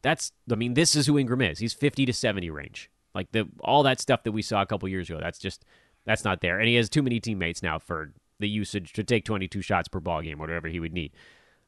That's, 0.02 0.32
I 0.52 0.56
mean, 0.56 0.74
this 0.74 0.96
is 0.96 1.08
who 1.08 1.18
Ingram 1.18 1.42
is. 1.42 1.60
He's 1.60 1.74
50 1.74 2.06
to 2.06 2.14
70 2.14 2.50
range. 2.50 2.90
Like 3.16 3.32
the 3.32 3.48
all 3.62 3.84
that 3.84 4.02
stuff 4.02 4.24
that 4.24 4.32
we 4.32 4.42
saw 4.42 4.62
a 4.62 4.66
couple 4.66 4.90
years 4.90 5.10
ago. 5.10 5.20
That's 5.22 5.40
just 5.40 5.66
that's 6.06 6.24
not 6.24 6.42
there. 6.42 6.60
And 6.60 6.68
he 6.68 6.76
has 6.76 6.90
too 6.90 7.04
many 7.04 7.20
teammates 7.20 7.62
now 7.62 7.80
for 7.80 8.12
the 8.40 8.50
usage 8.50 8.94
to 8.94 9.04
take 9.04 9.24
22 9.24 9.62
shots 9.62 9.88
per 9.88 10.00
ball 10.00 10.22
game, 10.22 10.40
whatever 10.40 10.68
he 10.68 10.80
would 10.80 10.94
need. 10.94 11.14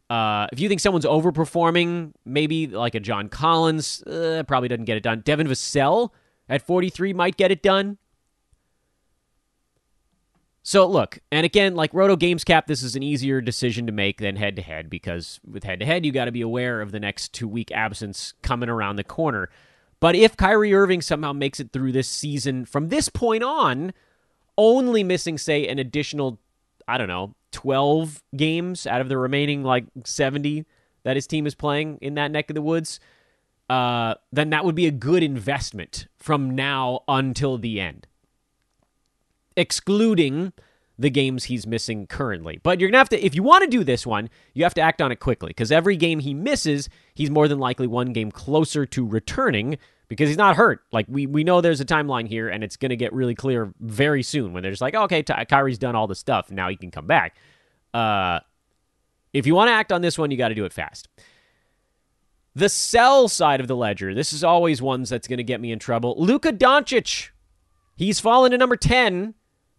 Uh, 0.10 0.48
if 0.52 0.60
you 0.60 0.68
think 0.68 0.82
someone's 0.82 1.06
overperforming, 1.06 2.14
maybe 2.26 2.68
like 2.68 2.96
a 2.96 3.00
John 3.00 3.30
Collins, 3.30 4.04
uh, 4.04 4.44
probably 4.48 4.70
doesn't 4.70 4.86
get 4.86 4.98
it 4.98 5.04
done. 5.04 5.22
Devin 5.22 5.48
Vassell 5.48 6.10
at 6.50 6.62
43 6.62 7.14
might 7.14 7.38
get 7.38 7.52
it 7.52 7.64
done. 7.64 7.98
So 10.68 10.88
look, 10.88 11.20
and 11.32 11.46
again, 11.46 11.76
like 11.76 11.94
Roto 11.94 12.16
Games 12.16 12.44
Cap, 12.44 12.66
this 12.66 12.82
is 12.82 12.96
an 12.96 13.04
easier 13.04 13.40
decision 13.40 13.86
to 13.86 13.92
make 13.92 14.20
than 14.20 14.36
head 14.36 14.56
to 14.56 14.64
head 14.64 14.90
because 14.90 15.40
with 15.48 15.64
head 15.64 15.80
to 15.82 15.86
head, 15.86 16.04
you 16.04 16.12
got 16.12 16.26
to 16.26 16.32
be 16.32 16.42
aware 16.42 16.82
of 16.82 16.92
the 16.92 17.00
next 17.00 17.34
two 17.34 17.48
week 17.48 17.72
absence 17.72 18.34
coming 18.42 18.68
around 18.68 18.96
the 18.96 19.04
corner. 19.04 19.52
But 20.00 20.16
if 20.16 20.36
Kyrie 20.36 20.74
Irving 20.74 21.04
somehow 21.04 21.34
makes 21.34 21.60
it 21.60 21.72
through 21.72 21.92
this 21.92 22.08
season 22.08 22.66
from 22.66 22.90
this 22.90 23.10
point 23.10 23.44
on, 23.44 23.94
only 24.58 25.04
missing, 25.04 25.38
say, 25.38 25.68
an 25.68 25.78
additional, 25.78 26.40
I 26.88 26.98
don't 26.98 27.10
know, 27.10 27.36
12 27.52 28.24
games 28.36 28.88
out 28.88 29.02
of 29.02 29.08
the 29.08 29.20
remaining 29.20 29.64
like 29.64 29.86
70 30.04 30.66
that 31.04 31.16
his 31.16 31.28
team 31.28 31.46
is 31.46 31.54
playing 31.54 32.00
in 32.02 32.16
that 32.16 32.32
neck 32.32 32.50
of 32.50 32.56
the 32.56 32.62
woods, 32.64 33.00
uh, 33.70 34.16
then 34.32 34.50
that 34.50 34.66
would 34.66 34.74
be 34.74 34.88
a 34.88 34.92
good 34.92 35.22
investment 35.22 36.08
from 36.18 36.56
now 36.56 37.02
until 37.08 37.60
the 37.60 37.80
end, 37.80 38.08
excluding 39.58 40.54
the 40.98 41.10
games 41.10 41.46
he's 41.46 41.68
missing 41.68 42.08
currently. 42.08 42.60
But 42.64 42.80
you're 42.80 42.88
going 42.88 42.94
to 42.94 43.00
have 43.00 43.10
to, 43.10 43.26
if 43.26 43.36
you 43.36 43.44
want 43.44 43.64
to 43.64 43.70
do 43.70 43.84
this 43.84 44.08
one, 44.08 44.30
you 44.54 44.64
have 44.64 44.74
to 44.76 44.82
act 44.82 45.02
on 45.02 45.12
it 45.12 45.20
quickly 45.20 45.50
because 45.50 45.72
every 45.72 45.98
game 45.98 46.20
he 46.20 46.34
misses, 46.34 46.88
he's 47.14 47.30
more 47.30 47.48
than 47.48 47.60
likely 47.60 47.86
one 47.86 48.14
game 48.14 48.32
closer 48.32 48.86
to 48.86 49.06
returning 49.06 49.78
because 50.08 50.30
he's 50.30 50.38
not 50.38 50.56
hurt. 50.56 50.82
Like 50.92 51.06
we 51.10 51.26
we 51.26 51.44
know 51.44 51.60
there's 51.62 51.82
a 51.82 51.86
timeline 51.86 52.28
here, 52.28 52.48
and 52.48 52.64
it's 52.64 52.78
going 52.78 52.92
to 52.92 52.96
get 52.96 53.12
really 53.12 53.36
clear 53.36 53.74
very 53.80 54.24
soon 54.24 54.54
when 54.54 54.64
they're 54.64 54.72
just 54.72 54.82
like, 54.82 54.96
okay, 54.96 55.22
Ty- 55.24 55.46
Kyrie's 55.46 55.80
done 55.80 55.96
all 55.96 56.08
the 56.08 56.16
stuff, 56.16 56.52
now 56.52 56.70
he 56.70 56.78
can 56.78 56.92
come 56.92 57.08
back. 57.08 57.36
Uh, 57.94 58.40
if 59.34 59.46
you 59.46 59.56
want 59.56 59.68
to 59.68 59.74
act 59.74 59.92
on 59.92 60.02
this 60.02 60.18
one, 60.18 60.32
you 60.32 60.38
got 60.38 60.50
to 60.50 60.56
do 60.56 60.64
it 60.66 60.72
fast. 60.72 61.10
The 62.54 62.70
sell 62.70 63.28
side 63.28 63.60
of 63.60 63.68
the 63.68 63.76
ledger, 63.76 64.14
this 64.14 64.32
is 64.32 64.44
always 64.44 64.82
ones 64.82 65.10
that's 65.10 65.28
going 65.28 65.38
to 65.38 65.44
get 65.44 65.60
me 65.60 65.74
in 65.74 65.80
trouble. 65.80 66.16
Luka 66.18 66.54
Doncic, 66.54 67.32
he's 67.98 68.22
fallen 68.22 68.52
to 68.52 68.58
number 68.58 68.78
ten 68.78 69.34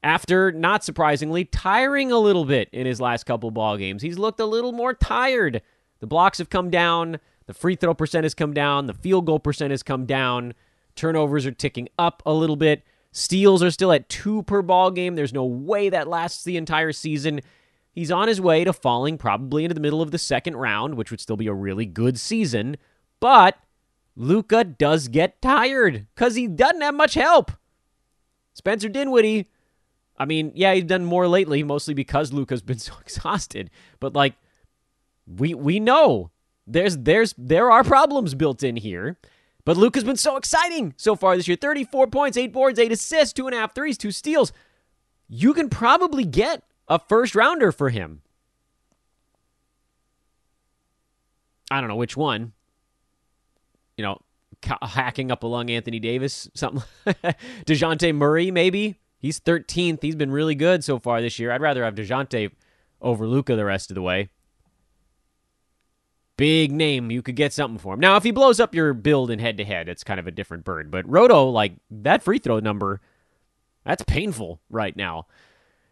after, 0.06 0.52
not 0.52 0.84
surprisingly, 0.84 1.44
tiring 1.44 2.12
a 2.12 2.18
little 2.18 2.44
bit 2.44 2.68
in 2.72 2.86
his 2.86 3.00
last 3.00 3.24
couple 3.24 3.50
ball 3.50 3.76
games. 3.76 4.02
He's 4.02 4.18
looked 4.18 4.38
a 4.38 4.46
little 4.46 4.70
more 4.72 4.94
tired. 4.94 5.62
The 5.98 6.06
blocks 6.06 6.38
have 6.38 6.48
come 6.48 6.70
down. 6.70 7.18
The 7.46 7.54
free 7.54 7.74
throw 7.74 7.92
percent 7.92 8.24
has 8.24 8.34
come 8.34 8.54
down. 8.54 8.86
The 8.86 8.94
field 8.94 9.26
goal 9.26 9.40
percent 9.40 9.72
has 9.72 9.82
come 9.82 10.06
down. 10.06 10.54
Turnovers 10.94 11.44
are 11.44 11.52
ticking 11.52 11.88
up 11.98 12.22
a 12.24 12.32
little 12.32 12.54
bit. 12.54 12.84
Steals 13.10 13.64
are 13.64 13.70
still 13.70 13.90
at 13.90 14.08
two 14.08 14.44
per 14.44 14.62
ball 14.62 14.92
game. 14.92 15.16
There's 15.16 15.32
no 15.32 15.44
way 15.44 15.88
that 15.88 16.06
lasts 16.06 16.44
the 16.44 16.56
entire 16.56 16.92
season. 16.92 17.40
He's 17.90 18.12
on 18.12 18.28
his 18.28 18.40
way 18.40 18.62
to 18.62 18.72
falling 18.72 19.18
probably 19.18 19.64
into 19.64 19.74
the 19.74 19.80
middle 19.80 20.02
of 20.02 20.12
the 20.12 20.18
second 20.18 20.56
round, 20.56 20.94
which 20.94 21.10
would 21.10 21.20
still 21.20 21.36
be 21.36 21.48
a 21.48 21.54
really 21.54 21.86
good 21.86 22.20
season. 22.20 22.76
But 23.18 23.56
Luka 24.14 24.62
does 24.62 25.08
get 25.08 25.42
tired 25.42 26.06
because 26.14 26.36
he 26.36 26.46
doesn't 26.46 26.82
have 26.82 26.94
much 26.94 27.14
help. 27.14 27.50
Spencer 28.54 28.88
Dinwiddie, 28.88 29.50
I 30.18 30.24
mean, 30.24 30.52
yeah, 30.54 30.74
he's 30.74 30.84
done 30.84 31.04
more 31.04 31.28
lately, 31.28 31.62
mostly 31.62 31.94
because 31.94 32.32
Luka's 32.32 32.62
been 32.62 32.78
so 32.90 32.94
exhausted. 33.00 33.70
But 34.00 34.14
like, 34.14 34.34
we 35.26 35.54
we 35.54 35.80
know 35.80 36.30
there's 36.66 36.96
there's 36.98 37.34
there 37.36 37.70
are 37.70 37.84
problems 37.84 38.34
built 38.34 38.62
in 38.62 38.76
here. 38.76 39.18
But 39.64 39.76
Luke 39.76 39.96
has 39.96 40.04
been 40.04 40.16
so 40.16 40.36
exciting 40.36 40.94
so 40.96 41.16
far 41.16 41.36
this 41.36 41.48
year. 41.48 41.56
34 41.60 42.06
points, 42.06 42.36
8 42.36 42.52
boards, 42.52 42.78
8 42.78 42.92
assists, 42.92 43.32
two 43.32 43.48
and 43.48 43.54
a 43.54 43.58
half 43.58 43.74
threes, 43.74 43.98
two 43.98 44.12
steals. 44.12 44.52
You 45.28 45.52
can 45.54 45.68
probably 45.68 46.24
get 46.24 46.62
a 46.86 47.00
first 47.00 47.34
rounder 47.34 47.72
for 47.72 47.90
him. 47.90 48.22
I 51.68 51.80
don't 51.80 51.88
know 51.88 51.96
which 51.96 52.16
one. 52.16 52.52
You 53.96 54.04
know, 54.04 54.20
hacking 54.82 55.32
up 55.32 55.42
along 55.42 55.70
Anthony 55.70 55.98
Davis, 55.98 56.48
something. 56.54 56.84
DeJounte 57.66 58.14
Murray, 58.14 58.52
maybe. 58.52 59.00
He's 59.26 59.40
13th. 59.40 60.02
He's 60.02 60.14
been 60.14 60.30
really 60.30 60.54
good 60.54 60.84
so 60.84 61.00
far 61.00 61.20
this 61.20 61.40
year. 61.40 61.50
I'd 61.50 61.60
rather 61.60 61.82
have 61.82 61.96
DeJounte 61.96 62.52
over 63.02 63.26
Luka 63.26 63.56
the 63.56 63.64
rest 63.64 63.90
of 63.90 63.96
the 63.96 64.02
way. 64.02 64.30
Big 66.36 66.70
name, 66.70 67.10
you 67.10 67.22
could 67.22 67.34
get 67.34 67.52
something 67.52 67.76
for 67.76 67.94
him. 67.94 67.98
Now, 67.98 68.14
if 68.14 68.22
he 68.22 68.30
blows 68.30 68.60
up 68.60 68.72
your 68.72 68.94
build 68.94 69.32
in 69.32 69.40
head 69.40 69.56
to 69.56 69.64
head, 69.64 69.88
it's 69.88 70.04
kind 70.04 70.20
of 70.20 70.28
a 70.28 70.30
different 70.30 70.62
bird. 70.62 70.92
But 70.92 71.10
Roto, 71.10 71.48
like 71.48 71.72
that 71.90 72.22
free 72.22 72.38
throw 72.38 72.60
number 72.60 73.00
That's 73.84 74.04
painful 74.04 74.60
right 74.70 74.94
now. 74.96 75.26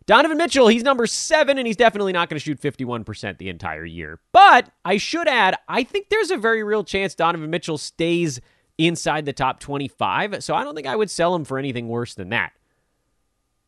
Donovan 0.06 0.38
Mitchell, 0.38 0.68
he's 0.68 0.84
number 0.84 1.08
seven, 1.08 1.58
and 1.58 1.66
he's 1.66 1.76
definitely 1.76 2.12
not 2.12 2.28
going 2.28 2.38
to 2.38 2.44
shoot 2.44 2.60
51% 2.60 3.38
the 3.38 3.48
entire 3.48 3.84
year. 3.84 4.20
But 4.30 4.70
I 4.84 4.96
should 4.96 5.26
add, 5.26 5.56
I 5.68 5.82
think 5.82 6.08
there's 6.08 6.30
a 6.30 6.36
very 6.36 6.62
real 6.62 6.84
chance 6.84 7.16
Donovan 7.16 7.50
Mitchell 7.50 7.78
stays 7.78 8.40
inside 8.78 9.24
the 9.24 9.32
top 9.32 9.58
25. 9.58 10.44
So 10.44 10.54
I 10.54 10.62
don't 10.62 10.76
think 10.76 10.86
I 10.86 10.94
would 10.94 11.10
sell 11.10 11.34
him 11.34 11.44
for 11.44 11.58
anything 11.58 11.88
worse 11.88 12.14
than 12.14 12.28
that. 12.28 12.52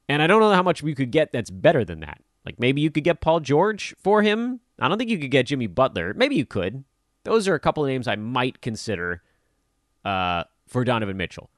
And 0.09 0.23
I 0.23 0.27
don't 0.27 0.41
know 0.41 0.53
how 0.53 0.63
much 0.63 0.83
we 0.83 0.95
could 0.95 1.11
get 1.11 1.33
that's 1.33 1.51
better 1.51 1.85
than 1.85 2.01
that. 2.01 2.21
Like 2.45 2.61
maybe 2.61 2.81
you 2.81 2.91
could 2.91 3.05
get 3.05 3.21
Paul 3.21 3.41
George 3.41 3.95
for 3.99 4.23
him. 4.23 4.61
I 4.79 4.89
don't 4.89 4.99
think 4.99 5.11
you 5.11 5.19
could 5.19 5.31
get 5.31 5.47
Jimmy 5.47 5.67
Butler. 5.67 6.15
Maybe 6.15 6.37
you 6.37 6.47
could. 6.47 6.85
Those 7.25 7.49
are 7.49 7.55
a 7.55 7.61
couple 7.61 7.85
of 7.85 7.89
names 7.89 8.07
I 8.07 8.15
might 8.15 8.61
consider 8.61 9.23
uh, 10.05 10.45
for 10.69 10.85
Donovan 10.85 11.17
Mitchell. 11.17 11.51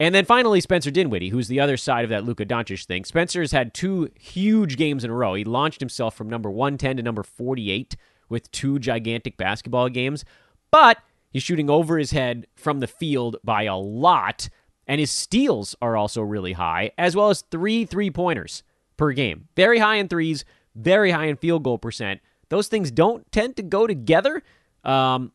And 0.00 0.12
then 0.12 0.24
finally, 0.24 0.60
Spencer 0.60 0.90
Dinwiddie, 0.90 1.28
who's 1.28 1.46
the 1.46 1.60
other 1.60 1.76
side 1.76 2.02
of 2.02 2.10
that 2.10 2.24
Luka 2.24 2.44
Doncic 2.44 2.84
thing. 2.84 3.04
Spencer's 3.04 3.52
had 3.52 3.72
two 3.72 4.10
huge 4.18 4.76
games 4.76 5.04
in 5.04 5.10
a 5.10 5.14
row. 5.14 5.34
He 5.34 5.44
launched 5.44 5.80
himself 5.80 6.16
from 6.16 6.28
number 6.28 6.50
110 6.50 6.96
to 6.96 7.02
number 7.02 7.22
48 7.22 7.94
with 8.28 8.50
two 8.50 8.80
gigantic 8.80 9.36
basketball 9.36 9.88
games, 9.88 10.24
but 10.72 10.98
he's 11.30 11.44
shooting 11.44 11.70
over 11.70 11.96
his 11.96 12.10
head 12.10 12.46
from 12.56 12.80
the 12.80 12.88
field 12.88 13.36
by 13.44 13.64
a 13.64 13.76
lot, 13.76 14.48
and 14.86 15.00
his 15.00 15.10
steals 15.10 15.74
are 15.80 15.96
also 15.96 16.22
really 16.22 16.52
high, 16.52 16.92
as 16.98 17.16
well 17.16 17.30
as 17.30 17.42
three 17.50 17.84
three 17.84 18.10
pointers 18.10 18.62
per 18.96 19.12
game. 19.12 19.48
Very 19.56 19.78
high 19.78 19.96
in 19.96 20.08
threes, 20.08 20.44
very 20.74 21.10
high 21.10 21.26
in 21.26 21.36
field 21.36 21.62
goal 21.62 21.78
percent. 21.78 22.20
Those 22.48 22.68
things 22.68 22.90
don't 22.90 23.30
tend 23.32 23.56
to 23.56 23.62
go 23.62 23.86
together. 23.86 24.42
Um, 24.84 25.32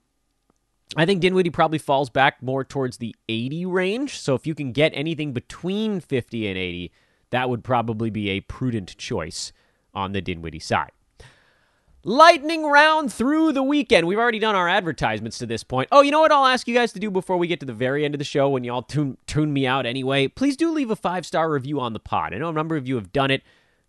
I 0.95 1.05
think 1.05 1.21
Dinwiddie 1.21 1.51
probably 1.51 1.77
falls 1.77 2.09
back 2.09 2.41
more 2.41 2.63
towards 2.63 2.97
the 2.97 3.15
80 3.27 3.65
range. 3.65 4.19
So 4.19 4.33
if 4.33 4.47
you 4.47 4.55
can 4.55 4.71
get 4.71 4.91
anything 4.95 5.33
between 5.33 5.99
50 5.99 6.47
and 6.47 6.57
80, 6.57 6.91
that 7.29 7.49
would 7.49 7.63
probably 7.63 8.09
be 8.09 8.29
a 8.29 8.41
prudent 8.41 8.97
choice 8.97 9.51
on 9.93 10.13
the 10.13 10.21
Dinwiddie 10.21 10.59
side. 10.59 10.91
Lightning 12.09 12.65
round 12.65 13.13
through 13.13 13.51
the 13.51 13.61
weekend. 13.61 14.07
We've 14.07 14.17
already 14.17 14.39
done 14.39 14.55
our 14.55 14.67
advertisements 14.67 15.37
to 15.37 15.45
this 15.45 15.63
point. 15.63 15.89
Oh, 15.91 16.01
you 16.01 16.09
know 16.09 16.21
what 16.21 16.31
I'll 16.31 16.47
ask 16.47 16.67
you 16.67 16.73
guys 16.73 16.91
to 16.93 16.99
do 16.99 17.11
before 17.11 17.37
we 17.37 17.45
get 17.45 17.59
to 17.59 17.67
the 17.67 17.71
very 17.71 18.03
end 18.03 18.15
of 18.15 18.17
the 18.17 18.25
show 18.25 18.49
when 18.49 18.63
y'all 18.63 18.81
tune, 18.81 19.19
tune 19.27 19.53
me 19.53 19.67
out 19.67 19.85
anyway? 19.85 20.27
Please 20.27 20.57
do 20.57 20.71
leave 20.71 20.89
a 20.89 20.95
five 20.95 21.23
star 21.23 21.51
review 21.51 21.79
on 21.79 21.93
the 21.93 21.99
pod. 21.99 22.33
I 22.33 22.39
know 22.39 22.49
a 22.49 22.51
number 22.51 22.75
of 22.75 22.87
you 22.87 22.95
have 22.95 23.11
done 23.11 23.29
it. 23.29 23.43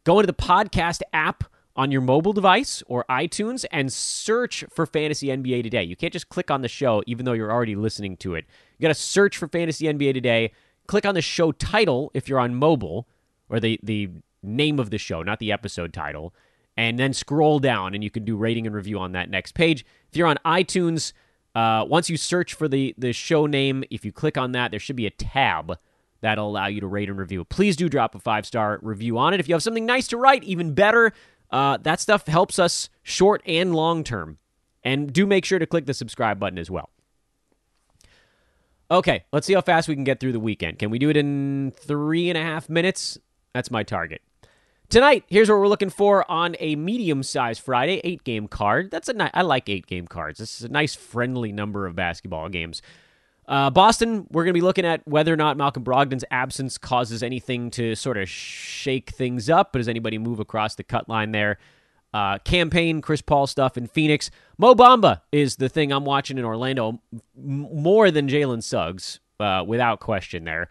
Go 0.05 0.21
into 0.21 0.27
the 0.27 0.35
podcast 0.35 1.01
app 1.15 1.45
on 1.75 1.91
your 1.91 2.03
mobile 2.03 2.35
device 2.35 2.83
or 2.89 3.07
iTunes 3.09 3.65
and 3.73 3.91
search 3.91 4.67
for 4.69 4.85
Fantasy 4.85 5.29
NBA 5.29 5.63
Today. 5.63 5.85
You 5.85 5.97
can't 5.97 6.13
just 6.13 6.29
click 6.29 6.51
on 6.51 6.61
the 6.61 6.69
show 6.69 7.03
even 7.07 7.25
though 7.25 7.33
you're 7.33 7.51
already 7.51 7.75
listening 7.75 8.19
to 8.19 8.35
it. 8.35 8.45
You 8.77 8.83
got 8.83 8.89
to 8.89 9.01
search 9.01 9.39
for 9.39 9.49
Fantasy 9.49 9.87
NBA 9.87 10.13
Today. 10.13 10.53
Click 10.89 11.07
on 11.07 11.15
the 11.15 11.23
show 11.23 11.53
title 11.53 12.11
if 12.13 12.29
you're 12.29 12.39
on 12.39 12.55
mobile 12.55 13.09
or 13.49 13.61
the 13.61 13.81
the 13.83 14.11
name 14.43 14.79
of 14.79 14.91
the 14.91 14.99
show, 14.99 15.23
not 15.23 15.39
the 15.39 15.53
episode 15.53 15.95
title, 15.95 16.35
and 16.81 16.99
then 16.99 17.13
scroll 17.13 17.59
down 17.59 17.93
and 17.93 18.03
you 18.03 18.09
can 18.09 18.25
do 18.25 18.39
rating 18.39 18.67
and 18.67 18.75
review 18.75 18.99
on 18.99 19.13
that 19.13 19.29
next 19.29 19.53
page. 19.53 19.85
If 20.09 20.17
you're 20.17 20.27
on 20.27 20.39
iTunes, 20.47 21.13
uh, 21.55 21.85
once 21.87 22.09
you 22.09 22.17
search 22.17 22.55
for 22.55 22.69
the 22.69 22.95
the 22.97 23.13
show 23.13 23.45
name, 23.45 23.85
if 23.91 24.03
you 24.03 24.13
click 24.13 24.39
on 24.39 24.53
that, 24.53 24.71
there 24.71 24.81
should 24.81 24.97
be 24.97 25.05
a 25.05 25.11
tab 25.11 25.79
that'll 26.23 26.49
allow 26.49 26.69
you 26.69 26.81
to 26.81 26.87
rate 26.87 27.11
and 27.11 27.19
review. 27.19 27.45
Please 27.45 27.77
do 27.77 27.91
drop 27.91 28.15
a 28.15 28.19
five 28.19 28.47
star 28.47 28.79
review 28.81 29.19
on 29.19 29.35
it. 29.35 29.41
If 29.41 29.49
you 29.49 29.55
have 29.55 29.63
something 29.63 29.85
nice 29.85 30.09
to 30.09 30.17
write, 30.17 30.43
even 30.43 30.73
better. 30.73 31.13
Uh, 31.51 31.77
that 31.83 32.01
stuff 32.01 32.27
helps 32.27 32.59
us 32.59 32.89
short 33.03 33.43
and 33.45 33.75
long 33.75 34.03
term. 34.03 34.39
And 34.83 35.13
do 35.13 35.27
make 35.27 35.45
sure 35.45 35.59
to 35.59 35.67
click 35.67 35.85
the 35.85 35.93
subscribe 35.93 36.39
button 36.41 36.59
as 36.59 36.71
well. 36.71 36.89
Okay, 38.91 39.25
let's 39.35 39.47
see 39.47 39.53
how 39.53 39.61
fast 39.61 39.87
we 39.87 39.95
can 39.95 40.05
get 40.05 40.19
through 40.19 40.33
the 40.33 40.41
weekend. 40.41 40.79
Can 40.79 40.89
we 40.89 40.99
do 40.99 41.11
it 41.11 41.17
in 41.19 41.75
three 41.77 42.31
and 42.31 42.39
a 42.39 42.43
half 42.43 42.71
minutes? 42.71 43.19
That's 43.53 43.71
my 43.71 43.83
target. 43.83 44.23
Tonight, 44.91 45.23
here's 45.29 45.49
what 45.49 45.61
we're 45.61 45.69
looking 45.69 45.89
for 45.89 46.29
on 46.29 46.57
a 46.59 46.75
medium-sized 46.75 47.63
Friday, 47.63 48.01
eight-game 48.03 48.49
card. 48.49 48.91
That's 48.91 49.09
a 49.09 49.13
ni- 49.13 49.31
I 49.33 49.43
like 49.43 49.69
eight-game 49.69 50.09
cards. 50.09 50.41
This 50.41 50.59
is 50.59 50.65
a 50.65 50.69
nice, 50.69 50.97
friendly 50.97 51.53
number 51.53 51.87
of 51.87 51.95
basketball 51.95 52.49
games. 52.49 52.83
Uh, 53.47 53.71
Boston, 53.71 54.27
we're 54.33 54.43
going 54.43 54.53
to 54.53 54.59
be 54.59 54.65
looking 54.65 54.85
at 54.85 55.07
whether 55.07 55.33
or 55.33 55.37
not 55.37 55.57
Malcolm 55.57 55.85
Brogdon's 55.85 56.25
absence 56.33 56.77
causes 56.77 57.23
anything 57.23 57.71
to 57.71 57.95
sort 57.95 58.17
of 58.17 58.29
shake 58.29 59.11
things 59.11 59.49
up. 59.49 59.73
But 59.73 59.79
does 59.79 59.89
anybody 59.89 60.19
move 60.19 60.41
across 60.41 60.75
the 60.75 60.83
cut 60.83 61.09
line 61.09 61.31
there? 61.31 61.59
Uh, 62.13 62.39
Cam 62.39 62.69
Payne, 62.69 63.01
Chris 63.01 63.23
Paul 63.23 63.47
stuff 63.47 63.79
in 63.79 63.87
Phoenix. 63.87 64.29
Mo 64.59 64.75
Bamba 64.75 65.21
is 65.31 65.55
the 65.55 65.69
thing 65.69 65.93
I'm 65.93 66.05
watching 66.05 66.37
in 66.37 66.45
Orlando 66.45 67.01
more 67.37 68.11
than 68.11 68.29
Jalen 68.29 68.65
Suggs, 68.65 69.21
uh, 69.39 69.63
without 69.65 70.01
question 70.01 70.43
there. 70.43 70.69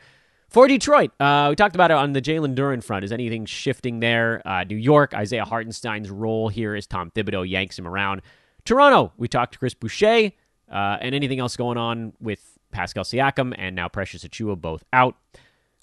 For 0.49 0.67
Detroit, 0.67 1.11
uh, 1.19 1.47
we 1.51 1.55
talked 1.55 1.75
about 1.75 1.91
it 1.91 1.97
on 1.97 2.13
the 2.13 2.21
Jalen 2.23 2.55
Duren 2.55 2.83
front. 2.83 3.05
Is 3.05 3.11
anything 3.11 3.45
shifting 3.45 3.99
there? 3.99 4.41
Uh, 4.45 4.63
New 4.63 4.77
York, 4.77 5.13
Isaiah 5.13 5.45
Hartenstein's 5.45 6.09
role 6.09 6.49
here 6.49 6.73
as 6.73 6.87
Tom 6.87 7.11
Thibodeau 7.11 7.47
yanks 7.47 7.77
him 7.77 7.87
around. 7.87 8.23
Toronto, 8.65 9.13
we 9.15 9.27
talked 9.27 9.53
to 9.53 9.59
Chris 9.59 9.75
Boucher, 9.75 10.31
uh, 10.71 10.97
and 11.01 11.13
anything 11.13 11.39
else 11.39 11.55
going 11.55 11.77
on 11.77 12.13
with 12.19 12.57
Pascal 12.71 13.03
Siakam 13.03 13.53
and 13.59 13.75
now 13.75 13.87
Precious 13.87 14.23
Achiuwa 14.23 14.59
both 14.59 14.83
out. 14.91 15.15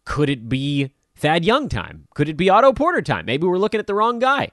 Could 0.05 0.29
it 0.29 0.49
be 0.49 0.91
Thad 1.15 1.45
Young 1.45 1.69
time? 1.69 2.09
Could 2.15 2.29
it 2.29 2.37
be 2.37 2.51
Otto 2.51 2.73
Porter 2.73 3.03
time? 3.03 3.25
Maybe 3.25 3.47
we're 3.47 3.59
looking 3.59 3.79
at 3.79 3.87
the 3.87 3.95
wrong 3.95 4.19
guy. 4.19 4.51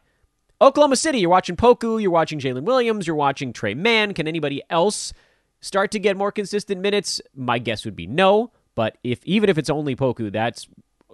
Oklahoma 0.62 0.96
City, 0.96 1.20
you're 1.22 1.30
watching 1.32 1.56
Poku, 1.56 2.00
you're 2.00 2.12
watching 2.12 2.40
Jalen 2.40 2.64
Williams, 2.64 3.08
you're 3.08 3.16
watching 3.16 3.52
Tre 3.52 3.74
Mann. 3.74 4.14
Can 4.14 4.28
anybody 4.28 4.62
else 4.70 5.12
start 5.60 5.90
to 5.90 6.00
get 6.00 6.16
more 6.16 6.32
consistent 6.32 6.82
minutes? 6.82 7.20
My 7.36 7.58
guess 7.58 7.84
would 7.84 7.96
be 7.96 8.06
no. 8.06 8.52
But 8.76 8.98
if 9.04 9.24
even 9.26 9.50
if 9.50 9.58
it's 9.58 9.70
only 9.70 9.96
Poku, 9.96 10.32
that's 10.32 10.68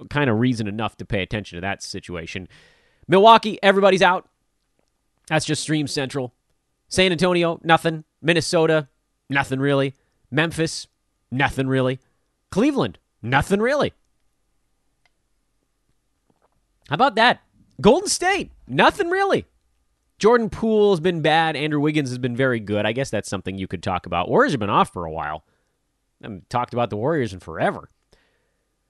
kind 0.10 0.30
of 0.30 0.40
reason 0.40 0.68
enough 0.68 0.96
to 0.98 1.06
pay 1.06 1.22
attention 1.22 1.58
to 1.58 1.62
that 1.62 1.84
situation. 1.84 2.48
Milwaukee, 3.08 3.60
everybody's 3.62 4.02
out. 4.02 4.30
That's 5.28 5.46
just 5.46 5.62
Stream 5.62 5.88
Central. 5.88 6.34
San 6.88 7.12
Antonio, 7.12 7.60
nothing. 7.64 8.04
Minnesota, 8.22 8.88
nothing 9.30 9.60
really. 9.60 9.94
Memphis, 10.32 10.88
nothing 11.32 11.68
really. 11.68 12.00
Cleveland, 12.52 12.98
nothing 13.22 13.62
really. 13.62 13.94
How 16.90 16.96
about 16.96 17.16
that? 17.16 17.42
Golden 17.80 18.10
State, 18.10 18.52
nothing 18.68 19.10
really. 19.10 19.46
Jordan 20.18 20.50
Poole 20.50 20.92
has 20.92 21.00
been 21.00 21.22
bad. 21.22 21.56
Andrew 21.56 21.80
Wiggins 21.80 22.10
has 22.10 22.18
been 22.18 22.36
very 22.36 22.60
good. 22.60 22.86
I 22.86 22.92
guess 22.92 23.10
that's 23.10 23.30
something 23.30 23.58
you 23.58 23.68
could 23.68 23.82
talk 23.82 24.06
about. 24.06 24.28
Warriors 24.28 24.52
have 24.52 24.60
been 24.60 24.70
off 24.70 24.92
for 24.92 25.06
a 25.06 25.12
while. 25.12 25.46
I 26.22 26.26
haven't 26.26 26.50
talked 26.50 26.74
about 26.74 26.90
the 26.90 26.98
Warriors 26.98 27.34
in 27.34 27.40
forever. 27.40 27.90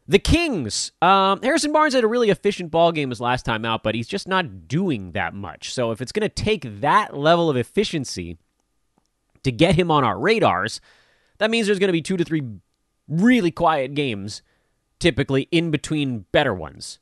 The 0.07 0.19
Kings. 0.19 0.91
Um, 1.03 1.39
Harrison 1.43 1.71
Barnes 1.71 1.93
had 1.93 2.03
a 2.03 2.07
really 2.07 2.31
efficient 2.31 2.71
ball 2.71 2.91
game 2.91 3.11
his 3.11 3.21
last 3.21 3.45
time 3.45 3.63
out, 3.63 3.83
but 3.83 3.93
he's 3.93 4.07
just 4.07 4.27
not 4.27 4.67
doing 4.67 5.11
that 5.11 5.35
much. 5.35 5.71
So 5.71 5.91
if 5.91 6.01
it's 6.01 6.11
going 6.11 6.27
to 6.27 6.29
take 6.29 6.81
that 6.81 7.15
level 7.15 7.49
of 7.49 7.55
efficiency 7.55 8.39
to 9.43 9.51
get 9.51 9.75
him 9.75 9.91
on 9.91 10.03
our 10.03 10.17
radars, 10.17 10.81
that 11.37 11.51
means 11.51 11.67
there's 11.67 11.77
going 11.77 11.89
to 11.89 11.93
be 11.93 12.01
two 12.01 12.17
to 12.17 12.23
three 12.23 12.41
really 13.07 13.51
quiet 13.51 13.93
games, 13.93 14.41
typically 14.99 15.43
in 15.51 15.69
between 15.69 16.25
better 16.31 16.55
ones. 16.55 16.97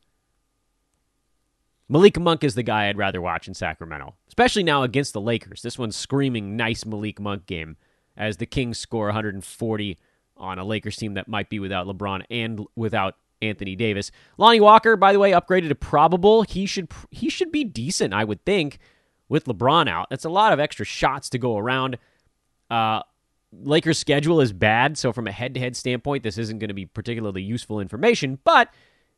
Malik 1.90 2.20
Monk 2.20 2.44
is 2.44 2.56
the 2.56 2.64
guy 2.64 2.90
I'd 2.90 2.98
rather 2.98 3.22
watch 3.22 3.48
in 3.48 3.54
Sacramento, 3.54 4.16
especially 4.28 4.64
now 4.64 4.84
against 4.84 5.14
the 5.14 5.22
Lakers. 5.22 5.62
This 5.62 5.80
one's 5.80 5.96
screaming 5.96 6.58
nice 6.58 6.86
Malik 6.86 7.22
Monk 7.22 7.46
game 7.46 7.78
as 8.18 8.38
the 8.38 8.46
Kings 8.46 8.78
score 8.78 9.06
140 9.06 9.98
on 10.40 10.60
a 10.60 10.64
Lakers 10.64 10.96
team 10.96 11.16
that 11.16 11.28
might 11.28 11.50
be 11.50 11.60
without 11.60 11.88
LeBron 11.88 12.24
and 12.30 12.66
without 12.76 13.16
Anthony 13.42 13.76
Davis. 13.76 14.12
Lonnie 14.38 14.60
Walker, 14.60 14.96
by 14.96 15.14
the 15.14 15.20
way, 15.20 15.32
upgraded 15.32 15.70
to 15.70 15.76
probable. 15.76 16.44
He 16.44 16.66
should 16.66 16.92
he 17.12 17.30
should 17.30 17.52
be 17.52 17.64
decent, 17.64 18.14
I 18.14 18.24
would 18.24 18.44
think, 18.46 18.80
with 19.30 19.46
LeBron 19.46 19.88
out. 19.88 20.10
That's 20.10 20.26
a 20.26 20.30
lot 20.30 20.54
of 20.54 20.60
extra 20.60 20.86
shots 20.86 21.30
to 21.30 21.38
go 21.38 21.58
around. 21.58 21.98
Uh, 22.70 23.02
Lakers' 23.54 23.98
schedule 23.98 24.42
is 24.42 24.52
bad, 24.52 24.98
so 24.98 25.14
from 25.14 25.28
a 25.28 25.32
head-to-head 25.32 25.76
standpoint, 25.76 26.24
this 26.24 26.38
isn't 26.38 26.60
going 26.60 26.68
to 26.68 26.74
be 26.74 26.86
particularly 26.86 27.42
useful 27.42 27.80
information. 27.80 28.40
But 28.44 28.70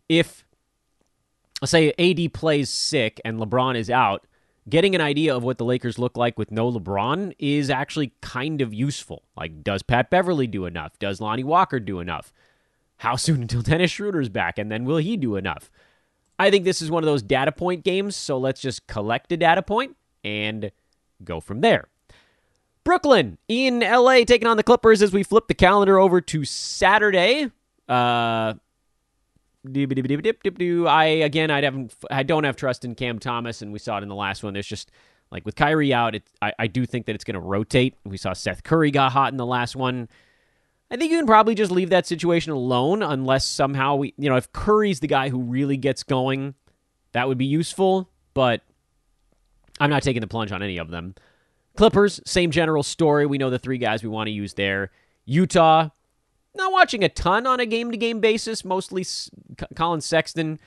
if 0.08 0.46
let's 1.62 1.72
say 1.72 1.94
AD 1.98 2.34
plays 2.34 2.70
sick 2.70 3.20
and 3.26 3.40
LeBron 3.40 3.76
is 3.76 3.90
out, 3.90 4.26
getting 4.70 4.96
an 4.96 5.02
idea 5.02 5.36
of 5.36 5.44
what 5.44 5.58
the 5.58 5.66
Lakers 5.66 6.00
look 6.00 6.18
like 6.18 6.38
with 6.38 6.52
no 6.52 6.72
LeBron 6.72 7.34
is 7.40 7.70
actually 7.70 8.14
kind 8.22 8.62
of 8.62 8.74
useful. 8.74 9.24
Like, 9.36 9.64
does 9.64 9.84
Pat 9.84 10.10
Beverley 10.10 10.48
do 10.48 10.66
enough? 10.66 10.98
Does 11.00 11.20
Lonnie 11.22 11.44
Walker 11.44 11.80
do 11.80 12.00
enough? 12.00 12.34
How 12.98 13.16
soon 13.16 13.42
until 13.42 13.62
Dennis 13.62 13.92
Schroeder's 13.92 14.30
back? 14.30 14.58
And 14.58 14.72
then 14.72 14.86
will 14.86 14.98
he 14.98 15.18
do 15.18 15.36
enough? 15.36 15.70
I 16.38 16.50
think 16.50 16.64
this 16.64 16.82
is 16.82 16.90
one 16.90 17.04
of 17.04 17.08
those 17.08 17.22
data 17.22 17.52
point 17.52 17.84
games, 17.84 18.16
so 18.16 18.38
let's 18.38 18.62
just 18.62 18.88
collect 18.88 19.32
a 19.32 19.38
data 19.38 19.62
point 19.62 19.98
and 20.24 20.72
go 21.24 21.40
from 21.42 21.62
there. 21.62 21.90
Brooklyn 22.86 23.38
in 23.48 23.82
LA 23.82 24.24
taking 24.24 24.48
on 24.48 24.58
the 24.58 24.64
Clippers 24.64 25.02
as 25.02 25.12
we 25.12 25.24
flip 25.24 25.48
the 25.48 25.54
calendar 25.54 26.00
over 26.00 26.22
to 26.22 26.46
Saturday. 26.46 27.52
Uh, 27.88 28.54
I 30.88 31.06
again, 31.06 31.52
I 31.52 31.62
haven't, 31.62 31.94
I 32.10 32.24
don't 32.24 32.44
have 32.44 32.56
trust 32.56 32.86
in 32.86 32.96
Cam 32.96 33.20
Thomas, 33.20 33.62
and 33.62 33.72
we 33.74 33.80
saw 33.80 33.98
it 33.98 34.04
in 34.04 34.10
the 34.10 34.16
last 34.16 34.44
one. 34.44 34.54
There's 34.54 34.68
just 34.68 34.92
like 35.32 35.46
with 35.46 35.56
Kyrie 35.56 35.94
out, 35.94 36.16
it, 36.16 36.24
I, 36.42 36.54
I 36.60 36.68
do 36.68 36.86
think 36.86 37.06
that 37.06 37.16
it's 37.16 37.24
going 37.24 37.36
to 37.36 37.40
rotate. 37.40 37.96
We 38.04 38.18
saw 38.18 38.34
Seth 38.34 38.64
Curry 38.64 38.92
got 38.92 39.12
hot 39.12 39.32
in 39.32 39.38
the 39.38 39.46
last 39.46 39.76
one. 39.76 40.10
I 40.92 40.98
think 40.98 41.12
you 41.12 41.20
can 41.20 41.28
probably 41.28 41.54
just 41.54 41.72
leave 41.72 41.92
that 41.92 42.08
situation 42.08 42.52
alone 42.52 43.04
unless 43.04 43.46
somehow 43.46 43.96
we, 43.96 44.14
you 44.18 44.28
know, 44.28 44.38
if 44.38 44.52
Curry's 44.52 45.02
the 45.02 45.08
guy 45.08 45.30
who 45.30 45.40
really 45.40 45.78
gets 45.78 46.02
going, 46.02 46.56
that 47.12 47.28
would 47.28 47.38
be 47.38 47.46
useful, 47.46 48.10
but 48.34 48.62
I'm 49.80 49.92
not 49.92 50.02
taking 50.02 50.22
the 50.22 50.28
plunge 50.28 50.52
on 50.52 50.64
any 50.64 50.78
of 50.78 50.90
them. 50.90 51.14
Clippers, 51.78 52.20
same 52.26 52.50
general 52.50 52.82
story. 52.82 53.28
We 53.28 53.38
know 53.38 53.52
the 53.52 53.60
three 53.60 53.78
guys 53.78 54.02
we 54.02 54.10
want 54.10 54.28
to 54.28 54.32
use 54.32 54.54
there. 54.56 54.92
Utah, 55.26 55.90
not 56.56 56.72
watching 56.72 57.04
a 57.04 57.10
ton 57.10 57.46
on 57.48 57.60
a 57.60 57.66
game 57.66 57.92
to 57.92 57.98
game 57.98 58.20
basis, 58.20 58.66
mostly 58.66 59.06
Collin 59.76 60.02
Sexton. 60.02 60.60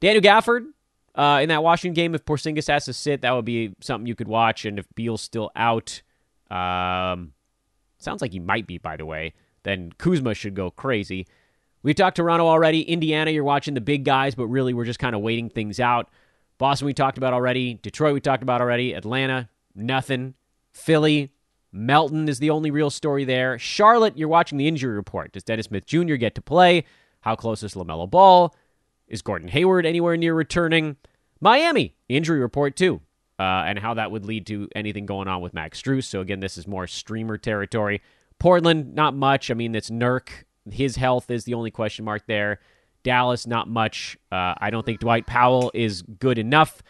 Daniel 0.00 0.22
Gafford, 0.22 0.66
uh, 1.14 1.40
in 1.42 1.48
that 1.48 1.62
Washington 1.62 1.94
game, 1.94 2.14
if 2.14 2.24
Porzingis 2.24 2.68
has 2.68 2.86
to 2.86 2.92
sit, 2.92 3.20
that 3.22 3.32
would 3.32 3.44
be 3.44 3.74
something 3.80 4.06
you 4.06 4.14
could 4.14 4.28
watch. 4.28 4.64
And 4.64 4.78
if 4.78 4.86
Beal's 4.94 5.22
still 5.22 5.50
out, 5.54 6.02
um, 6.50 7.32
sounds 7.98 8.20
like 8.20 8.32
he 8.32 8.40
might 8.40 8.66
be, 8.66 8.78
by 8.78 8.96
the 8.96 9.06
way, 9.06 9.34
then 9.62 9.92
Kuzma 9.98 10.34
should 10.34 10.54
go 10.54 10.70
crazy. 10.70 11.26
We've 11.82 11.94
talked 11.94 12.16
Toronto 12.16 12.46
already. 12.46 12.82
Indiana, 12.82 13.30
you're 13.30 13.44
watching 13.44 13.74
the 13.74 13.80
big 13.80 14.04
guys, 14.04 14.34
but 14.34 14.46
really 14.46 14.72
we're 14.74 14.84
just 14.84 14.98
kind 14.98 15.14
of 15.14 15.20
waiting 15.20 15.50
things 15.50 15.80
out. 15.80 16.10
Boston, 16.58 16.86
we 16.86 16.94
talked 16.94 17.18
about 17.18 17.32
already. 17.32 17.74
Detroit, 17.74 18.14
we 18.14 18.20
talked 18.20 18.42
about 18.42 18.60
already. 18.60 18.92
Atlanta, 18.92 19.48
nothing. 19.74 20.34
Philly, 20.72 21.30
Melton 21.72 22.28
is 22.28 22.38
the 22.38 22.50
only 22.50 22.70
real 22.70 22.90
story 22.90 23.24
there. 23.24 23.58
Charlotte, 23.58 24.16
you're 24.16 24.28
watching 24.28 24.58
the 24.58 24.68
injury 24.68 24.94
report. 24.94 25.32
Does 25.32 25.42
Dennis 25.42 25.66
Smith 25.66 25.86
Jr. 25.86 26.16
get 26.16 26.34
to 26.34 26.42
play? 26.42 26.84
How 27.20 27.34
close 27.34 27.62
is 27.62 27.74
LaMelo 27.74 28.08
Ball? 28.08 28.54
Is 29.08 29.22
Gordon 29.22 29.48
Hayward 29.48 29.86
anywhere 29.86 30.16
near 30.16 30.34
returning? 30.34 30.96
Miami, 31.40 31.96
injury 32.08 32.40
report 32.40 32.76
too. 32.76 33.00
Uh, 33.38 33.64
and 33.66 33.78
how 33.78 33.94
that 33.94 34.10
would 34.10 34.24
lead 34.24 34.46
to 34.46 34.68
anything 34.76 35.06
going 35.06 35.26
on 35.26 35.40
with 35.40 35.54
Max 35.54 35.80
Strus. 35.80 36.04
So, 36.04 36.20
again, 36.20 36.40
this 36.40 36.56
is 36.56 36.66
more 36.66 36.86
streamer 36.86 37.38
territory. 37.38 38.02
Portland, 38.38 38.94
not 38.94 39.14
much. 39.14 39.50
I 39.50 39.54
mean, 39.54 39.74
it's 39.74 39.90
Nurk. 39.90 40.28
His 40.70 40.96
health 40.96 41.30
is 41.30 41.44
the 41.44 41.54
only 41.54 41.70
question 41.70 42.04
mark 42.04 42.26
there. 42.26 42.60
Dallas, 43.02 43.46
not 43.46 43.68
much. 43.68 44.16
Uh, 44.30 44.54
I 44.58 44.70
don't 44.70 44.86
think 44.86 45.00
Dwight 45.00 45.26
Powell 45.26 45.70
is 45.74 46.02
good 46.02 46.38
enough. 46.38 46.82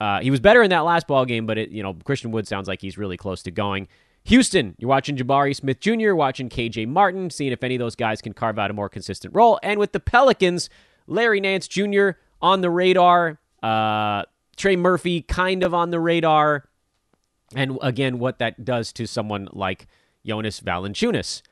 Uh, 0.00 0.20
he 0.20 0.30
was 0.30 0.40
better 0.40 0.62
in 0.62 0.70
that 0.70 0.80
last 0.80 1.06
ball 1.06 1.24
game, 1.24 1.46
but 1.46 1.58
it, 1.58 1.70
you 1.70 1.82
know 1.82 1.94
Christian 1.94 2.32
Wood 2.32 2.48
sounds 2.48 2.66
like 2.66 2.80
he's 2.80 2.98
really 2.98 3.16
close 3.16 3.42
to 3.44 3.52
going. 3.52 3.86
Houston, 4.24 4.74
you're 4.78 4.88
watching 4.88 5.16
Jabari 5.16 5.54
Smith 5.54 5.80
Jr., 5.80 6.14
watching 6.14 6.48
KJ 6.48 6.86
Martin, 6.86 7.30
seeing 7.30 7.52
if 7.52 7.64
any 7.64 7.74
of 7.74 7.80
those 7.80 7.96
guys 7.96 8.22
can 8.22 8.32
carve 8.32 8.58
out 8.58 8.70
a 8.70 8.74
more 8.74 8.88
consistent 8.88 9.34
role. 9.34 9.58
And 9.62 9.80
with 9.80 9.92
the 9.92 10.00
Pelicans, 10.00 10.70
Larry 11.06 11.40
Nance 11.40 11.66
Jr. 11.66 12.10
on 12.40 12.60
the 12.60 12.70
radar, 12.70 13.40
uh, 13.62 14.24
Trey 14.56 14.76
Murphy 14.76 15.22
kind 15.22 15.62
of 15.62 15.74
on 15.74 15.90
the 15.90 15.98
radar, 15.98 16.68
and 17.54 17.78
again, 17.82 18.18
what 18.18 18.38
that 18.38 18.64
does 18.64 18.92
to 18.94 19.06
someone 19.06 19.48
like 19.52 19.86
Jonas 20.24 20.60
Valanciunas. 20.60 21.42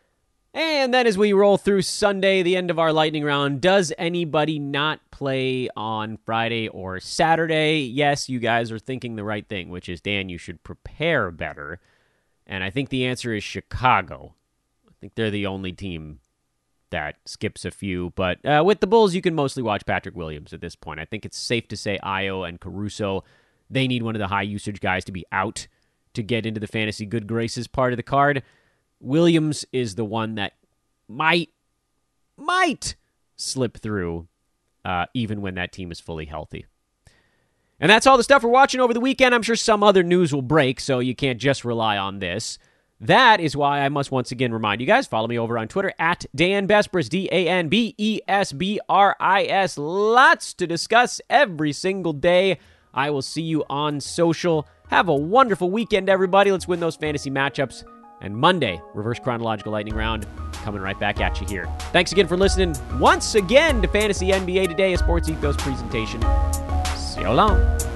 And 0.53 0.93
then 0.93 1.07
as 1.07 1.17
we 1.17 1.33
roll 1.33 1.57
through 1.57 1.83
Sunday, 1.83 2.43
the 2.43 2.57
end 2.57 2.71
of 2.71 2.79
our 2.79 2.93
lightning 2.93 3.23
round, 3.23 3.61
does 3.61 3.93
anybody 3.97 4.59
not 4.59 5.01
play 5.13 5.69
on 5.77 6.19
Friday 6.25 6.67
or 6.69 6.99
Saturday? 6.99 7.83
Yes, 7.83 8.29
you 8.29 8.41
guys 8.41 8.73
are 8.73 8.79
thinking 8.79 9.15
the 9.15 9.23
right 9.23 9.47
thing, 9.47 9.69
which 9.69 9.89
is 9.89 10.01
Dan, 10.01 10.29
you 10.29 10.39
should 10.39 10.65
prepare 10.65 11.31
better. 11.31 11.81
And 12.51 12.65
I 12.65 12.69
think 12.69 12.89
the 12.89 13.07
answer 13.07 13.33
is 13.33 13.45
Chicago. 13.45 14.35
I 14.87 14.93
think 15.01 15.15
they're 15.15 15.31
the 15.31 15.47
only 15.47 15.73
team 15.73 16.19
that 16.91 17.17
skips 17.25 17.65
a 17.65 17.71
few. 17.71 18.13
But 18.17 18.45
uh, 18.45 18.65
with 18.67 18.81
the 18.81 18.89
Bulls, 18.89 19.15
you 19.15 19.23
can 19.23 19.37
mostly 19.37 19.63
watch 19.63 19.87
Patrick 19.87 20.17
Williams 20.17 20.53
at 20.53 20.61
this 20.61 20.75
point. 20.75 20.99
I 20.99 21.05
think 21.05 21.25
it's 21.25 21.39
safe 21.39 21.69
to 21.69 21.77
say 21.77 21.99
Ayo 22.03 22.47
and 22.47 22.61
Caruso, 22.61 23.23
they 23.71 23.87
need 23.87 24.03
one 24.03 24.17
of 24.17 24.19
the 24.19 24.27
high 24.27 24.43
usage 24.43 24.81
guys 24.81 25.05
to 25.05 25.13
be 25.13 25.25
out 25.31 25.69
to 26.15 26.25
get 26.25 26.45
into 26.45 26.59
the 26.59 26.67
fantasy 26.67 27.07
good 27.07 27.29
graces 27.29 27.69
part 27.69 27.93
of 27.93 27.97
the 27.97 28.03
card. 28.03 28.43
Williams 28.99 29.65
is 29.73 29.95
the 29.95 30.05
one 30.05 30.35
that 30.35 30.55
might 31.09 31.51
might 32.37 32.97
slip 33.37 33.79
through 33.79 34.27
uh, 34.85 35.07
even 35.15 35.41
when 35.41 35.55
that 35.55 35.73
team 35.73 35.93
is 35.93 36.01
fully 36.01 36.25
healthy. 36.25 36.67
And 37.81 37.91
that's 37.91 38.07
all 38.07 38.19
the 38.19 38.23
stuff 38.23 38.43
we're 38.43 38.51
watching 38.51 38.81
over 38.81 38.93
the 38.93 39.01
weekend. 39.01 39.35
I'm 39.35 39.43
sure 39.43 39.57
some 39.57 39.83
other 39.83 40.03
news 40.03 40.35
will 40.35 40.43
break, 40.43 40.81
so 40.81 40.99
you 40.99 41.15
can't 41.15 41.41
just 41.41 41.65
rely 41.65 41.97
on 41.97 42.19
this. 42.19 42.59
That 43.01 43.41
is 43.41 43.57
why 43.57 43.81
I 43.81 43.89
must 43.89 44.13
once 44.13 44.31
again 44.31 44.53
remind 44.53 44.83
you 44.83 44.87
guys 44.87 45.07
follow 45.07 45.27
me 45.27 45.39
over 45.39 45.57
on 45.57 45.69
Twitter 45.69 45.95
at 45.99 46.27
Dan 46.35 46.69
Besbris, 46.69 47.09
D 47.09 47.31
A 47.33 47.49
N 47.49 47.69
B 47.69 47.95
E 47.97 48.21
S 48.29 48.53
B 48.53 48.79
R 48.91 49.17
I 49.19 49.45
S. 49.45 49.79
Lots 49.79 50.53
to 50.55 50.67
discuss 50.67 51.23
every 51.31 51.73
single 51.73 52.13
day. 52.13 52.59
I 52.93 53.09
will 53.09 53.23
see 53.23 53.43
you 53.43 53.65
on 53.71 54.01
social. 54.01 54.69
Have 54.89 55.09
a 55.09 55.15
wonderful 55.15 55.71
weekend, 55.71 56.11
everybody. 56.11 56.53
Let's 56.53 56.69
win 56.69 56.81
those 56.81 56.97
fantasy 56.97 57.31
matchups 57.31 57.85
and 58.21 58.37
Monday, 58.37 58.83
reverse 58.93 59.19
chronological 59.19 59.73
lightning 59.73 59.95
round, 59.95 60.27
coming 60.53 60.83
right 60.83 60.99
back 61.01 61.21
at 61.21 61.41
you 61.41 61.47
here. 61.47 61.67
Thanks 61.93 62.13
again 62.13 62.27
for 62.27 62.37
listening 62.37 62.77
once 62.99 63.35
again 63.35 63.81
to 63.81 63.89
Fantasy 63.89 64.29
NBA 64.29 64.69
Today, 64.69 64.93
a 64.93 64.99
Sports 64.99 65.31
Ethos 65.31 65.57
presentation. 65.57 66.21
See 67.21 67.27
you 67.27 67.33
long. 67.35 67.90